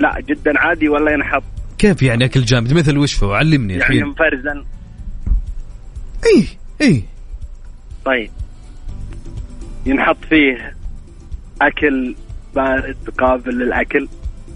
لا 0.00 0.20
جدا 0.28 0.58
عادي 0.58 0.88
ولا 0.88 1.12
ينحط. 1.12 1.42
كيف 1.78 2.02
يعني 2.02 2.24
أكل 2.24 2.40
جامد؟ 2.40 2.72
مثل 2.72 2.98
وش 2.98 3.24
علمني 3.24 3.72
يعني 3.72 3.84
الحين 3.84 4.06
مفرزا 4.06 4.64
إي 6.26 6.46
إي. 6.82 7.04
طيب. 8.04 8.30
ينحط 9.86 10.24
فيه 10.28 10.74
أكل 11.62 12.14
بارد 12.54 12.96
قابل 13.18 13.58
للأكل. 13.58 14.08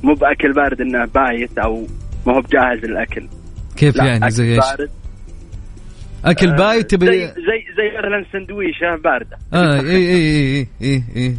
مو 0.03 0.15
بأكل 0.15 0.53
بارد 0.53 0.81
إنه 0.81 1.05
بايت 1.05 1.59
أو 1.59 1.87
ما 2.27 2.37
هو 2.37 2.41
بجاهز 2.41 2.79
للأكل. 2.85 3.29
كيف 3.77 3.97
يعني؟ 3.97 4.31
زي 4.31 4.55
إيش؟ 4.55 4.59
بارد. 4.59 4.91
أكل 6.25 6.49
آه، 6.51 6.57
بايت 6.57 6.91
زي 6.91 6.97
تبي 6.97 7.07
زي 7.07 7.35
زي 7.77 7.99
مثلا 7.99 8.25
سندويشه 8.33 8.97
بارده 9.05 9.39
آه 9.53 9.81
إي 9.81 9.97
إي 9.97 10.69
إي 10.83 10.83
إي 10.83 11.03
إي 11.17 11.37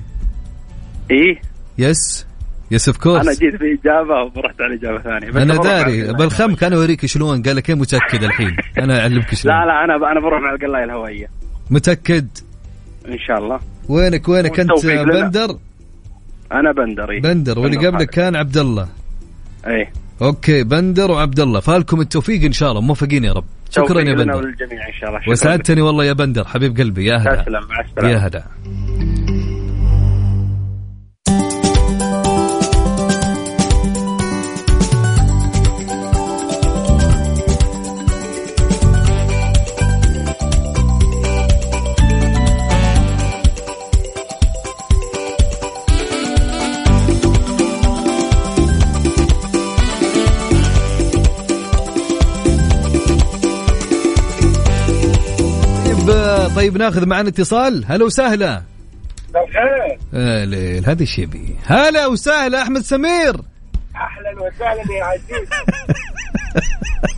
إيه 1.11 1.41
يس 1.77 2.27
يس 2.71 2.87
اوف 2.87 3.07
أنا 3.07 3.23
كورس 3.23 3.39
جيت 3.39 3.55
في 3.55 3.79
إجابة 3.81 4.31
ورحت 4.35 4.61
على 4.61 4.75
إجابة 4.75 4.99
ثانية. 4.99 5.43
أنا 5.43 5.55
داري. 5.55 6.01
القلاية. 6.01 6.11
بالخمك 6.11 6.63
أنا 6.63 6.75
اوريك 6.75 7.05
شلون 7.05 7.43
قال 7.43 7.55
لك 7.55 7.69
إيه 7.69 7.75
متأكد 7.75 8.23
الحين. 8.23 8.55
أنا 8.77 8.99
أعلمك 9.01 9.33
شلون. 9.35 9.55
لا 9.55 9.65
لا 9.65 9.83
أنا 9.83 10.11
أنا 10.11 10.19
بروح 10.19 10.41
مع 10.41 10.53
القلاية 10.53 10.83
الهوائية. 10.83 11.27
متأكد؟ 11.69 12.27
إن 13.07 13.17
شاء 13.27 13.37
الله. 13.37 13.59
وينك 13.89 14.29
وينك 14.29 14.59
أنت 14.59 14.71
والتوفيق 14.71 15.01
لنا. 15.01 15.21
بندر؟ 15.21 15.57
أنا 16.51 16.71
بندري 16.71 17.19
بندر 17.19 17.59
واللي 17.59 17.87
قبلك 17.87 18.09
كان 18.09 18.35
عبد 18.35 18.57
الله 18.57 18.87
إيه 19.67 19.91
أوكي 20.21 20.63
بندر 20.63 21.11
وعبد 21.11 21.39
الله 21.39 21.59
فالكم 21.59 22.01
التوفيق 22.01 22.43
إن 22.43 22.51
شاء 22.51 22.69
الله. 22.69 22.81
موفقين 22.81 23.23
يا 23.23 23.33
رب. 23.33 23.45
شكرا 23.69 24.01
يا 24.01 24.13
بندر. 24.13 24.35
وللجميع 24.35 24.87
إن 24.87 24.93
شاء 24.99 25.09
الله. 25.09 25.21
وسعدتني 25.29 25.81
والله 25.81 26.05
يا 26.05 26.13
بندر 26.13 26.43
حبيب 26.43 26.77
قلبي. 26.77 27.05
يا 27.05 27.17
هلا. 27.17 27.43
تسلم 27.43 27.67
مع 27.69 27.79
السلامة. 27.79 28.11
يا 28.11 28.17
هلا. 28.17 28.43
طيب 56.65 56.77
ناخذ 56.77 57.05
معنا 57.05 57.29
اتصال. 57.29 57.85
هلا 57.87 58.05
وسهلا. 58.05 58.63
الخير 59.29 59.99
آه 60.13 60.45
ليل. 60.45 60.85
هذا 60.85 61.01
إيش 61.01 61.19
يبي؟ 61.19 61.55
هلا 61.65 62.07
وسهلا 62.07 62.61
أحمد 62.61 62.81
سمير. 62.81 63.35
أهلا 63.95 64.41
وسهلا 64.41 64.83
يا 64.97 65.03
عزيز. 65.03 65.49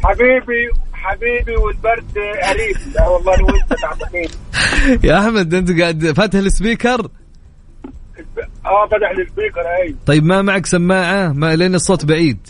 حبيبي 0.04 0.72
حبيبي 0.94 1.56
والبرد 1.56 2.18
قريب 2.44 2.78
لا 2.96 3.08
والله 3.08 3.44
وانت 3.44 3.74
تعبانين 3.82 4.30
يا 5.04 5.20
أحمد 5.20 5.54
أنت 5.54 5.82
قاعد 5.82 6.12
فاتح 6.12 6.40
السبيكر؟ 6.40 7.10
آه 8.66 8.88
فتح 8.88 9.10
السبيكر 9.20 9.62
أي. 9.84 9.96
طيب 10.06 10.24
ما 10.24 10.42
معك 10.42 10.66
سماعة؟ 10.66 11.34
ما 11.34 11.56
لين 11.56 11.76
الصوت 11.76 12.06
بعيد. 12.06 12.50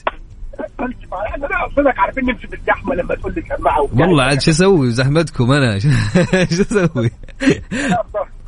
اقصدك 1.63 1.99
عارفين 1.99 2.25
نمشي 2.25 2.47
بالزحمة 2.47 2.95
لما 2.95 3.15
تقول 3.15 3.33
لي 3.35 3.43
سماعة. 3.57 3.81
والله 3.81 4.23
عاد 4.23 4.41
شو 4.41 4.51
أسوي؟ 4.51 4.91
زحمتكم 4.91 5.51
أنا. 5.51 5.79
شو 6.55 6.61
أسوي؟ 6.61 7.11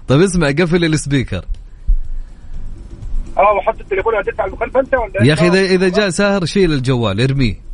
طيب 0.07 0.21
اسمع 0.21 0.47
قفل 0.47 0.85
السبيكر. 0.85 1.45
آه 3.37 3.53
وحط 3.57 3.79
التليفون 3.79 4.15
هتدفع 4.15 4.45
المخالفه 4.45 4.79
أنت 4.79 4.93
ولا 4.93 5.23
يا 5.27 5.33
أخي؟ 5.33 5.47
اذا 5.47 5.59
إذا 5.61 5.89
جاء 5.89 6.09
ساهر 6.09 6.45
شيل 6.45 6.73
الجوال 6.73 7.21
ارميه. 7.21 7.68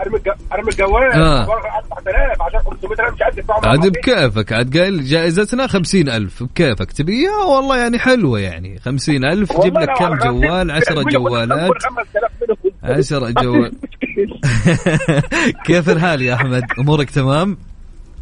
ارمي 0.00 0.16
الج- 0.16 0.52
ارمي 0.52 0.70
الجوال 0.70 1.12
آه. 1.12 1.42
4000 1.42 2.42
عشان 2.42 2.60
500 2.60 3.10
مش 3.12 3.22
قد 3.22 3.66
عاد 3.66 3.86
بكيفك 3.88 4.52
عاد 4.52 4.76
قايل 4.78 5.04
جائزتنا 5.04 5.66
خمسين 5.66 6.08
ألف 6.08 6.42
بكيفك. 6.42 6.92
تبيها 6.92 7.44
والله 7.48 7.76
يعني 7.78 7.98
حلوة 7.98 8.40
يعني 8.40 8.78
خمسين 8.78 9.24
ألف 9.24 9.60
جيب 9.60 9.74
والله 9.76 9.80
لك 9.92 9.98
كم 9.98 10.14
جوال؟ 10.18 10.70
عشرة 10.70 10.94
منهم 11.04 11.08
جوالات. 11.28 11.70
كل 11.72 11.80
5000 11.80 12.30
منهم. 12.42 12.96
عشرة 12.98 13.30
جوال. 13.42 13.72
كيف 15.66 15.90
الحال 15.90 16.22
يا 16.22 16.34
أحمد؟ 16.34 16.62
أمورك 16.78 17.10
تمام؟ 17.10 17.58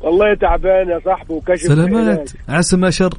والله 0.00 0.34
تعبان 0.34 0.88
يا 0.88 1.00
صاحبي 1.04 1.32
وكشف 1.34 1.62
سلامات. 1.66 2.30
عسى 2.48 2.76
ما 2.76 2.90
شر. 2.90 3.14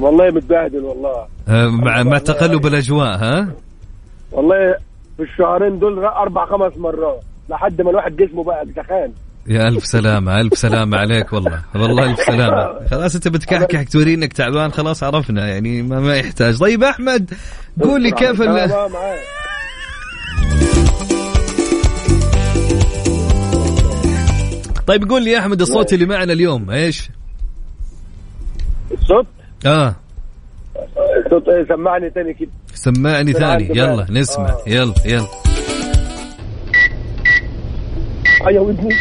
والله 0.00 0.30
متبهدل 0.30 0.80
والله. 0.84 1.26
آه، 1.48 1.66
مع 1.68 2.02
مع 2.02 2.18
تقلب 2.18 2.66
الأجواء 2.66 3.16
ها؟ 3.16 3.48
والله 4.32 4.74
في 5.16 5.22
الشهرين 5.22 5.78
دول 5.78 6.04
أربع 6.04 6.46
خمس 6.46 6.76
مرات 6.76 7.20
لحد 7.48 7.82
ما 7.82 7.90
الواحد 7.90 8.16
جسمه 8.16 8.44
بقى 8.44 8.66
سخان. 8.76 9.12
يا 9.46 9.68
ألف 9.68 9.86
سلامة 9.86 10.40
ألف 10.40 10.58
سلامة 10.58 10.98
عليك 10.98 11.32
والله 11.32 11.62
والله 11.74 12.10
ألف 12.10 12.20
سلامة. 12.20 12.86
خلاص 12.90 13.14
أنت 13.14 13.28
بتكحكح 13.28 13.82
توري 13.82 14.14
إنك 14.14 14.32
تعبان 14.32 14.72
خلاص 14.72 15.02
عرفنا 15.02 15.48
يعني 15.48 15.82
ما, 15.82 16.00
ما 16.00 16.16
يحتاج. 16.16 16.58
طيب 16.58 16.82
أحمد 16.84 17.30
قول 17.82 18.02
لي 18.02 18.10
كيف 18.10 18.42
ال... 18.42 18.48
آه،. 18.48 18.88
طيب 24.86 25.10
قول 25.10 25.24
لي 25.24 25.30
يا 25.30 25.38
أحمد 25.38 25.60
الصوت 25.60 25.92
اللي 25.92 26.06
معنا 26.06 26.32
اليوم 26.32 26.70
إيش؟ 26.70 27.10
الصوت؟ 28.92 29.26
آه. 29.66 29.94
الصوت 30.76 30.98
إيه، 30.98 31.15
سمعني 31.68 32.10
تاني 32.10 32.34
كده. 32.34 32.50
سمعني 32.74 33.32
ثاني 33.32 33.68
يلا. 33.78 34.06
نسمع. 34.10 34.48
آه. 34.48 34.62
يلا 34.66 34.94
يلا. 35.06 35.26
أيوه 38.46 38.62
ودني 38.62 38.94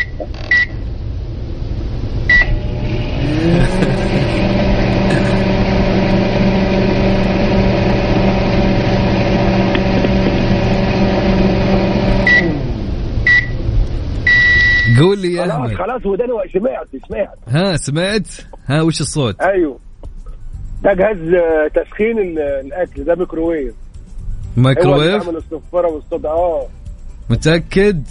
قول 14.99 15.19
لي 15.19 15.34
يا 15.34 15.43
خلاص 15.43 15.51
أحمد. 15.51 15.73
خلاص 15.73 16.05
وداني 16.05 16.32
سمعت 16.53 16.88
سمعت. 17.07 17.38
ها 17.47 17.78
سمعت؟ 17.78 18.28
ها 18.65 18.82
وش 18.82 19.01
الصوت؟ 19.01 19.41
أيوه. 19.41 19.84
ده 20.84 20.93
جهاز 20.93 21.17
آه، 21.34 21.67
تسخين 21.84 22.19
ال- 22.19 22.39
الأكل 22.39 23.03
ده 23.03 23.15
ميكروويف. 23.15 23.73
مايكروويف 24.57 25.23
بيعمل 25.23 25.38
الصفاره 25.38 25.88
والصدى 25.88 26.28
آه. 26.28 26.67
متأكد؟ 27.30 28.03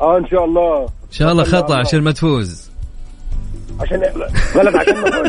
آه 0.00 0.18
إن 0.18 0.26
شاء 0.26 0.44
الله. 0.44 0.82
إن 0.82 1.12
شاء 1.12 1.32
الله 1.32 1.44
خطأ 1.44 1.76
عشان 1.78 2.00
ما 2.00 2.12
تفوز. 2.12 2.70
عشان 3.80 4.02
غلط 4.54 4.76
عشان 4.76 4.94
ما. 4.94 5.10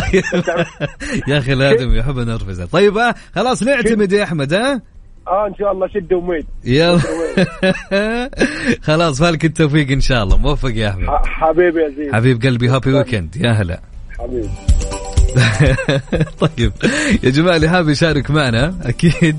طيب. 0.00 0.24
يا 1.28 1.38
أخي 1.38 1.52
الآدم 1.52 1.94
يحب 1.94 2.18
نرفزه. 2.18 2.66
طيب 2.66 2.98
ها 2.98 3.14
خلاص 3.34 3.62
نعتمد 3.62 4.12
يا 4.12 4.22
أحمد 4.24 4.52
ها 4.54 4.82
آه 5.28 5.46
إن 5.46 5.54
شاء 5.54 5.72
الله 5.72 5.88
شد 5.88 6.12
وميت. 6.12 6.46
يلا. 6.64 7.00
خلاص 8.88 9.22
فالك 9.22 9.44
التوفيق 9.44 9.90
إن 9.90 10.00
شاء 10.00 10.22
الله. 10.22 10.36
موفق 10.36 10.70
يا 10.74 10.88
أحمد. 10.88 11.06
حبيبي 11.24 11.80
يا 11.80 11.88
زين 11.88 12.14
حبيب 12.14 12.42
قلبي 12.42 12.68
هابي 12.68 12.92
ويكند. 12.92 13.36
يا 13.36 13.50
هلا. 13.52 13.80
طيب. 16.40 16.72
يا 17.22 17.30
جماعة 17.30 17.56
اللي 17.56 17.68
حاب 17.68 17.88
يشارك 17.88 18.30
معنا 18.30 18.74
أكيد 18.82 19.36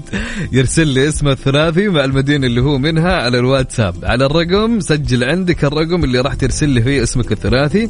يرسل 0.51 0.87
لي 0.87 1.09
اسمه 1.09 1.31
الثلاثي 1.31 1.87
مع 1.87 2.03
المدينة 2.03 2.47
اللي 2.47 2.61
هو 2.61 2.77
منها 2.77 3.11
على 3.13 3.39
الواتساب. 3.39 3.95
على 4.03 4.25
الرقم 4.25 4.79
سجل 4.79 5.23
عندك 5.23 5.65
الرقم 5.65 6.03
اللي 6.03 6.21
راح 6.21 6.33
ترسل 6.33 6.69
لي 6.69 6.81
فيه 6.81 7.03
اسمك 7.03 7.31
الثلاثي 7.31 7.89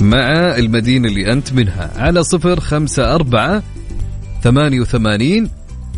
مع 0.00 0.56
المدينة 0.56 1.08
اللي 1.08 1.32
أنت 1.32 1.52
منها. 1.52 1.92
على 1.96 2.22
صفر 2.22 2.60
خمسة 2.60 3.14
أربعة 3.14 3.62
ثمانية 4.42 4.80
وثمانين 4.80 5.50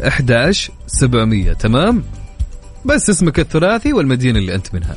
أحداش 0.07 0.71
سبعمية. 0.87 1.53
تمام؟ 1.53 2.03
بس 2.85 3.11
اسمك 3.11 3.41
الثلاثي 3.41 3.93
والمدينة 3.93 4.39
اللي 4.39 4.55
أنت 4.55 4.75
منها. 4.75 4.97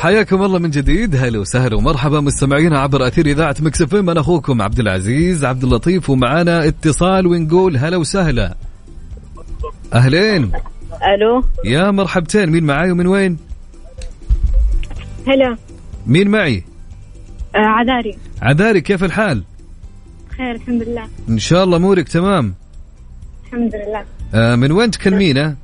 حياكم 0.00 0.42
الله 0.42 0.58
من 0.58 0.70
جديد. 0.70 1.16
هلا 1.16 1.38
وسهلا 1.38 1.76
ومرحبا 1.76 2.20
مستمعينا 2.20 2.78
عبر 2.78 3.06
أثير 3.06 3.26
إذاعة 3.26 3.56
Mix 3.60 3.82
FM. 3.82 4.10
أنا 4.10 4.20
أخوكم 4.20 4.62
عبد 4.62 4.78
العزيز 4.78 5.44
عبد 5.44 5.64
اللطيف 5.64 6.10
ومعانا 6.10 6.68
اتصال 6.68 7.26
ونقول 7.26 7.76
هلا 7.76 7.96
وسهلا. 7.96 8.54
أهلين. 9.94 10.52
ألو. 11.14 11.44
يا 11.64 11.90
مرحبتين. 11.90 12.50
مين 12.50 12.64
معاي 12.64 12.90
ومن 12.90 13.06
وين؟ 13.06 13.38
هلا. 15.28 15.56
مين 16.06 16.28
معي؟ 16.28 16.64
آه 17.54 17.58
عذاري. 17.58 18.18
عذاري 18.42 18.80
كيف 18.80 19.04
الحال؟ 19.04 19.42
خير 20.36 20.54
الحمد 20.54 20.82
لله. 20.82 21.04
إن 21.28 21.38
شاء 21.38 21.64
الله 21.64 21.76
أمورك 21.76 22.08
تمام. 22.08 22.54
الحمد 23.46 23.74
لله. 23.74 24.04
آه 24.34 24.56
من 24.56 24.72
وين 24.72 24.90
تكلمينا؟ 24.90 25.56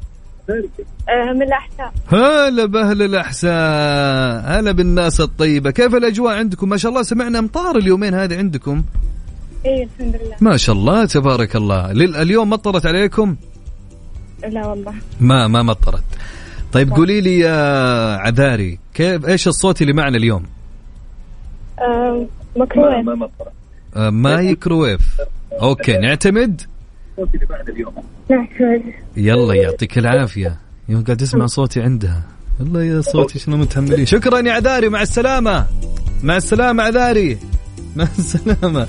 من 1.34 1.42
الأحساء. 1.42 1.92
هلا 2.12 2.64
بأهل 2.66 3.02
الأحساء. 3.02 4.58
هلا 4.58 4.72
بالناس 4.72 5.20
الطيبة. 5.20 5.70
كيف 5.70 5.94
الأجواء 5.94 6.34
عندكم؟ 6.34 6.68
ما 6.68 6.76
شاء 6.76 6.90
الله 6.90 7.02
سمعنا 7.02 7.38
امطار 7.38 7.76
اليومين 7.76 8.14
هذه 8.14 8.38
عندكم. 8.38 8.84
اي 9.66 9.82
الحمد 9.82 10.16
لله. 10.16 10.36
ما 10.40 10.56
شاء 10.56 10.76
الله 10.76 11.04
تبارك 11.04 11.56
الله. 11.56 11.92
لل- 11.92 12.16
اليوم 12.16 12.50
مطرت 12.50 12.86
عليكم؟ 12.86 13.36
لا 14.48 14.66
والله. 14.66 14.94
ما 15.20 15.46
ما 15.46 15.62
مطرت 15.62 16.02
طيب 16.72 16.90
قولي 16.92 17.20
لي 17.20 17.38
يا 17.38 18.16
عذاري 18.16 18.78
كيف 18.94 19.26
إيش 19.28 19.48
الصوت 19.48 19.82
اللي 19.82 19.92
معنا 19.92 20.16
اليوم؟ 20.16 20.46
مايكروويف 22.56 23.30
آه 23.96 24.10
مايكروويف 24.10 25.00
أوكي 25.62 25.96
نعتمد. 25.96 26.62
نعتمد 28.30 28.82
يلا 29.16 29.54
يعطيك 29.54 29.98
العافية. 29.98 30.56
يوم 30.88 31.04
قاعد 31.04 31.22
اسمع 31.22 31.46
صوتي 31.46 31.82
عندها. 31.82 32.22
والله 32.60 32.84
يا 32.84 33.00
صوتي 33.00 33.38
شنو 33.38 33.56
متحملين 33.56 34.06
شكرا 34.06 34.38
يا 34.38 34.52
عذاري 34.52 34.88
مع 34.88 35.02
السلامة. 35.02 35.66
مع 36.22 36.36
السلامة 36.36 36.82
عذاري. 36.82 37.38
مع 37.96 38.04
السلامة. 38.18 38.88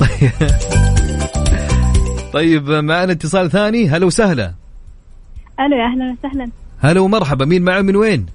طيب. 0.00 0.50
طيب 2.32 2.70
معنا 2.70 3.12
اتصال 3.12 3.50
ثاني. 3.50 3.88
هلا 3.88 4.06
وسهلا. 4.06 4.54
ألو 5.60 5.76
يا 5.76 5.86
أهلا 5.86 6.16
وسهلا. 6.18 6.50
هلا 6.78 7.00
ومرحبا. 7.00 7.44
مين 7.44 7.62
معه 7.62 7.80
من 7.80 7.96
وين؟ 7.96 8.26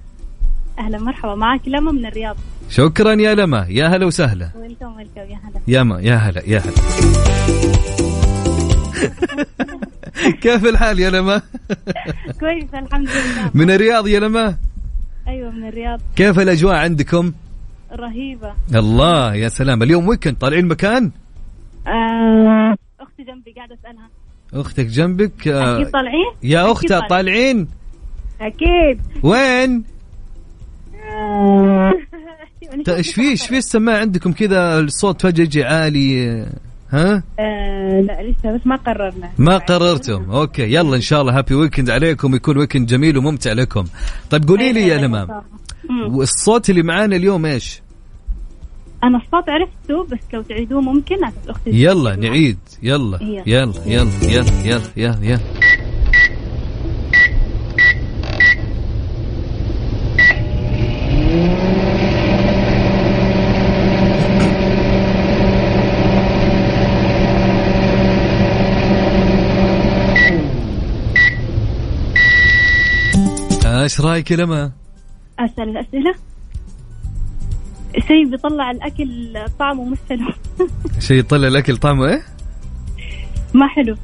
أهلا 0.78 0.98
مرحبا 0.98 1.34
معك 1.34 1.60
لما 1.66 1.92
من 1.92 2.06
الرياض. 2.06 2.36
شكرا 2.70 3.14
يا 3.14 3.34
لما. 3.34 3.66
يا 3.68 3.86
هلا 3.86 4.06
وسهلا. 4.06 4.50
ويلكم 4.56 4.96
ويلكم 4.96 5.20
يا 5.20 5.38
هلا. 5.44 5.60
يا 5.68 5.82
ما 5.82 6.00
يا 6.00 6.14
هلا 6.14 6.42
يا 6.46 6.58
هلا. 6.58 8.05
كيف 10.42 10.64
الحال 10.66 11.00
يا 11.00 11.10
لما 11.10 11.42
كويس 12.40 12.74
الحمد 12.74 13.08
لله. 13.08 13.50
من 13.54 13.70
الرياض 13.70 14.06
يا 14.08 14.20
لما 14.20 14.56
أيوه 15.28 15.50
من 15.50 15.68
الرياض. 15.68 16.00
كيف 16.16 16.38
الأجواء 16.38 16.74
عندكم؟ 16.74 17.32
رهيبة. 17.92 18.52
الله 18.74 19.34
يا 19.34 19.48
سلام. 19.48 19.82
اليوم 19.82 20.08
ويكند 20.08 20.36
طالعين 20.36 20.66
مكان؟ 20.68 21.10
آه. 21.86 22.76
أختي 23.00 23.22
جنبي 23.22 23.52
قاعدة 23.56 23.74
أسألها. 23.74 24.08
أختك 24.54 24.86
جنبك؟ 24.86 25.48
آه، 25.48 25.76
أكيد 25.76 25.90
طالعين؟ 25.90 26.26
يا 26.42 26.60
أكيد 26.60 26.70
أختها 26.70 27.00
طالعين. 27.08 27.68
أكيد. 28.40 29.00
وين؟ 29.22 29.84
آه. 31.10 31.92
إيش 32.88 33.14
في 33.14 33.20
إيش 33.22 33.46
في 33.46 33.56
السماعه 33.58 33.98
عندكم 33.98 34.32
كذا؟ 34.32 34.78
الصوت 34.80 35.22
فجأة 35.22 35.44
يجي 35.44 35.64
عالي. 35.64 36.46
ها؟ 36.90 37.22
آه 37.38 38.00
لا 38.00 38.22
لسه 38.22 38.56
بس 38.56 38.66
ما 38.66 38.76
قررنا. 38.76 39.30
ما 39.38 39.58
قررتم. 39.58 40.30
أوكي 40.30 40.62
يلا 40.62 40.96
إن 40.96 41.00
شاء 41.00 41.20
الله 41.20 41.38
happy 41.38 41.54
weekend 41.54 41.90
عليكم 41.90 42.34
يكون 42.34 42.58
weekend 42.58 42.86
جميل 42.86 43.18
وممتع 43.18 43.52
لكم. 43.52 43.84
طيب 44.30 44.48
قولي 44.48 44.72
لي 44.72 44.88
يا 44.88 44.98
لما 44.98 45.28
مم. 45.90 46.16
والصوت 46.16 46.70
اللي 46.70 46.82
معانا 46.82 47.16
اليوم 47.16 47.46
إيش؟ 47.46 47.82
أنا 49.04 49.18
الصوت 49.18 49.48
عرفته 49.48 50.04
بس 50.04 50.34
لو 50.34 50.42
تعيدوه 50.42 50.80
ممكن 50.80 51.16
أختي 51.48 51.70
يلا 51.70 52.16
نعيد. 52.16 52.58
يلا 52.82 53.18
يلا. 53.22 53.42
يلا 53.46 53.72
يلا 53.86 54.10
يلا 54.22 54.44
يلا 54.64 54.82
يلا 54.96 55.18
يلا. 55.22 55.40
إيش 73.86 74.00
رأيك 74.00 74.30
يا 74.30 74.36
لما؟ 74.36 74.72
أسأل 75.38 75.68
الأسئلة. 75.68 76.14
شيء 78.08 78.30
بيطلع 78.30 78.70
الأكل 78.70 79.38
طعمه 79.58 79.84
مش 79.84 79.98
حلو. 80.08 80.26
شيء 81.06 81.18
يطلع 81.18 81.48
الأكل 81.48 81.76
طعمه 81.76 82.08
إيه؟ 82.08 82.22
ما 83.54 83.68
حلو. 83.68 83.96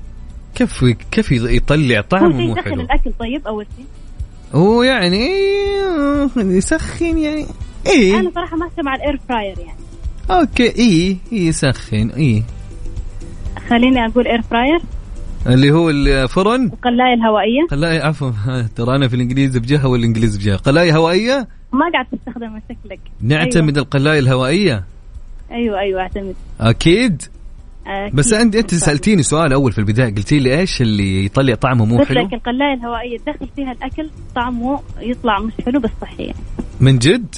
كيف 0.54 0.84
كيف 1.10 1.32
يطلع 1.32 2.00
طعمه 2.00 2.28
مو 2.28 2.56
حلو؟ 2.56 2.74
الأكل 2.74 3.12
طيب 3.18 3.46
أول 3.46 3.66
شيء؟ 3.76 3.86
هو 4.54 4.82
يعني 4.82 5.16
إيه، 5.16 6.28
يسخن 6.36 7.18
يعني. 7.18 7.46
إيه. 7.86 8.20
أنا 8.20 8.30
صراحة 8.34 8.56
ما 8.56 8.70
مع 8.84 8.94
ال 8.94 9.01
air 9.01 9.20
fryer 9.28 9.58
يعني. 9.58 9.78
أوكي 10.30 10.62
إيه 10.62 11.16
إيه 11.32 11.48
يسخن 11.48 12.10
إيه. 12.10 12.42
خليني 13.68 14.06
أقول 14.06 14.26
air 14.26 14.42
fryer 14.42 14.80
اللي 15.46 15.70
هو 15.70 15.90
الفرن 15.90 16.64
القلاية 16.66 17.14
الهوائية. 17.14 17.66
قلاية 17.70 18.02
عفوا. 18.02 18.30
ترى 18.76 18.96
أنا 18.96 19.08
في 19.08 19.16
الإنجليزي 19.16 19.60
بجهة 19.60 19.86
والإنجليزي 19.88 20.38
بجهة. 20.38 20.56
قلاية 20.56 20.96
هوائية؟ 20.96 21.48
ما 21.72 21.90
قاعد 21.92 22.06
تستخدمها 22.12 22.62
شكلك. 22.68 23.00
نعتمد 23.20 23.78
القلاية 23.78 24.18
الهوائية؟ 24.18 24.84
أيوه 25.50 25.78
أيوه 25.80 26.00
أعتمد. 26.00 26.34
أكيد. 26.60 27.22
أكيد. 27.86 28.16
بس 28.16 28.32
انت 28.32 28.56
أنت 28.56 28.74
سألتيني 28.74 29.22
سؤال 29.22 29.52
أول 29.52 29.72
في 29.72 29.78
البداية. 29.78 30.14
قلتي 30.14 30.38
لي 30.38 30.58
إيش 30.58 30.82
اللي 30.82 31.24
يطلع 31.24 31.54
طعمه 31.54 31.84
مو 31.84 32.04
حلو؟ 32.04 32.20
لك 32.20 32.34
القلاية 32.34 32.74
الهوائية 32.74 33.18
تدخل 33.18 33.48
فيها 33.56 33.72
الأكل 33.72 34.10
طعمه 34.34 34.80
يطلع 35.00 35.38
مش 35.38 35.52
حلو 35.66 35.80
بس 35.80 35.90
صحي. 36.00 36.22
يعني 36.22 36.38
من 36.80 36.98
جد؟ 36.98 37.34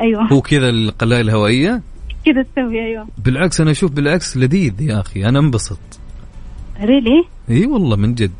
أيوه. 0.00 0.32
هو 0.32 0.40
كذا 0.40 0.68
القلاية 0.68 1.20
الهوائية؟ 1.20 1.82
كذا 2.24 2.42
تسوي 2.42 2.86
أيوه. 2.86 3.06
بالعكس 3.24 3.60
أنا 3.60 3.70
أشوف 3.70 3.92
بالعكس 3.92 4.36
لذيذ 4.36 4.82
يا 4.82 5.00
أخي. 5.00 5.24
أنا 5.24 5.38
انبسط 5.38 5.78
ريلي 6.80 7.24
إي 7.50 7.66
والله 7.66 7.96
من 7.96 8.14
جد. 8.14 8.30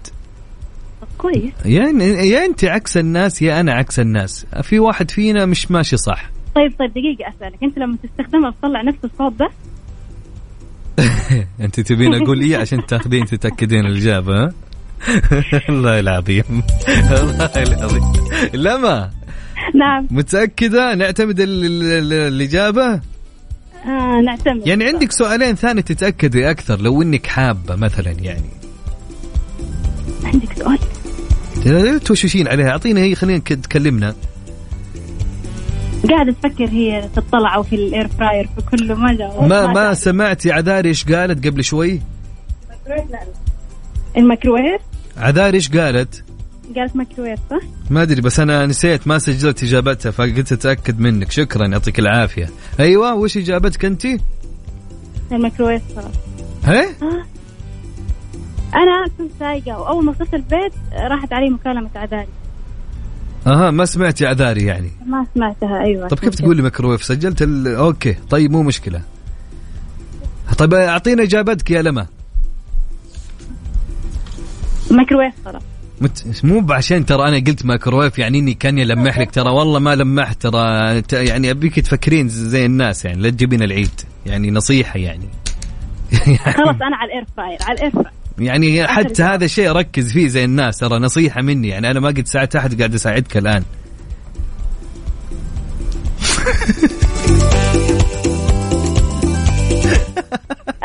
كويس. 1.18 1.52
يعني 1.64 2.04
يا 2.04 2.44
انت 2.46 2.64
عكس 2.64 2.96
الناس 2.96 3.42
يا 3.42 3.60
أنا 3.60 3.72
عكس 3.72 4.00
الناس. 4.00 4.46
في 4.62 4.78
واحد 4.78 5.10
فينا 5.10 5.46
مش 5.46 5.70
ماشي 5.70 5.96
صح. 5.96 6.30
طيب 6.54 6.72
طيب 6.78 6.90
دقيقة 6.90 7.30
أسألك. 7.36 7.62
أنت 7.62 7.78
لما 7.78 7.96
تستخدمها 8.02 8.50
بتطلع 8.50 8.82
نفس 8.82 8.98
الصوت 9.04 9.32
ده؟ 9.32 9.48
أنت 11.64 11.80
تبين 11.80 12.14
أقول 12.14 12.40
إيه؟ 12.40 12.56
عشان 12.56 12.86
تاخذين 12.86 13.24
تتأكدين 13.26 13.86
الإجابة 13.86 14.44
ها؟ 14.44 14.52
الله 15.68 16.00
العظيم. 16.00 16.44
الله 17.20 17.44
العظيم. 17.56 18.02
لما؟ 18.54 19.10
نعم. 19.74 20.06
متأكدة؟ 20.10 20.94
نعتمد 20.94 21.40
ال- 21.40 21.64
ال- 21.64 21.82
ال- 21.92 22.12
الإجابة؟ 22.34 23.00
آه 23.86 24.20
نعتمد. 24.20 24.66
يعني 24.66 24.84
عندك 24.84 25.12
سؤالين 25.12 25.54
ثاني 25.54 25.82
تتأكدي 25.82 26.50
أكثر 26.50 26.80
لو 26.80 27.02
إنك 27.02 27.26
حابة 27.26 27.76
مثلا 27.76 28.10
يعني. 28.10 28.50
عندك 30.24 30.52
سؤال؟ 30.58 30.78
لا 31.64 31.98
توشوشين 31.98 32.48
عليها. 32.48 32.70
اعطينا 32.70 33.00
هي 33.00 33.14
خلينا 33.14 33.38
تكلمنا. 33.38 34.14
قاعدة 36.10 36.32
تفكر 36.32 36.68
هي 36.68 37.08
في 37.12 37.18
الطلع 37.18 37.54
أو 37.54 37.62
في 37.62 37.76
ال 37.76 37.84
air 37.84 38.08
fryer 38.08 38.48
في 38.56 38.76
كله 38.76 38.94
ما 38.94 39.12
ما 39.46 39.66
ما 39.66 39.94
سمعتي 39.94 40.52
عذاري 40.52 40.88
إيش 40.88 41.04
قالت 41.04 41.46
قبل 41.46 41.64
شوي؟ 41.64 42.00
الميكروويف؟ 44.16 44.80
عذاري 45.16 45.56
إيش 45.56 45.70
قالت؟ 45.76 46.24
قالت 46.76 46.96
ميكروويف 46.96 47.40
صح؟ 47.50 47.60
ما 47.90 48.02
أدري 48.02 48.20
بس 48.20 48.40
أنا 48.40 48.66
نسيت 48.66 49.08
ما 49.08 49.18
سجلت 49.18 49.62
إجابتها 49.62 50.10
فقلت 50.10 50.52
أتأكد 50.52 51.00
منك. 51.00 51.30
شكرا 51.30 51.66
يعطيك 51.66 51.98
العافية. 51.98 52.50
أيوه 52.80 53.14
وش 53.14 53.36
إجابتك 53.36 53.84
أنت؟ 53.84 54.06
الميكروويف. 55.32 55.82
صح 55.96 56.04
هي 56.64 56.86
آه. 57.02 57.24
أنا 58.74 59.08
كنت 59.18 59.30
سايقة 59.38 59.78
وأول 59.80 60.04
ما 60.04 60.10
وصلت 60.10 60.34
البيت 60.34 60.72
راحت 60.92 61.32
علي 61.32 61.50
مكالمة 61.50 61.90
عذاري. 61.94 62.28
أها 63.46 63.70
ما 63.70 63.84
سمعتي 63.84 64.26
عذاري 64.26 64.64
يعني؟ 64.64 64.90
ما 65.06 65.26
سمعتها 65.34 65.80
أيوه. 65.80 66.08
طب 66.08 66.18
كيف 66.18 66.34
تقول 66.34 66.56
لي 66.56 66.62
ميكروويف؟ 66.62 67.04
سجلت 67.04 67.42
ال... 67.42 67.68
أوكي. 67.68 68.16
طيب 68.30 68.50
مو 68.50 68.62
مشكلة. 68.62 69.02
طيب 70.58 70.74
أعطينا 70.74 71.22
إجابتك 71.22 71.70
يا 71.70 71.82
لما. 71.82 72.06
ميكروويف 74.90 75.34
خلاص. 75.44 75.62
مت... 76.00 76.44
مو 76.44 76.72
عشان 76.72 77.06
ترى 77.06 77.28
أنا 77.28 77.36
قلت 77.36 77.66
ميكروويف 77.66 78.18
يعني 78.18 78.38
إني 78.38 78.54
كاني 78.54 78.84
لمح 78.84 79.18
لك. 79.18 79.30
ترى 79.30 79.50
والله 79.50 79.78
ما 79.78 79.94
لمحت. 79.94 80.42
ترى 80.42 81.02
يعني 81.12 81.50
أبيك 81.50 81.80
تفكرين 81.80 82.28
زي 82.28 82.66
الناس 82.66 83.04
يعني 83.04 83.22
لا 83.22 83.30
تجيبين 83.30 83.62
العيد. 83.62 84.00
يعني 84.26 84.50
نصيحة 84.50 84.98
يعني. 84.98 85.28
خلاص 86.56 86.76
أنا 86.82 86.96
على 86.96 87.12
الإير 87.12 87.24
فراير 87.36 87.58
على 87.62 87.78
الإير 87.78 87.92
يعني 88.38 88.86
حتى 88.86 89.22
هذا 89.22 89.44
الشيء 89.44 89.72
ركز 89.72 90.12
فيه 90.12 90.28
زي 90.28 90.44
الناس. 90.44 90.78
ترى 90.78 90.98
نصيحة 90.98 91.42
مني 91.42 91.68
يعني 91.68 91.90
أنا 91.90 92.00
ما 92.00 92.08
قد 92.08 92.26
ساعدت 92.26 92.56
أحد 92.56 92.78
قاعد 92.78 92.94
أساعدك 92.94 93.36
الآن. 93.36 93.62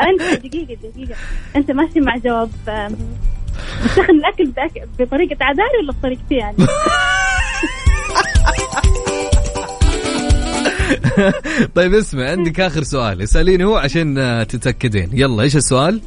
أنت 0.00 0.44
دقيقة 0.44 0.74
دقيقة. 0.74 1.14
أنت 1.56 1.70
ماشي 1.70 2.00
مع 2.00 2.16
جواب 2.16 2.50
بتسخن 3.84 4.14
الأكل 4.14 4.52
بطريقة 4.98 5.36
عذاري 5.40 5.78
ولا 5.82 5.92
بطريقتي 5.92 6.34
يعني؟ 6.34 6.56
طيب 11.74 11.94
اسمع 11.94 12.30
عندك 12.30 12.60
آخر 12.60 12.82
سؤال 12.82 13.22
اسأليني 13.22 13.64
هو 13.64 13.76
عشان 13.76 14.18
آه، 14.18 14.42
تتأكدين 14.42 15.10
يلا 15.12 15.42
إيش 15.42 15.56
السؤال 15.56 16.00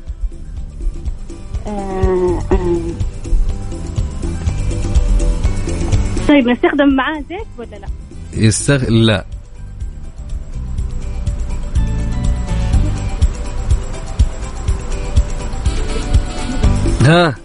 آه، 1.67 2.39
آه. 2.51 2.77
طيب 6.27 6.47
نستخدم 6.47 6.95
معاه 6.95 7.23
زيت 7.29 7.47
ولا 7.57 7.75
لا؟ 7.75 7.87
يستغ 8.33 8.89
لا 8.89 9.25
ها 17.01 17.35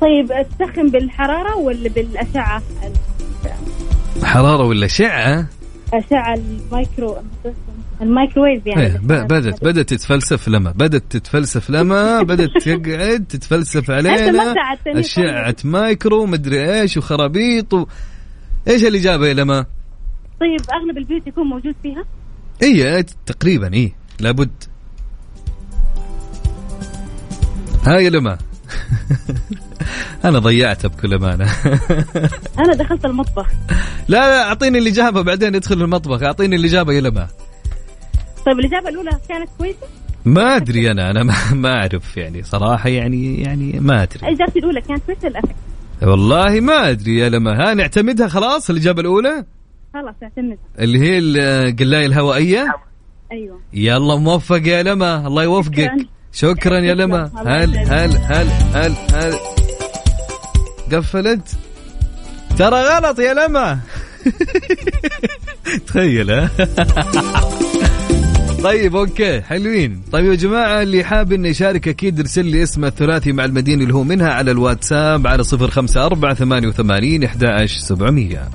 طيب 0.00 0.46
تسخن 0.58 0.90
بالحرارة 0.90 1.56
ولا 1.56 1.88
بالأشعة؟ 1.88 2.62
حرارة 4.24 4.64
ولا 4.64 4.86
أشعة 4.86 5.46
أشعة 5.94 6.34
المايكرو 6.34 7.16
المايكروويف 8.00 8.66
يعني 8.66 8.82
إيه، 8.82 8.96
ب- 8.98 9.26
بدت 9.28 9.64
بدت 9.64 9.88
تتفلسف 9.88 10.48
لما 10.48 10.70
بدت 10.70 11.04
تتفلسف 11.16 11.70
لما 11.70 12.22
بدت 12.30 12.68
تقعد 12.68 13.24
تتفلسف 13.28 13.90
علينا 13.90 14.54
ساعدتني 14.54 15.00
أشعة 15.00 15.56
مايكرو 15.64 16.26
مدري 16.26 16.80
إيش 16.80 16.96
وخرابيط 16.96 17.74
و... 17.74 17.86
إيش 18.68 18.84
الإجابة 18.84 19.26
يا 19.26 19.34
لما؟ 19.34 19.66
طيب 20.40 20.60
أغلب 20.74 20.98
البيوت 20.98 21.26
يكون 21.26 21.46
موجود 21.46 21.74
فيها؟ 21.82 22.04
إي 22.62 23.02
تقريبا 23.26 23.74
إي 23.74 23.92
لابد 24.20 24.50
ها 27.86 27.98
يا 27.98 28.10
لما 28.10 28.38
أنا 30.24 30.38
ضيعته 30.38 30.88
بكل 30.88 31.14
أمانة. 31.14 31.44
أنا 32.64 32.74
دخلت 32.74 33.04
المطبخ. 33.04 33.46
لا 34.08 34.16
لا 34.18 34.42
أعطيني 34.48 34.78
الاجابه 34.78 35.22
بعدين 35.22 35.54
ادخل 35.54 35.82
المطبخ. 35.82 36.22
أعطيني 36.22 36.56
الاجابه 36.56 36.92
يا 36.92 37.00
لما 37.00 37.26
طيب 38.46 38.58
الاجابه 38.58 38.88
الأولى 38.88 39.10
كانت 39.28 39.48
كويسة؟ 39.58 39.78
ما 40.24 40.56
أدري 40.56 40.90
أنا 40.90 41.10
أنا 41.10 41.22
ما, 41.22 41.34
ما 41.52 41.72
أعرف 41.74 42.16
يعني 42.16 42.42
صراحة 42.42 42.88
يعني 42.88 43.42
يعني 43.42 43.80
ما 43.80 44.02
أدري. 44.02 44.20
اجابتي 44.34 44.58
الأولى 44.58 44.80
كانت 44.80 45.02
كويسة 45.06 45.28
ولا 45.28 45.40
والله 46.02 46.60
ما 46.60 46.90
أدري 46.90 47.18
يا 47.18 47.28
لما. 47.28 47.52
ها 47.70 47.74
نعتمدها 47.74 48.28
خلاص 48.28 48.70
الاجابه 48.70 49.00
الأولى؟ 49.00 49.44
خلاص 49.94 50.14
اعتمد 50.22 50.58
اللي 50.78 50.98
هي 50.98 51.18
القلايه 51.18 52.06
الهوائية؟ 52.06 52.66
أيوه. 53.32 53.60
يلا 53.72 54.16
موفق 54.16 54.62
يا 54.66 54.82
لما. 54.82 55.26
الله 55.26 55.42
يوفقك. 55.42 55.90
شكراً. 56.32 56.54
شكرا 56.54 56.78
يا 56.78 56.94
لما. 56.94 57.30
هل 57.46 57.74
يسعدك. 57.74 57.92
هل 57.92 58.10
هل 58.16 58.46
هل 58.74 58.92
هل. 59.14 59.59
قفلت. 60.94 61.48
ترى 62.58 62.82
غلط 62.82 63.18
يا 63.18 63.34
لما 63.34 63.78
تخيل 65.86 66.30
ها؟ 66.30 66.50
طيب 68.64 68.96
أوكي 68.96 69.40
حلوين. 69.42 70.02
طيب 70.12 70.24
يا 70.26 70.34
جماعة 70.34 70.82
اللي 70.82 71.04
حاب 71.04 71.32
إنه 71.32 71.48
يشارك 71.48 71.88
أكيد 71.88 72.20
ارسل 72.20 72.44
لي 72.46 72.62
اسمه 72.62 72.88
الثلاثي 72.88 73.32
مع 73.32 73.44
المدينة 73.44 73.82
اللي 73.82 73.94
هو 73.94 74.02
منها 74.04 74.30
على 74.32 74.50
الواتساب 74.50 75.26
على 75.26 75.42
054 75.52 76.34
88 76.34 77.24
11700 77.24 78.48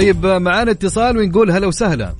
طيب 0.00 0.26
معانا 0.26 0.70
اتصال 0.70 1.18
ونقول 1.18 1.50
هلا 1.50 1.66
وسهلا. 1.66 2.14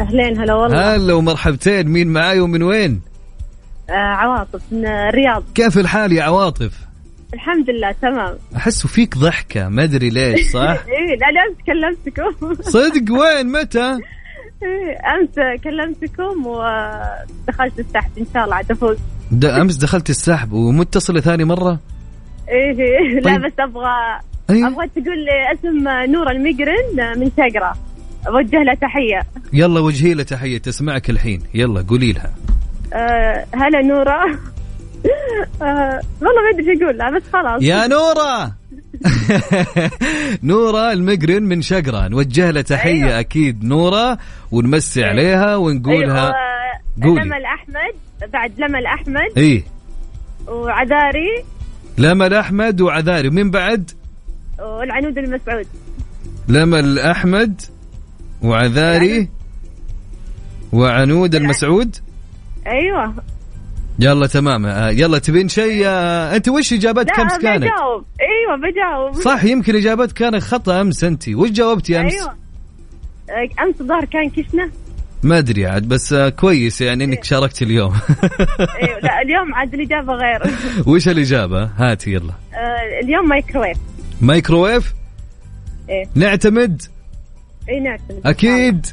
أهلين 0.00 0.38
هلا 0.40 0.54
والله. 0.54 0.96
هلا 0.96 1.14
ومرحبتين 1.14 1.88
مين 1.88 2.08
معاي 2.08 2.40
ومن 2.40 2.62
وين؟ 2.62 3.00
آه 3.90 3.92
عواطف 3.92 4.60
من 4.72 4.86
الرياض. 4.86 5.44
كيف 5.54 5.78
الحال 5.78 6.12
يا 6.12 6.22
عواطف؟ 6.22 6.72
الحمد 7.34 7.70
لله 7.70 7.92
تمام. 8.02 8.34
أحس 8.56 8.86
فيك 8.86 9.18
ضحكة 9.18 9.68
ما 9.68 9.84
أدري 9.84 10.10
ليش 10.10 10.50
صح؟ 10.50 10.60
إيه 10.88 11.16
لا 11.16 11.26
أمس 11.48 11.56
كلمتكم. 11.66 12.54
صدق 12.70 13.12
وين؟ 13.12 13.52
متى؟ 13.52 13.98
إيه، 14.62 14.98
أمس 15.14 15.60
كلمتكم 15.64 16.46
ودخلت 16.46 17.78
السحب 17.78 18.10
إن 18.18 18.26
شاء 18.34 18.44
الله 18.44 18.54
عاد 18.56 18.70
أفوز. 18.70 18.96
أمس 19.44 19.76
دخلت 19.76 20.10
السحب 20.10 20.52
ومتصلة 20.52 21.20
ثاني 21.20 21.44
مرة؟ 21.44 21.78
إيه 22.48 22.78
إيه، 22.80 23.20
لا 23.20 23.22
طيب. 23.22 23.40
بس 23.46 23.52
أبغى 23.58 24.20
أيه. 24.50 24.66
أبغى 24.66 24.88
تقول 24.88 25.24
لي 25.24 25.52
اسم 25.52 25.88
نور 26.12 26.30
المقرن 26.30 27.18
من 27.20 27.30
شقرة. 27.36 27.74
أوجه 28.28 28.62
له 28.62 28.74
تحية. 28.74 29.22
يلا 29.52 29.80
وجهي 29.80 30.14
له 30.14 30.22
تحية 30.22 30.58
تسمعك 30.58 31.10
الحين. 31.10 31.42
يلا 31.54 31.84
قولي 31.88 32.12
لها. 32.12 32.30
أه 32.92 33.46
هلا 33.54 33.82
نورة. 33.82 34.24
أه 35.62 36.00
والله 36.20 36.42
ما 36.42 36.50
أدري 36.54 36.84
أقول 36.84 36.98
لها 36.98 37.10
بس 37.10 37.22
خلاص. 37.32 37.62
يا 37.62 37.86
نورة! 37.86 38.52
نورة 40.52 40.92
المقرن 40.92 41.42
من 41.42 41.62
شقرة. 41.62 42.08
نوجه 42.08 42.50
لها 42.50 42.62
تحية 42.62 43.04
أيوة. 43.04 43.20
أكيد 43.20 43.64
نورة 43.64 44.18
ونمسي 44.52 45.04
عليها 45.04 45.56
ونقولها. 45.56 46.26
أيوة 46.26 46.34
قولي. 47.02 47.24
لمل 47.24 47.44
أحمد 47.44 47.94
بعد 48.32 48.52
لمل 48.58 48.86
أحمد. 48.86 49.30
إيه. 49.36 49.62
وعذاري. 50.48 51.44
لمل 51.98 52.34
أحمد 52.34 52.80
وعذاري. 52.80 53.30
من 53.30 53.50
بعد؟ 53.50 53.90
والعنود 54.58 55.18
المسعود. 55.18 55.66
لمل 56.48 56.98
أحمد 56.98 57.60
وعذاري 58.42 59.28
وعنود 60.72 61.34
المسعود؟ 61.34 61.96
أيوه. 62.66 63.14
يلا 63.98 64.26
تمام. 64.26 64.66
آه، 64.66 64.90
يلا 64.90 65.18
تبين 65.18 65.48
شيء 65.48 65.82
آه، 65.86 66.36
أنت 66.36 66.48
وش 66.48 66.72
إجابتك 66.72 67.18
أمس 67.20 67.38
كانت؟ 67.38 67.64
بجاوب. 67.64 68.04
أيوه 68.20 68.56
بجاوب. 68.56 69.14
صح 69.22 69.44
يمكن 69.44 69.76
إجابتك 69.76 70.12
كانت 70.12 70.42
خطأ 70.42 70.80
أمس 70.80 71.04
أنت. 71.04 71.28
وش 71.28 71.50
جاوبتي 71.50 72.00
أمس؟ 72.00 72.12
أيوه. 72.12 72.28
أه، 73.30 73.62
أمس 73.64 73.80
الظاهر 73.80 74.04
كان 74.04 74.30
كشنة. 74.30 74.70
ما 75.22 75.38
أدري 75.38 75.66
عاد 75.66 75.88
بس 75.88 76.14
كويس 76.14 76.80
يعني 76.80 77.04
إنك 77.04 77.24
شاركت 77.24 77.62
اليوم. 77.62 77.92
أيوه. 78.82 78.98
لا 79.02 79.22
اليوم 79.22 79.54
عاد 79.54 79.74
الإجابة 79.74 80.12
غير. 80.12 80.54
وش 80.94 81.08
الإجابة؟ 81.08 81.64
هاتي 81.76 82.12
يلا. 82.12 82.32
اليوم 83.02 83.28
مايكرويف. 83.28 83.78
مايكروويف؟ 84.24 84.94
إيه. 85.88 86.04
نعتمد؟ 86.14 86.82
اي 87.68 87.80
نعتمد. 87.80 88.20
أكيد. 88.26 88.86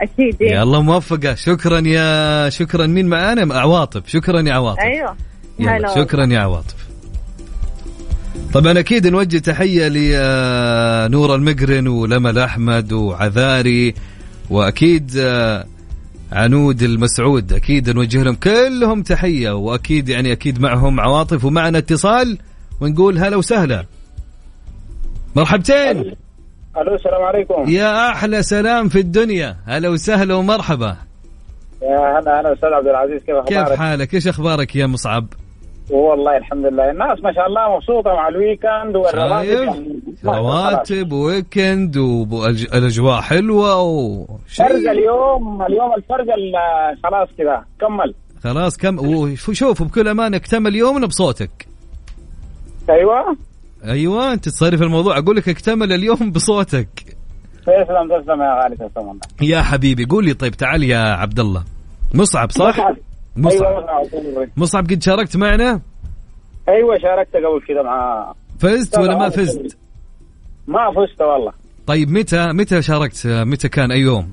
أكيد 0.00 0.42
إيه. 0.42 0.52
يلا 0.52 0.80
موفقة. 0.80 1.34
شكرا 1.34 1.80
يا 1.80 2.48
شكرا. 2.48 2.86
مين 2.86 3.06
معانا؟ 3.06 3.54
عواطف. 3.54 4.08
شكرا 4.08 4.40
يا 4.40 4.52
عواطف. 4.52 4.80
أيوه. 4.80 5.16
يلا 5.58 5.94
شكرا 5.94 6.26
يا 6.26 6.38
عواطف. 6.38 6.90
طبعا 8.52 8.78
أكيد 8.78 9.06
نوجه 9.06 9.38
تحية 9.38 9.88
لنور 9.88 11.34
المقرن 11.34 11.88
ولمل 11.88 12.38
أحمد 12.38 12.92
وعذاري 12.92 13.94
وأكيد 14.50 15.12
آه، 15.18 15.66
عنود 16.32 16.82
المسعود. 16.82 17.52
أكيد 17.52 17.90
نوجه 17.90 18.22
لهم 18.22 18.34
كلهم 18.34 19.02
تحية 19.02 19.50
وأكيد 19.50 20.08
يعني 20.08 20.32
أكيد 20.32 20.60
معهم 20.60 21.00
عواطف 21.00 21.44
ومعنا 21.44 21.78
اتصال 21.78 22.38
ونقول 22.80 23.18
هلا 23.18 23.36
وسهلا. 23.36 23.86
مرحبتين. 25.36 26.14
ألو. 26.76 26.94
السلام 26.94 27.22
عليكم. 27.22 27.68
يا 27.68 28.08
أحلى 28.10 28.42
سلام 28.42 28.88
في 28.88 28.98
الدنيا. 28.98 29.56
هلا 29.66 29.88
وسهلا 29.88 30.34
ومرحبا. 30.34 30.96
يا 31.82 32.18
هلا 32.18 32.40
هلا 32.40 32.52
أستاذ 32.52 32.68
عبد 32.68 32.86
العزيز 32.86 33.22
كيف 33.24 33.36
كيف 33.46 33.58
أخبارك؟ 33.58 33.78
حالك؟ 33.78 34.14
إيش 34.14 34.28
أخبارك 34.28 34.76
يا 34.76 34.86
مصعب؟ 34.86 35.26
والله 35.90 36.36
الحمد 36.36 36.66
لله. 36.66 36.90
الناس 36.90 37.18
ما 37.24 37.32
شاء 37.32 37.46
الله 37.46 37.76
مبسوطة 37.76 38.10
مع 38.10 38.28
الويكند 38.28 38.96
والرواتب 38.96 39.46
شايف؟ 39.46 39.60
يعني 39.60 40.00
رواتب 40.24 41.12
ويكند 41.12 41.96
والاجواء 41.96 43.20
حلوة 43.20 43.80
وشيء 43.82 44.66
فرق 44.66 44.90
اليوم 44.90 45.62
اليوم 45.62 45.94
الفرق 45.96 46.34
ال- 46.34 46.98
خلاص 47.04 47.28
كذا 47.38 47.64
كمل. 47.80 48.14
خلاص 48.44 48.76
كم 48.76 48.98
وشوف 49.48 49.82
بكل 49.82 50.08
أمانة 50.08 50.36
اكتمل 50.36 50.76
يومنا 50.76 51.06
بصوتك. 51.06 51.66
أيوه. 52.90 53.36
أيوه 53.84 54.32
أنت 54.32 54.48
تصرف 54.48 54.82
الموضوع. 54.82 55.18
أقول 55.18 55.36
لك 55.36 55.48
اكتمل 55.48 55.92
اليوم 55.92 56.30
بصوتك. 56.32 56.88
تسلم 57.62 58.20
تسلم 58.20 58.42
يا 58.42 58.62
غالي 58.62 58.76
تسلم. 58.76 59.20
يا 59.42 59.62
حبيبي 59.62 60.04
قول 60.04 60.24
لي 60.24 60.34
طيب 60.34 60.54
تعال 60.54 60.82
يا 60.82 60.98
عبد 60.98 61.40
الله 61.40 61.64
مصعب 62.14 62.50
صح؟ 62.50 62.78
مصعب. 62.78 62.96
مصعب. 63.36 63.62
أيوه 63.62 64.48
مصعب 64.56 64.84
قد 64.84 65.02
شاركت 65.02 65.36
معنا؟ 65.36 65.80
أيوه 66.68 66.98
شاركت 66.98 67.36
قبل 67.36 67.66
كذا 67.68 67.82
مع 67.82 68.32
فزت 68.58 68.98
ولا 68.98 69.18
ما 69.18 69.28
فزت؟ 69.28 69.76
ما 70.68 70.90
فزت 70.90 71.20
والله. 71.20 71.52
طيب 71.86 72.10
متى 72.10 72.46
متى 72.52 72.82
شاركت؟ 72.82 73.26
متى 73.26 73.68
كان؟ 73.68 73.92
أي 73.92 74.00
يوم؟ 74.00 74.32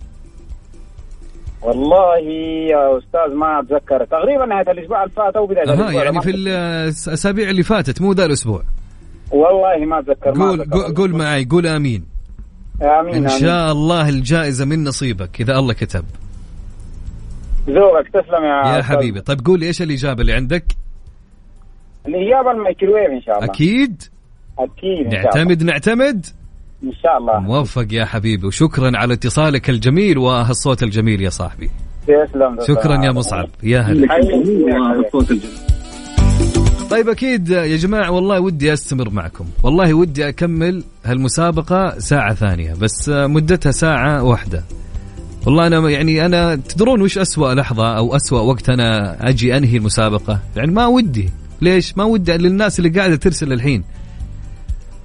والله 1.61 2.17
يا 2.69 2.97
أستاذ 2.97 3.35
ما 3.35 3.59
أتذكر. 3.59 4.05
تقريبا 4.05 4.45
نهاية 4.45 4.71
الأسبوع 4.71 5.03
اللي 5.03 5.15
فات 5.15 5.35
أو 5.35 5.47
بداية 5.47 5.63
الأسبوع 5.63 6.03
يعني 6.03 6.21
في 6.21 6.31
الأسابيع 6.31 7.49
اللي 7.49 7.63
فاتت 7.63 8.01
مو 8.01 8.11
ذا 8.11 8.25
الأسبوع. 8.25 8.63
والله 9.31 9.85
ما 9.85 9.99
اتذكر 9.99 10.33
ما 10.35 10.45
قول 10.49 10.61
أتذكر. 10.61 10.77
قول- 10.81 10.95
قول 10.95 11.11
معي 11.15 11.45
قول 11.45 11.67
آمين. 11.67 12.05
آمين 12.81 13.15
إن 13.15 13.27
آمين. 13.27 13.39
شاء 13.39 13.71
الله 13.71 14.09
الجائزة 14.09 14.65
من 14.65 14.83
نصيبك 14.83 15.41
إذا 15.41 15.59
الله 15.59 15.73
كتب. 15.73 16.05
ذوقك 17.69 18.07
تسلم 18.13 18.43
يا 18.43 18.49
يا 18.49 18.79
أستاذ. 18.79 18.95
حبيبي. 18.95 19.21
طيب 19.21 19.45
قول 19.45 19.59
لي 19.59 19.67
إيش 19.67 19.81
الإجابة 19.81 20.21
اللي 20.21 20.33
عندك؟ 20.33 20.65
الإجابة 22.07 22.51
الميكروويف 22.51 23.09
إن 23.11 23.21
شاء 23.21 23.35
الله. 23.39 23.45
أكيد؟ 23.51 24.03
أكيد 24.59 25.11
شاء 25.11 25.19
الله. 25.19 25.23
نعتمد 25.23 25.63
نعتمد؟ 25.63 26.25
إن 26.83 26.93
شاء 27.03 27.17
الله. 27.17 27.39
موفق 27.39 27.87
يا 27.91 28.05
حبيبي 28.05 28.47
وشكرا 28.47 28.91
على 28.97 29.13
اتصالك 29.13 29.69
الجميل 29.69 30.17
وهالصوت 30.17 30.83
الجميل 30.83 31.21
يا 31.21 31.29
صاحبي. 31.29 31.69
تسلم. 32.07 32.57
شكرا 32.67 33.05
يا 33.05 33.11
مصعب 33.11 33.49
يا 33.63 33.79
هلا. 33.79 34.07
طيب 36.89 37.09
أكيد 37.09 37.49
يا 37.49 37.77
جماعة 37.77 38.11
والله 38.11 38.39
ودي 38.39 38.73
أستمر 38.73 39.09
معكم. 39.09 39.45
والله 39.63 39.93
ودي 39.93 40.29
أكمل 40.29 40.83
هالمسابقة 41.05 41.99
ساعة 41.99 42.33
ثانية 42.33 42.73
بس 42.73 43.09
مدتها 43.09 43.71
ساعة 43.71 44.23
واحدة. 44.23 44.63
والله 45.45 45.67
أنا 45.67 45.89
يعني 45.89 46.25
أنا 46.25 46.55
تدرون 46.55 47.01
وش 47.01 47.17
أسوأ 47.17 47.53
لحظة 47.53 47.97
أو 47.97 48.15
أسوأ 48.15 48.39
وقت 48.39 48.69
أنا 48.69 49.17
أجي 49.29 49.57
أنهي 49.57 49.77
المسابقة؟ 49.77 50.39
يعني 50.55 50.71
ما 50.71 50.85
ودي. 50.85 51.29
ليش؟ 51.61 51.97
ما 51.97 52.03
ودي 52.03 52.31
للناس 52.31 52.79
اللي 52.79 52.89
قاعدة 52.89 53.15
ترسل 53.15 53.53
الحين. 53.53 53.83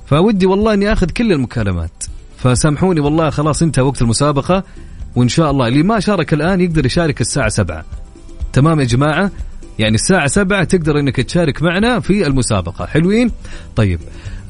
فودي 0.07 0.47
والله 0.47 0.75
إني 0.75 0.93
آخذ 0.93 1.11
كل 1.11 1.33
المكالمات. 1.33 2.05
فسامحوني 2.37 3.01
والله 3.01 3.31
خلاص 3.31 3.63
انتهى 3.63 3.83
وقت 3.83 4.03
المسابقة 4.03 4.65
وإن 5.17 5.29
شاء 5.29 5.51
الله 5.51 5.69
اللي 5.69 5.83
ما 5.83 6.01
شارك 6.01 6.33
الآن 6.33 6.61
يقدر 6.61 6.87
يشارك 6.87 7.21
الساعة 7.21 7.49
سبعة. 7.49 7.85
تمام 8.53 8.81
يا 8.81 8.85
جماعة؟ 8.85 9.31
يعني 9.79 9.95
الساعة 9.95 10.27
سبعة 10.27 10.65
تقدر 10.65 10.99
إنك 10.99 11.17
تشارك 11.17 11.63
معنا 11.63 12.01
في 12.01 12.27
المسابقة. 12.27 12.87
حلوين؟ 12.87 13.31
طيب 13.77 14.01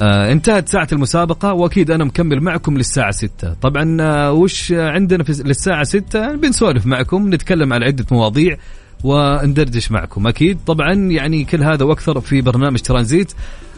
آه 0.01 0.33
انتهت 0.33 0.68
ساعة 0.68 0.89
المسابقة 0.93 1.53
وأكيد 1.53 1.91
أنا 1.91 2.05
مكمل 2.05 2.41
معكم 2.41 2.77
للساعة 2.77 3.11
ستة. 3.11 3.55
طبعا 3.55 3.97
آه 4.01 4.33
وش 4.33 4.73
عندنا 4.73 5.25
في 5.25 5.43
للساعة 5.43 5.85
ستة؟ 5.85 6.35
بنسولف 6.37 6.87
معكم 6.87 7.35
نتكلم 7.35 7.73
عن 7.73 7.83
عدة 7.83 8.07
مواضيع 8.12 8.57
وندردش 9.05 9.91
معكم. 9.91 10.27
أكيد 10.27 10.59
طبعا 10.66 10.93
يعني 10.93 11.45
كل 11.45 11.62
هذا 11.62 11.85
وأكثر 11.85 12.20
في 12.20 12.41
برنامج 12.41 12.79
ترانزيت. 12.79 13.33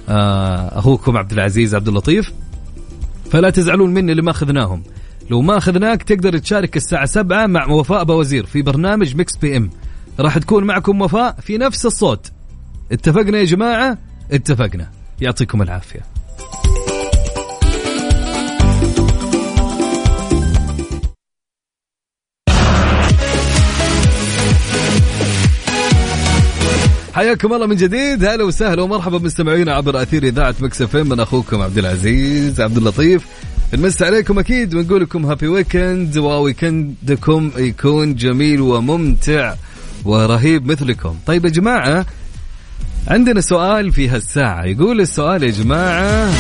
آه 0.09 0.79
أخوكم 0.79 1.17
عبد 1.17 1.33
العزيز 1.33 1.75
عبد 1.75 1.89
اللطيف. 1.89 2.33
فلا 3.31 3.51
تزعلون 3.51 3.95
مني 3.95 4.13
اللي 4.13 4.23
ما 4.23 4.31
أخذناهم. 4.31 4.83
لو 5.31 5.41
ما 5.41 5.57
أخذناك 5.57 6.03
تقدر 6.03 6.39
تشارك 6.39 6.77
الساعة 6.77 7.07
سبعة 7.07 7.47
مع 7.47 7.67
وفاء 7.67 8.05
بوزير 8.05 8.47
في 8.47 8.63
برنامج 8.63 9.17
Mix 9.17 9.37
PM. 9.37 9.71
راح 10.21 10.39
تكون 10.39 10.65
معكم 10.65 11.01
وفاء 11.01 11.37
في 11.41 11.59
نفس 11.59 11.87
الصوت. 11.87 12.33
اتفقنا 12.93 13.39
يا 13.39 13.45
جماعة؟ 13.45 13.99
اتفقنا. 14.33 14.91
يعطيكم 15.21 15.63
العافية. 15.63 16.01
حياكم 27.15 27.53
الله 27.53 27.67
من 27.67 27.77
جديد. 27.77 28.25
هلا 28.25 28.45
وسهلا 28.45 28.83
ومرحبا 28.83 29.19
مستمعينا 29.19 29.75
عبر 29.75 30.03
أثير 30.03 30.23
إذاعة 30.23 30.55
Mix 30.61 30.83
FM 30.83 30.97
من 30.97 31.21
أخوكم 31.21 31.63
عبد 31.63 31.79
العزيز 31.79 32.61
عبد 32.61 32.77
اللطيف. 32.77 33.27
نمسي 33.75 34.03
عليكم 34.03 34.39
أكيد 34.39 34.75
ونقول 34.75 35.03
لكم 35.03 35.27
happy 35.27 35.49
weekend 35.49 36.19
و 36.19 36.32
weekend 36.32 37.24
كم 37.24 37.51
يكون 37.57 38.15
جميل 38.15 38.61
وممتع. 38.61 39.55
ورهيب 40.05 40.67
مثلكم. 40.67 41.17
طيب 41.27 41.45
يا 41.45 41.51
جماعة 41.51 42.07
عندنا 43.09 43.41
سؤال 43.41 43.93
في 43.93 44.09
هالساعة. 44.09 44.65
يقول 44.65 45.01
السؤال 45.01 45.43
يا 45.43 45.51
جماعة 45.51 46.31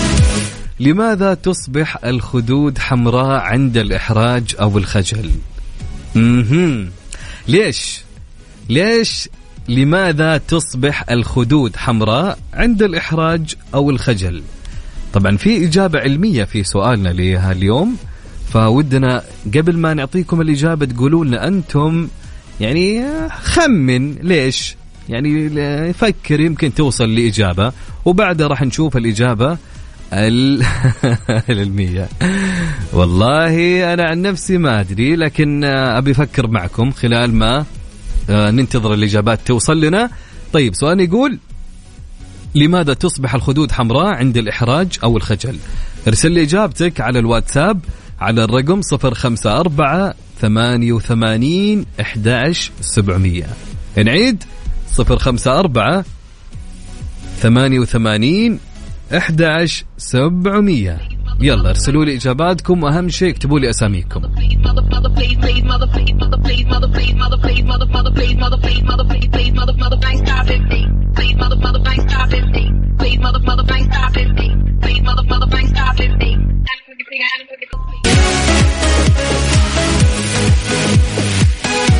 لماذا 0.80 1.34
تصبح 1.34 2.04
الخدود 2.04 2.78
حمراء 2.78 3.40
عند 3.40 3.76
الإحراج 3.76 4.54
أو 4.60 4.78
الخجل؟ 4.78 5.30
مهم. 6.14 6.90
ليش؟ 7.48 8.00
ليش 8.68 9.28
لماذا 9.68 10.36
تصبح 10.38 11.10
الخدود 11.10 11.76
حمراء 11.76 12.38
عند 12.54 12.82
الإحراج 12.82 13.54
أو 13.74 13.90
الخجل؟ 13.90 14.42
طبعا 15.12 15.36
في 15.36 15.64
إجابة 15.64 15.98
علمية 15.98 16.44
في 16.44 16.64
سؤالنا 16.64 17.08
لها 17.08 17.52
اليوم 17.52 17.96
فودنا 18.52 19.22
قبل 19.54 19.76
ما 19.78 19.94
نعطيكم 19.94 20.40
الإجابة 20.40 20.86
تقولوا 20.86 21.24
لنا 21.24 21.48
أنتم 21.48 22.08
يعني 22.60 23.04
خمن 23.28 24.14
ليش؟ 24.14 24.76
يعني 25.08 25.92
فكر 25.92 26.40
يمكن 26.40 26.74
توصل 26.74 27.14
لإجابة 27.14 27.72
وبعدها 28.04 28.46
راح 28.46 28.62
نشوف 28.62 28.96
الإجابة 28.96 29.58
العلمية. 31.50 32.08
والله 32.92 33.94
أنا 33.94 34.04
عن 34.04 34.22
نفسي 34.22 34.58
ما 34.58 34.80
أدري 34.80 35.16
لكن 35.16 35.64
أبي 35.64 36.10
أفكر 36.10 36.46
معكم 36.46 36.90
خلال 36.90 37.34
ما 37.34 37.64
آه، 38.30 38.50
ننتظر 38.50 38.94
الإجابات 38.94 39.40
توصل 39.46 39.80
لنا. 39.80 40.10
طيب 40.52 40.74
سؤال 40.74 41.00
يقول 41.00 41.38
لماذا 42.54 42.94
تصبح 42.94 43.34
الخدود 43.34 43.72
حمراء 43.72 44.06
عند 44.06 44.36
الإحراج 44.36 44.98
أو 45.02 45.16
الخجل؟ 45.16 45.56
ارسل 46.08 46.32
لي 46.32 46.42
إجابتك 46.42 47.00
على 47.00 47.18
الواتساب 47.18 47.80
على 48.20 48.44
الرقم 48.44 48.80
054 49.04 50.12
88 50.44 51.86
11 52.00 52.72
700 52.80 53.44
نعيد 53.96 54.44
054 54.98 56.04
88 57.40 58.58
11 59.12 59.84
700 59.98 60.98
يلا 61.40 61.70
ارسلوا 61.70 62.04
لي 62.04 62.14
إجاباتكم 62.16 62.82
وأهم 62.82 63.08
شيء 63.08 63.30
اكتبوا 63.30 63.58
لي 63.58 63.70
أساميكم. 63.70 64.22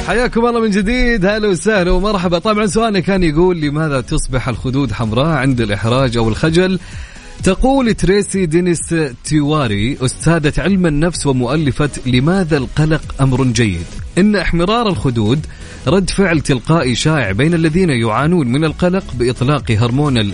حياكم 0.07 0.47
الله 0.47 0.61
من 0.61 0.71
جديد. 0.71 1.27
هلا 1.27 1.49
وسهلا 1.49 1.91
ومرحبا. 1.91 2.39
طبعا 2.39 2.67
سؤالنا 2.67 3.01
كان 3.01 3.23
يقول 3.23 3.61
لماذا 3.61 4.01
تصبح 4.01 4.49
الخدود 4.49 4.93
حمراء 4.93 5.27
عند 5.27 5.61
الإحراج 5.61 6.17
أو 6.17 6.29
الخجل؟ 6.29 6.79
تقول 7.43 7.95
تريسي 7.95 8.47
دينيس 8.47 8.95
تيواري 9.25 9.97
أستاذة 10.01 10.53
علم 10.59 10.87
النفس 10.87 11.27
ومؤلفة 11.27 11.91
لماذا 12.07 12.57
القلق 12.57 13.03
أمر 13.21 13.45
جيد؟ 13.45 13.87
إن 14.19 14.37
احمرار 14.37 14.89
الخدود 14.89 15.47
رد 15.87 16.11
فعل 16.11 16.41
تلقائي 16.41 16.95
شائع 16.95 17.33
بين 17.33 17.55
الذين 17.55 17.91
يعانون 17.91 18.49
من 18.49 18.65
القلق 18.65 19.05
بإطلاق 19.15 19.71
هرمون 19.71 20.33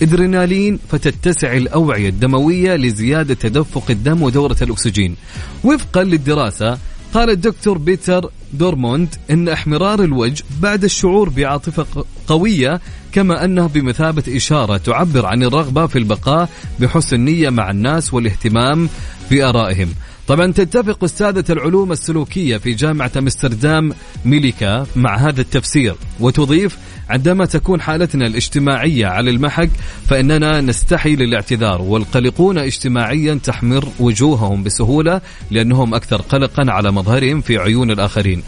الإدرينالين 0.00 0.78
فتتسع 0.88 1.52
الأوعية 1.52 2.08
الدموية 2.08 2.76
لزيادة 2.76 3.34
تدفق 3.34 3.84
الدم 3.90 4.22
ودورة 4.22 4.56
الأكسجين. 4.62 5.16
وفقا 5.64 6.04
للدراسة 6.04 6.78
قال 7.14 7.30
الدكتور 7.30 7.78
بيتر 7.78 8.30
دورموند 8.52 9.14
إن 9.30 9.48
احمرار 9.48 10.04
الوجه 10.04 10.44
بعد 10.60 10.84
الشعور 10.84 11.28
بعاطفة 11.28 12.04
قوية 12.26 12.80
كما 13.12 13.44
أنه 13.44 13.66
بمثابة 13.66 14.22
إشارة 14.28 14.76
تعبر 14.76 15.26
عن 15.26 15.42
الرغبة 15.42 15.86
في 15.86 15.98
البقاء 15.98 16.48
بحسن 16.80 17.20
نيه 17.20 17.50
مع 17.50 17.70
الناس 17.70 18.14
والاهتمام 18.14 18.88
بآرائهم. 19.30 19.88
طبعا 20.28 20.52
تتفق 20.52 21.04
أستاذة 21.04 21.44
العلوم 21.50 21.92
السلوكية 21.92 22.56
في 22.56 22.72
جامعة 22.72 23.10
أمستردام 23.18 23.92
ميليكا 24.24 24.86
مع 24.96 25.16
هذا 25.16 25.40
التفسير 25.40 25.94
وتضيف 26.20 26.78
عندما 27.10 27.44
تكون 27.44 27.80
حالتنا 27.80 28.26
الاجتماعية 28.26 29.06
على 29.06 29.30
المحك 29.30 29.70
فإننا 30.06 30.60
نستحي 30.60 31.16
للاعتذار 31.16 31.82
والقلقون 31.82 32.58
اجتماعيا 32.58 33.34
تحمر 33.44 33.88
وجوههم 34.00 34.62
بسهولة 34.62 35.20
لأنهم 35.50 35.94
أكثر 35.94 36.22
قلقا 36.22 36.72
على 36.72 36.92
مظهرهم 36.92 37.40
في 37.40 37.58
عيون 37.58 37.90
الآخرين. 37.90 38.42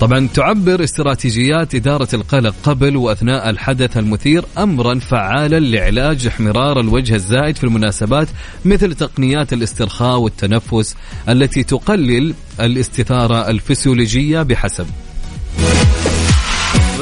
طبعا 0.00 0.28
تعبر 0.34 0.84
استراتيجيات 0.84 1.74
إدارة 1.74 2.08
القلق 2.14 2.54
قبل 2.62 2.96
وأثناء 2.96 3.50
الحدث 3.50 3.96
المثير 3.96 4.44
أمرا 4.58 4.98
فعالا 4.98 5.60
لعلاج 5.60 6.26
احمرار 6.26 6.80
الوجه 6.80 7.14
الزائد 7.14 7.56
في 7.56 7.64
المناسبات 7.64 8.28
مثل 8.64 8.94
تقنيات 8.94 9.52
الاسترخاء 9.52 10.18
والتنفس 10.18 10.96
التي 11.28 11.62
تقلل 11.62 12.34
الاستثارة 12.60 13.50
الفسيولوجية 13.50 14.42
بحسب. 14.42 14.86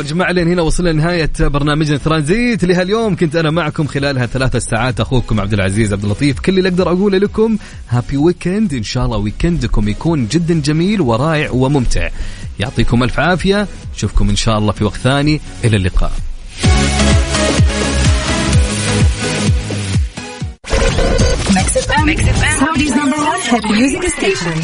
جماعة 0.03 0.33
لين 0.33 0.49
هنا 0.49 0.63
وصلنا 0.63 0.91
لنهاية 0.91 1.31
برنامجنا 1.41 1.97
ترانزيت 1.97 2.65
لهاليوم. 2.65 3.17
كنت 3.17 3.37
أنا 3.37 3.51
معكم 3.51 3.87
خلال 3.87 4.19
هالثلاث 4.19 4.57
ساعات. 4.57 5.01
أخوكم 5.01 5.41
عبد 5.41 5.53
العزيز 5.53 5.93
عبد 5.93 6.05
اللطيف 6.05 6.41
كل 6.41 6.59
اللي 6.59 6.69
أقدر 6.69 6.89
أقوله 6.89 7.19
لكم 7.19 7.59
هابي 7.89 8.17
ويكند 8.17 8.75
إن 8.75 8.83
شاء 8.83 9.05
الله 9.05 9.17
ويكندكم 9.17 9.89
يكون 9.89 10.27
جدا 10.27 10.61
جميل 10.61 11.01
ورائع 11.01 11.51
وممتع. 11.51 12.09
يعطيكم 12.61 13.03
ألف 13.03 13.21
عافية. 13.21 13.69
نشوفكم 13.95 14.29
إن 14.29 14.37
شاء 14.37 14.59
الله 14.59 14.73
في 14.73 14.85
وقت 14.85 14.97
ثاني. 14.97 15.41
إلى 15.65 15.77
اللقاء. 15.77 16.13
Mix 22.09 22.23
FM, 22.41 22.55
Saudi's 22.61 22.95
number 23.01 23.21
one 23.33 23.43
hit 23.51 23.65
music 23.77 24.03
station. 24.17 24.57